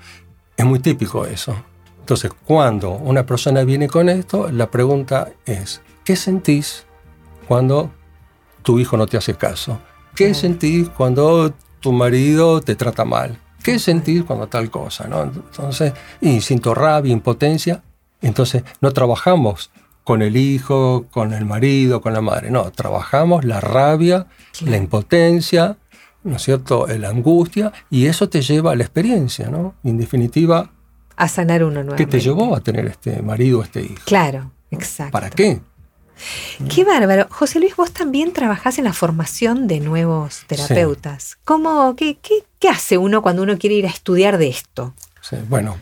es 0.55 0.65
muy 0.65 0.79
típico 0.79 1.25
eso. 1.25 1.55
Entonces, 1.99 2.31
cuando 2.45 2.91
una 2.91 3.25
persona 3.25 3.63
viene 3.63 3.87
con 3.87 4.07
esto, 4.09 4.49
la 4.51 4.69
pregunta 4.71 5.29
es, 5.45 5.81
¿qué 6.03 6.15
sentís 6.15 6.85
cuando 7.47 7.91
tu 8.66 8.80
hijo 8.80 8.97
no 8.97 9.05
te 9.07 9.16
hace 9.18 9.36
caso? 9.36 9.80
¿Qué 10.16 10.26
Claro. 10.26 10.39
sentís 10.39 10.89
cuando 10.89 11.53
tu 11.80 11.91
marido 11.93 12.59
te 12.61 12.76
trata 12.76 13.05
mal? 13.05 13.38
¿Qué 13.63 13.80
sentís 13.80 14.24
cuando 14.24 14.47
tal 14.47 14.70
cosa? 14.70 15.07
¿no? 15.07 15.24
Entonces, 15.24 15.93
y 16.22 16.41
siento 16.41 16.74
rabia, 16.76 17.11
impotencia. 17.13 17.84
Entonces, 18.22 18.63
no 18.82 18.91
trabajamos 18.91 19.72
con 20.03 20.22
el 20.22 20.38
hijo, 20.38 21.05
con 21.11 21.34
el 21.34 21.45
marido, 21.45 21.99
con 22.01 22.13
la 22.13 22.22
madre. 22.22 22.51
No, 22.51 22.72
trabajamos 22.72 23.43
la 23.43 23.59
rabia, 23.59 24.28
la 24.66 24.78
impotencia, 24.78 25.78
¿no 26.24 26.36
es 26.36 26.43
cierto? 26.43 26.86
La 26.88 27.09
angustia, 27.09 27.72
y 27.89 28.05
eso 28.05 28.30
te 28.30 28.41
lleva 28.41 28.72
a 28.72 28.76
la 28.76 28.84
experiencia, 28.84 29.49
¿no? 29.49 29.76
En 29.84 29.97
definitiva, 29.97 30.70
A 31.18 31.28
sanar 31.28 31.63
uno 31.63 31.76
¿qué 31.80 31.84
nuevamente. 31.86 32.05
te 32.18 32.20
llevó 32.20 32.55
a 32.55 32.59
tener 32.61 32.86
este 32.88 33.22
marido, 33.22 33.63
este 33.63 33.82
hijo? 33.82 34.03
Claro, 34.05 34.51
exacto. 34.70 35.11
¿Para 35.11 35.30
qué? 35.30 35.59
Qué 36.74 36.84
bárbaro. 36.84 37.28
José 37.30 37.59
Luis, 37.59 37.76
vos 37.76 37.91
también 37.91 38.32
trabajás 38.34 38.78
en 38.78 38.86
la 38.86 38.93
formación 38.93 39.68
de 39.68 39.80
nuevos 39.80 40.43
terapeutas. 40.47 41.38
¿Cómo, 41.43 41.95
qué, 41.95 42.18
qué, 42.22 42.43
qué 42.59 42.70
hace 42.70 42.97
uno 42.97 43.22
cuando 43.22 43.43
uno 43.43 43.57
quiere 43.57 43.76
ir 43.76 43.86
a 43.86 43.89
estudiar 43.89 44.38
de 44.38 44.47
esto? 44.47 44.93
Sí, 45.22 45.36
bueno, 45.49 45.78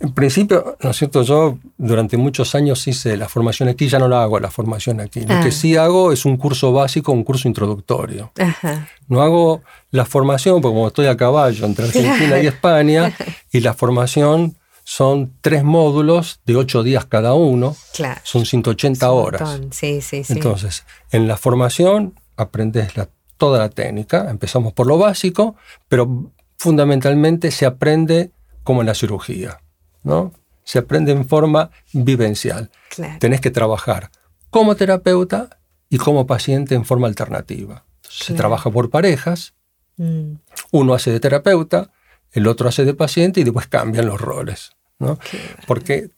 en 0.00 0.12
principio, 0.14 0.76
¿no 0.82 0.90
es 0.90 0.96
cierto? 0.96 1.22
Yo 1.22 1.58
durante 1.78 2.16
muchos 2.16 2.54
años 2.56 2.86
hice 2.88 3.16
la 3.16 3.28
formación 3.28 3.68
aquí, 3.68 3.88
ya 3.88 4.00
no 4.00 4.08
la 4.08 4.22
hago 4.24 4.40
la 4.40 4.50
formación 4.50 5.00
aquí. 5.00 5.20
Lo 5.20 5.34
Ah. 5.34 5.40
que 5.44 5.52
sí 5.52 5.76
hago 5.76 6.10
es 6.12 6.24
un 6.24 6.36
curso 6.36 6.72
básico, 6.72 7.12
un 7.12 7.22
curso 7.22 7.46
introductorio. 7.46 8.32
Ajá. 8.38 8.88
No 9.06 9.22
hago 9.22 9.62
la 9.92 10.04
formación, 10.04 10.60
porque 10.60 10.74
como 10.74 10.88
estoy 10.88 11.06
a 11.06 11.16
caballo 11.16 11.64
entre 11.66 11.84
Argentina 11.86 12.40
y 12.40 12.46
España, 12.48 13.14
y 13.52 13.60
la 13.60 13.74
formación 13.74 14.56
son 14.84 15.32
tres 15.40 15.62
módulos 15.64 16.40
de 16.44 16.56
ocho 16.56 16.82
días 16.82 17.04
cada 17.06 17.34
uno, 17.34 17.76
Claro. 17.94 18.20
son 18.24 18.44
180 18.46 19.12
Un 19.12 19.18
horas. 19.26 19.60
Sí, 19.70 20.00
sí, 20.00 20.24
sí. 20.24 20.32
Entonces, 20.32 20.84
en 21.10 21.28
la 21.28 21.36
formación 21.36 22.14
aprendes 22.36 22.96
la- 22.96 23.08
toda 23.36 23.58
la 23.58 23.68
técnica, 23.70 24.28
empezamos 24.30 24.72
por 24.72 24.86
lo 24.86 24.98
básico, 24.98 25.56
pero 25.88 26.32
fundamentalmente 26.58 27.50
se 27.50 27.66
aprende 27.66 28.30
como 28.64 28.80
en 28.82 28.86
la 28.86 28.94
cirugía, 28.94 29.60
¿no? 30.04 30.32
Se 30.64 30.78
aprende 30.78 31.10
en 31.12 31.26
forma 31.28 31.70
vivencial. 31.92 32.70
Claro. 32.88 33.18
Tenés 33.18 33.40
que 33.40 33.50
trabajar 33.50 34.10
como 34.50 34.76
terapeuta 34.76 35.58
y 35.88 35.98
como 35.98 36.26
paciente 36.26 36.74
en 36.76 36.84
forma 36.84 37.08
alternativa. 37.08 37.84
Se 38.08 38.34
trabaja 38.34 38.70
por 38.70 38.90
parejas, 38.90 39.54
Mm, 39.98 40.36
uno 40.70 40.94
hace 40.94 41.12
de 41.12 41.20
terapeuta, 41.20 41.90
el 42.32 42.46
otro 42.46 42.68
hace 42.68 42.84
de 42.84 42.94
paciente 42.94 43.40
y 43.40 43.44
después 43.44 43.66
cambian 43.66 44.06
los 44.06 44.20
roles, 44.20 44.72
¿no? 44.98 45.18
Porque 45.66 46.10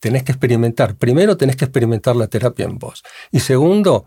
tenés 0.00 0.22
que 0.22 0.32
experimentar. 0.32 0.94
Primero 0.96 1.36
tenés 1.36 1.56
que 1.56 1.64
experimentar 1.64 2.14
la 2.16 2.26
terapia 2.26 2.66
en 2.66 2.78
vos. 2.78 3.02
Y 3.32 3.40
segundo, 3.40 4.04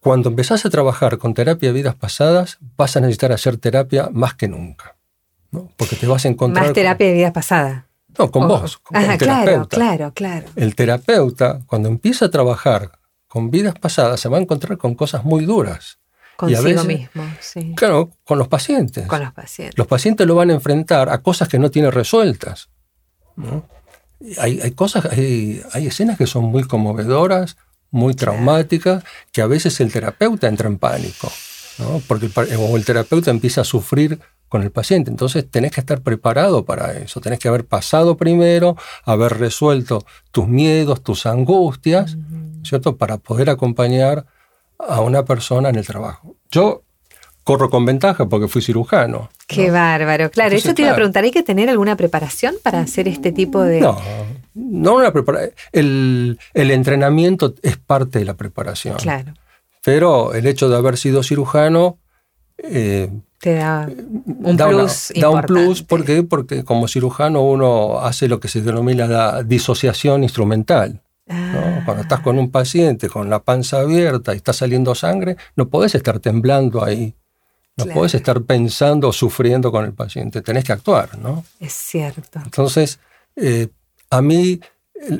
cuando 0.00 0.28
empezás 0.28 0.64
a 0.66 0.70
trabajar 0.70 1.16
con 1.18 1.32
terapia 1.32 1.70
de 1.70 1.72
vidas 1.74 1.94
pasadas, 1.94 2.58
vas 2.76 2.96
a 2.96 3.00
necesitar 3.00 3.32
hacer 3.32 3.56
terapia 3.56 4.10
más 4.12 4.34
que 4.34 4.48
nunca. 4.48 4.96
¿no? 5.50 5.70
Porque 5.76 5.96
te 5.96 6.06
vas 6.06 6.24
a 6.24 6.28
encontrar... 6.28 6.64
Más 6.66 6.74
terapia 6.74 7.06
de 7.06 7.14
vida 7.14 7.32
pasada. 7.32 7.86
Con, 8.14 8.26
no, 8.26 8.30
con 8.30 8.42
O- 8.44 8.48
vos, 8.48 8.78
con 8.78 8.96
Ajá, 8.96 9.14
el 9.14 9.18
claro, 9.18 9.68
claro, 9.68 10.12
claro. 10.14 10.46
El 10.56 10.74
terapeuta, 10.74 11.60
cuando 11.66 11.88
empieza 11.88 12.26
a 12.26 12.30
trabajar 12.30 12.92
con 13.26 13.50
vidas 13.50 13.74
pasadas, 13.78 14.20
se 14.20 14.28
va 14.28 14.36
a 14.36 14.40
encontrar 14.42 14.76
con 14.76 14.94
cosas 14.94 15.24
muy 15.24 15.46
duras. 15.46 15.98
Y 16.48 16.54
a 16.54 16.56
Consigo 16.58 16.62
veces- 16.64 16.86
mismo, 16.86 17.24
sí. 17.40 17.72
Claro, 17.76 18.10
con 18.24 18.38
los 18.38 18.48
pacientes. 18.48 19.06
Con 19.06 19.20
los 19.20 19.32
pacientes. 19.32 19.78
los 19.78 19.86
pacientes 19.86 20.26
lo 20.26 20.34
van 20.34 20.50
a 20.50 20.54
enfrentar 20.54 21.08
a 21.08 21.18
cosas 21.22 21.48
que 21.48 21.58
no 21.58 21.70
tiene 21.70 21.90
resueltas. 21.90 22.68
¿no? 23.36 23.66
Y 24.20 24.38
Hay, 24.38 24.60
hay 24.60 24.70
cosas, 24.72 25.06
hay, 25.06 25.62
hay 25.72 25.86
escenas 25.86 26.18
que 26.18 26.26
son 26.26 26.44
muy 26.44 26.64
conmovedoras, 26.64 27.56
muy 27.90 28.14
traumáticas, 28.14 29.04
que 29.32 29.42
a 29.42 29.46
veces 29.46 29.78
el 29.80 29.92
terapeuta 29.92 30.48
entra 30.48 30.68
en 30.68 30.78
pánico, 30.78 31.30
¿no? 31.78 32.00
porque 32.08 32.26
el, 32.26 32.32
pa- 32.32 32.46
o 32.58 32.76
el 32.76 32.84
terapeuta 32.84 33.30
empieza 33.30 33.60
a 33.60 33.64
sufrir 33.64 34.18
con 34.48 34.62
el 34.62 34.70
paciente. 34.70 35.10
Entonces 35.10 35.48
tenés 35.50 35.70
que 35.72 35.80
estar 35.80 36.00
preparado 36.02 36.64
para 36.64 36.92
eso, 36.98 37.20
tenés 37.20 37.38
que 37.38 37.48
haber 37.48 37.66
pasado 37.66 38.16
primero, 38.16 38.76
haber 39.04 39.38
resuelto 39.38 40.04
tus 40.30 40.46
miedos, 40.48 41.02
tus 41.02 41.26
angustias, 41.26 42.16
¿cierto? 42.64 42.96
Para 42.96 43.18
poder 43.18 43.48
acompañar 43.50 44.26
a 44.88 45.00
una 45.00 45.24
persona 45.24 45.68
en 45.68 45.76
el 45.76 45.86
trabajo. 45.86 46.36
Yo 46.50 46.82
corro 47.44 47.70
con 47.70 47.84
ventaja 47.84 48.28
porque 48.28 48.46
fui 48.48 48.62
cirujano. 48.62 49.28
Qué 49.48 49.70
bárbaro. 49.70 50.30
Claro, 50.30 50.48
Entonces, 50.50 50.66
eso 50.66 50.74
te 50.74 50.82
iba 50.82 50.92
a 50.92 50.94
preguntar, 50.94 51.24
¿hay 51.24 51.30
que 51.32 51.42
tener 51.42 51.68
alguna 51.68 51.96
preparación 51.96 52.54
para 52.62 52.80
hacer 52.80 53.08
este 53.08 53.32
tipo 53.32 53.60
de...? 53.62 53.80
No, 53.80 53.98
no 54.54 54.94
una 54.94 55.12
prepara- 55.12 55.50
el, 55.72 56.38
el 56.54 56.70
entrenamiento 56.70 57.54
es 57.62 57.76
parte 57.76 58.18
de 58.20 58.24
la 58.24 58.34
preparación. 58.34 58.96
Claro, 58.96 59.34
Pero 59.84 60.34
el 60.34 60.46
hecho 60.46 60.68
de 60.68 60.76
haber 60.76 60.96
sido 60.96 61.22
cirujano 61.22 61.98
eh, 62.58 63.10
te 63.40 63.54
da 63.54 63.88
un 63.88 64.56
da, 64.56 64.68
una- 64.68 64.78
plus 64.84 65.12
da 65.16 65.30
un 65.30 65.42
plus. 65.42 65.82
¿Por 65.82 66.04
qué? 66.04 66.22
Porque 66.22 66.62
como 66.64 66.86
cirujano 66.86 67.42
uno 67.42 67.98
hace 68.00 68.28
lo 68.28 68.38
que 68.38 68.46
se 68.48 68.60
denomina 68.60 69.06
la 69.08 69.42
disociación 69.42 70.22
instrumental. 70.22 71.02
¿No? 71.32 71.84
Cuando 71.84 72.02
estás 72.02 72.20
con 72.20 72.38
un 72.38 72.50
paciente 72.50 73.08
con 73.08 73.28
la 73.30 73.40
panza 73.42 73.80
abierta 73.80 74.34
y 74.34 74.36
está 74.36 74.52
saliendo 74.52 74.94
sangre, 74.94 75.36
no 75.56 75.68
podés 75.68 75.94
estar 75.94 76.18
temblando 76.20 76.84
ahí. 76.84 77.14
No 77.76 77.84
Claro. 77.84 78.00
podés 78.00 78.14
estar 78.14 78.42
pensando 78.42 79.08
o 79.08 79.12
sufriendo 79.14 79.72
con 79.72 79.84
el 79.86 79.94
paciente. 79.94 80.42
Tenés 80.42 80.64
que 80.64 80.72
actuar, 80.72 81.18
¿no? 81.18 81.42
Es 81.58 81.72
cierto. 81.72 82.38
Entonces, 82.44 83.00
eh, 83.36 83.68
a 84.10 84.20
mí, 84.20 84.60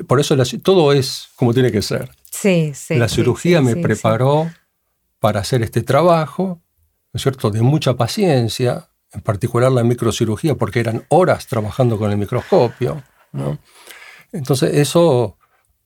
por 0.07 0.19
eso 0.19 0.35
la 0.35 0.45
todo 0.61 0.93
es 0.93 1.29
como 1.35 1.51
tiene 1.53 1.71
que 1.71 1.81
ser. 1.81 2.11
Sí, 2.31 2.73
sí. 2.75 2.95
la 2.95 3.07
sí, 3.09 3.15
cirugía 3.15 3.57
sí, 3.59 3.65
me 3.65 3.73
sí, 3.73 3.81
preparó 3.81 4.51
para 5.19 5.39
hacer 5.39 5.63
este 5.63 5.81
trabajo, 5.81 6.61
¿no 7.11 7.17
es 7.17 7.23
cierto?, 7.23 7.49
de 7.49 7.61
mucha 7.63 7.95
paciencia, 7.95 8.87
en 9.13 9.21
particular 9.21 9.71
la 9.71 9.83
microcirugía, 9.83 10.53
porque 10.55 10.79
eran 10.79 11.05
horas 11.09 11.47
trabajando 11.47 11.97
con 11.97 12.11
el 12.11 12.17
microscopio. 12.17 13.01
¿no? 13.31 13.57
Entonces, 14.31 14.75
eso 14.75 15.37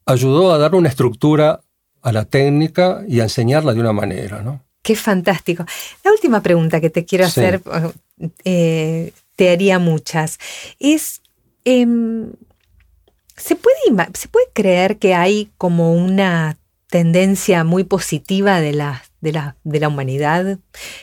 ayudó 0.08 0.52
a 0.54 0.58
dar 0.58 0.74
una 0.74 0.90
estructura 0.90 1.60
a 2.02 2.12
la 2.12 2.26
técnica 2.26 3.04
y 3.08 3.20
a 3.20 3.24
enseñarla 3.24 3.74
de 3.74 3.82
una 3.82 3.94
manera. 3.94 4.42
¿no? 4.42 4.64
Qué 4.82 4.96
fantástico. 4.96 5.66
La 6.04 6.12
última 6.12 6.42
pregunta 6.42 6.82
que 6.82 6.90
te 6.90 7.06
quiero 7.06 7.26
Sí. 7.26 7.42
hacer, 7.42 7.62
eh, 8.44 9.12
te 9.36 9.50
haría 9.52 9.78
muchas, 9.78 10.40
es, 10.80 11.22
em, 11.66 12.32
¿se, 13.36 13.56
puede, 13.56 13.78
¿se 14.14 14.28
puede 14.30 14.48
creer 14.54 14.98
que 14.98 15.14
hay 15.14 15.52
como 15.58 15.94
una 15.94 16.58
tendencia 16.90 17.64
muy 17.64 17.84
positiva 17.84 18.62
de 18.62 18.72
la, 18.74 19.04
de, 19.22 19.32
la, 19.34 19.56
de 19.64 19.80
la 19.80 19.88
humanidad 19.88 20.60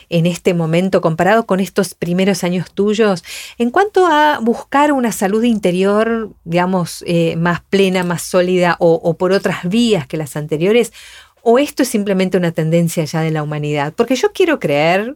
en 0.09 0.25
este 0.25 0.53
momento 0.53 1.01
comparado 1.01 1.45
con 1.45 1.59
estos 1.59 1.93
primeros 1.93 2.43
años 2.43 2.71
tuyos 2.73 3.23
en 3.57 3.71
cuanto 3.71 4.07
a 4.07 4.39
buscar 4.39 4.91
una 4.91 5.11
salud 5.11 5.43
interior, 5.43 6.29
digamos, 6.43 7.03
eh, 7.07 7.35
más 7.35 7.61
plena, 7.61 8.03
más 8.03 8.21
sólida 8.21 8.77
o, 8.79 9.15
por 9.17 9.31
otras 9.31 9.67
vías 9.67 10.07
que 10.07 10.17
las 10.17 10.35
anteriores? 10.35 10.93
¿O 11.41 11.59
esto 11.59 11.83
es 11.83 11.89
simplemente 11.89 12.37
una 12.37 12.51
tendencia 12.51 13.05
ya 13.05 13.21
de 13.21 13.31
la 13.31 13.43
humanidad? 13.43 13.93
Porque 13.95 14.15
yo 14.15 14.31
quiero 14.33 14.59
creer 14.59 15.15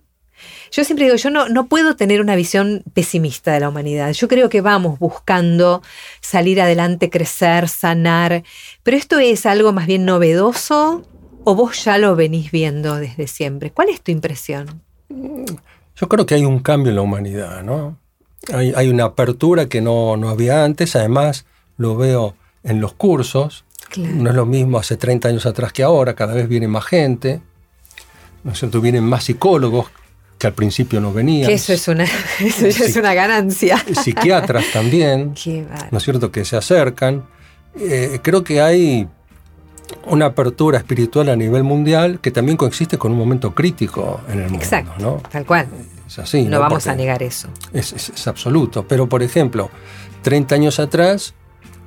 yo 0.71 0.85
siempre 0.85 1.05
digo, 1.05 1.17
yo 1.17 1.29
no, 1.31 1.49
no 1.49 1.67
puedo 1.67 1.97
tener 1.97 2.21
una 2.21 2.35
visión 2.35 2.83
pesimista 2.93 3.51
de 3.51 3.59
la 3.59 3.67
humanidad. 3.67 4.13
Yo 4.13 4.29
creo 4.29 4.47
que 4.47 4.61
vamos 4.61 4.97
buscando 4.97 5.81
salir 6.21 6.61
adelante, 6.61 7.09
crecer, 7.09 7.67
sanar, 7.67 8.43
pero 8.83 8.95
esto 8.95 9.19
es 9.19 9.45
algo 9.45 9.73
más 9.73 9.85
bien 9.85 10.05
novedoso 10.05 11.03
o 11.49 11.55
vos 11.55 11.83
ya 11.83 11.97
lo 11.97 12.15
venís 12.15 12.51
viendo 12.51 12.95
desde 12.95 13.25
siempre. 13.27 13.71
¿Cuál 13.71 13.89
es 13.89 14.01
tu 14.01 14.11
impresión? 14.11 14.83
Yo 15.95 16.07
creo 16.07 16.25
que 16.25 16.35
hay 16.35 16.45
un 16.45 16.59
cambio 16.59 16.91
en 16.91 16.95
la 16.97 17.01
humanidad, 17.01 17.63
¿no? 17.63 17.97
Hay, 18.53 18.71
hay 18.75 18.87
una 18.89 19.05
apertura 19.05 19.67
que 19.67 19.81
no, 19.81 20.15
no 20.15 20.29
había 20.29 20.63
antes, 20.63 20.95
además 20.95 21.45
lo 21.77 21.97
veo 21.97 22.35
en 22.63 22.79
los 22.81 22.93
cursos, 22.93 23.65
Claro. 23.89 24.13
no 24.13 24.29
es 24.29 24.35
lo 24.35 24.45
mismo 24.45 24.77
hace 24.77 24.95
30 24.97 25.29
años 25.29 25.45
atrás 25.47 25.73
que 25.73 25.81
ahora, 25.81 26.13
cada 26.13 26.35
vez 26.35 26.47
viene 26.47 26.67
más 26.67 26.85
gente, 26.85 27.41
¿no 28.43 28.51
es 28.51 28.59
cierto? 28.59 28.79
Vienen 28.81 29.03
más 29.03 29.23
psicólogos 29.23 29.87
que 30.37 30.45
al 30.45 30.53
principio 30.53 31.01
no 31.01 31.11
venían. 31.11 31.47
Que 31.47 31.55
eso 31.55 31.73
es 31.73 31.87
una, 31.87 32.03
eso 32.39 32.67
ya 32.67 32.85
es 32.85 32.95
una 32.95 33.15
ganancia. 33.15 33.83
Psiquiatras 34.03 34.65
también, 34.71 35.33
Qué. 35.43 35.65
¿no 35.89 35.97
es 35.97 36.03
cierto? 36.03 36.31
Que 36.31 36.45
se 36.45 36.55
acercan. 36.55 37.25
Eh, 37.79 38.19
creo 38.21 38.43
que 38.43 38.61
hay 38.61 39.07
una 40.05 40.25
apertura 40.27 40.77
espiritual 40.77 41.29
a 41.29 41.35
nivel 41.35 41.63
mundial 41.63 42.19
que 42.21 42.31
también 42.31 42.57
coexiste 42.57 42.97
con 42.97 43.11
un 43.11 43.17
momento 43.17 43.53
crítico 43.53 44.21
en 44.27 44.39
el 44.39 44.49
mundo, 44.49 44.63
Exacto, 44.63 44.93
¿no? 44.99 45.21
tal 45.31 45.45
cual. 45.45 45.67
Es 46.07 46.17
así. 46.19 46.43
no 46.43 46.59
vamos 46.59 46.87
a 46.87 46.95
negar 46.95 47.21
eso. 47.23 47.47
Es, 47.73 47.93
es- 47.93 48.09
es 48.09 48.27
absoluto. 48.27 48.85
Pero, 48.87 49.07
por 49.07 49.21
ejemplo, 49.21 49.69
30 50.23 50.55
años 50.55 50.79
atrás, 50.79 51.33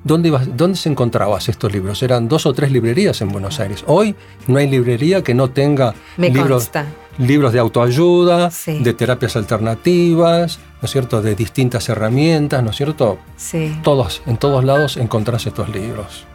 ¿dónde, 0.04 0.28
ibas- 0.28 0.48
¿dónde 0.56 0.76
se 0.78 0.88
encontrabas 0.88 1.48
estos 1.48 1.72
libros? 1.72 2.02
Eran 2.04 2.28
dos 2.28 2.46
o 2.46 2.52
tres 2.52 2.70
librerías 2.70 3.20
en 3.20 3.28
Buenos 3.30 3.58
Aires. 3.58 3.82
Hoy 3.86 4.14
no 4.46 4.58
hay 4.58 4.68
librería 4.68 5.22
que 5.22 5.34
no 5.34 5.50
tenga 5.50 5.94
Me 6.16 6.30
libros, 6.30 6.64
consta. 6.64 6.86
libros 7.18 7.52
de 7.52 7.58
autoayuda, 7.58 8.50
Sí. 8.52 8.78
de 8.78 8.94
terapias 8.94 9.34
alternativas, 9.36 10.58
¿no 10.80 10.86
es 10.86 10.90
cierto? 10.92 11.20
De 11.20 11.34
distintas 11.34 11.88
herramientas, 11.88 12.62
¿no 12.62 12.70
es 12.70 12.76
cierto? 12.76 13.18
Sí. 13.36 13.76
Todos, 13.82 14.22
en 14.26 14.36
todos 14.36 14.64
lados 14.64 14.96
encontrás 14.98 15.46
estos 15.46 15.68
libros. 15.68 16.26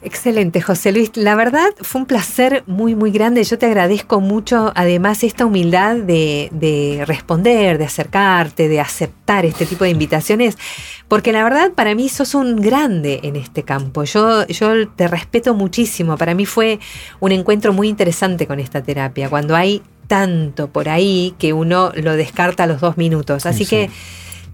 Excelente, 0.00 0.60
José 0.60 0.92
Luis. 0.92 1.10
La 1.16 1.34
verdad 1.34 1.70
fue 1.80 2.02
un 2.02 2.06
placer 2.06 2.62
muy, 2.68 2.94
muy 2.94 3.10
grande. 3.10 3.42
Yo 3.42 3.58
te 3.58 3.66
agradezco 3.66 4.20
mucho, 4.20 4.72
además, 4.76 5.24
esta 5.24 5.44
humildad 5.44 5.96
de, 5.96 6.48
de 6.52 7.02
responder, 7.04 7.78
de 7.78 7.84
acercarte, 7.84 8.68
de 8.68 8.80
aceptar 8.80 9.44
este 9.44 9.66
tipo 9.66 9.82
de 9.82 9.90
invitaciones, 9.90 10.56
porque 11.08 11.32
la 11.32 11.42
verdad 11.42 11.72
para 11.72 11.96
mí 11.96 12.08
sos 12.08 12.36
un 12.36 12.56
grande 12.56 13.18
en 13.24 13.34
este 13.34 13.64
campo. 13.64 14.04
Yo, 14.04 14.46
yo 14.46 14.88
te 14.88 15.08
respeto 15.08 15.54
muchísimo. 15.54 16.16
Para 16.16 16.34
mí 16.34 16.46
fue 16.46 16.78
un 17.18 17.32
encuentro 17.32 17.72
muy 17.72 17.88
interesante 17.88 18.46
con 18.46 18.60
esta 18.60 18.80
terapia, 18.82 19.28
cuando 19.28 19.56
hay 19.56 19.82
tanto 20.06 20.68
por 20.68 20.88
ahí 20.88 21.34
que 21.38 21.52
uno 21.52 21.92
lo 21.94 22.14
descarta 22.14 22.64
a 22.64 22.66
los 22.68 22.80
dos 22.80 22.96
minutos. 22.96 23.46
Así 23.46 23.64
Sí, 23.64 23.70
que 23.70 23.90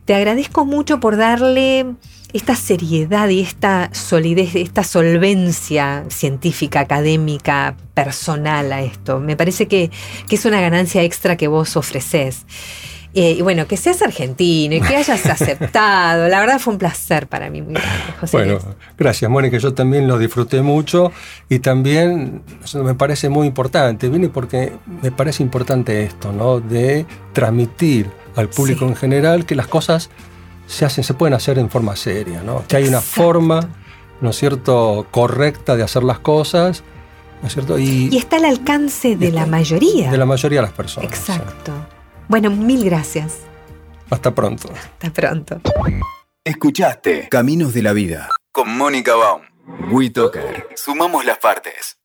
te 0.07 0.15
agradezco 0.15 0.65
mucho 0.65 1.01
por 1.01 1.17
darle 1.17 1.87
esta 2.35 2.55
seriedad 2.57 3.29
y 3.31 3.41
esta 3.41 3.89
solidez, 3.95 4.55
esta 4.57 4.85
solvencia 4.85 6.05
científica, 6.09 6.81
académica, 6.81 7.77
personal 7.95 8.73
a 8.73 8.83
esto. 8.83 9.21
Me 9.21 9.37
parece 9.37 9.67
que, 9.69 9.91
que 10.29 10.35
es 10.35 10.45
una 10.45 10.61
ganancia 10.61 11.03
extra 11.03 11.37
que 11.37 11.47
vos 11.49 11.77
ofreces. 11.77 12.45
Eh, 13.17 13.37
y 13.39 13.43
bueno, 13.43 13.69
que 13.69 13.77
seas 13.77 14.03
argentino 14.03 14.75
y 14.75 14.81
que 14.81 14.97
hayas 14.97 15.25
aceptado. 15.31 16.29
La 16.29 16.41
verdad 16.41 16.59
fue 16.59 16.73
un 16.73 16.79
placer 16.81 17.29
para 17.29 17.49
mí 17.49 17.63
muy 17.63 17.75
grande, 17.75 18.13
José 18.21 18.37
Bueno, 18.37 18.53
Luis. 18.55 18.65
gracias, 18.99 19.31
Mónica. 19.31 19.57
Yo 19.59 19.73
también 19.73 20.09
lo 20.09 20.19
disfruté 20.19 20.63
mucho 20.63 21.13
y 21.49 21.61
también 21.61 22.43
me 22.75 22.95
parece 22.95 23.29
muy 23.29 23.47
importante. 23.47 24.09
Vine 24.09 24.29
porque 24.31 24.73
me 25.01 25.13
parece 25.13 25.45
importante 25.45 26.03
esto, 26.03 26.33
¿no? 26.33 26.59
De 26.59 27.07
transmitir 27.33 28.11
al 28.35 28.49
público 28.49 28.81
Sí. 28.81 28.91
en 28.91 28.97
general 28.97 29.47
que 29.47 29.55
las 29.55 29.69
cosas 29.69 30.11
se 30.67 30.85
hacen, 30.85 31.05
se 31.05 31.15
pueden 31.15 31.35
hacer 31.35 31.59
en 31.59 31.71
forma 31.71 31.95
seria, 31.97 32.43
¿no? 32.43 32.65
Que 32.69 32.77
hay 32.77 32.89
una 32.89 32.99
Exacto. 32.99 33.23
forma, 33.23 33.69
¿no 34.21 34.31
es 34.31 34.37
cierto?, 34.37 35.07
correcta 35.11 35.77
de 35.77 35.83
hacer 35.83 36.03
las 36.05 36.19
cosas, 36.21 36.83
¿no 37.43 37.49
es 37.49 37.53
cierto? 37.55 37.79
Y, 37.79 38.09
Y 38.11 38.17
está 38.17 38.37
al 38.37 38.45
alcance 38.47 39.17
de 39.17 39.31
la 39.33 39.47
mayoría. 39.47 40.11
de 40.11 40.17
la 40.19 40.27
mayoría 40.27 40.61
de 40.61 40.67
las 40.67 40.73
personas. 40.75 41.09
Exacto. 41.11 41.73
Bueno, 42.29 42.51
mil 42.51 42.85
gracias. 42.85 43.39
Hasta 44.11 44.35
pronto. 44.35 44.71
Hasta 44.73 45.11
pronto. 45.13 45.61
Escuchaste 46.45 47.29
Caminos 47.31 47.73
de 47.75 47.83
la 47.83 47.93
Vida 47.93 48.29
con 48.53 48.77
Mónica 48.77 49.15
Baum. 49.15 49.43
WeToker. 49.91 50.69
Sumamos 50.77 51.25
las 51.25 51.39
partes. 51.39 51.99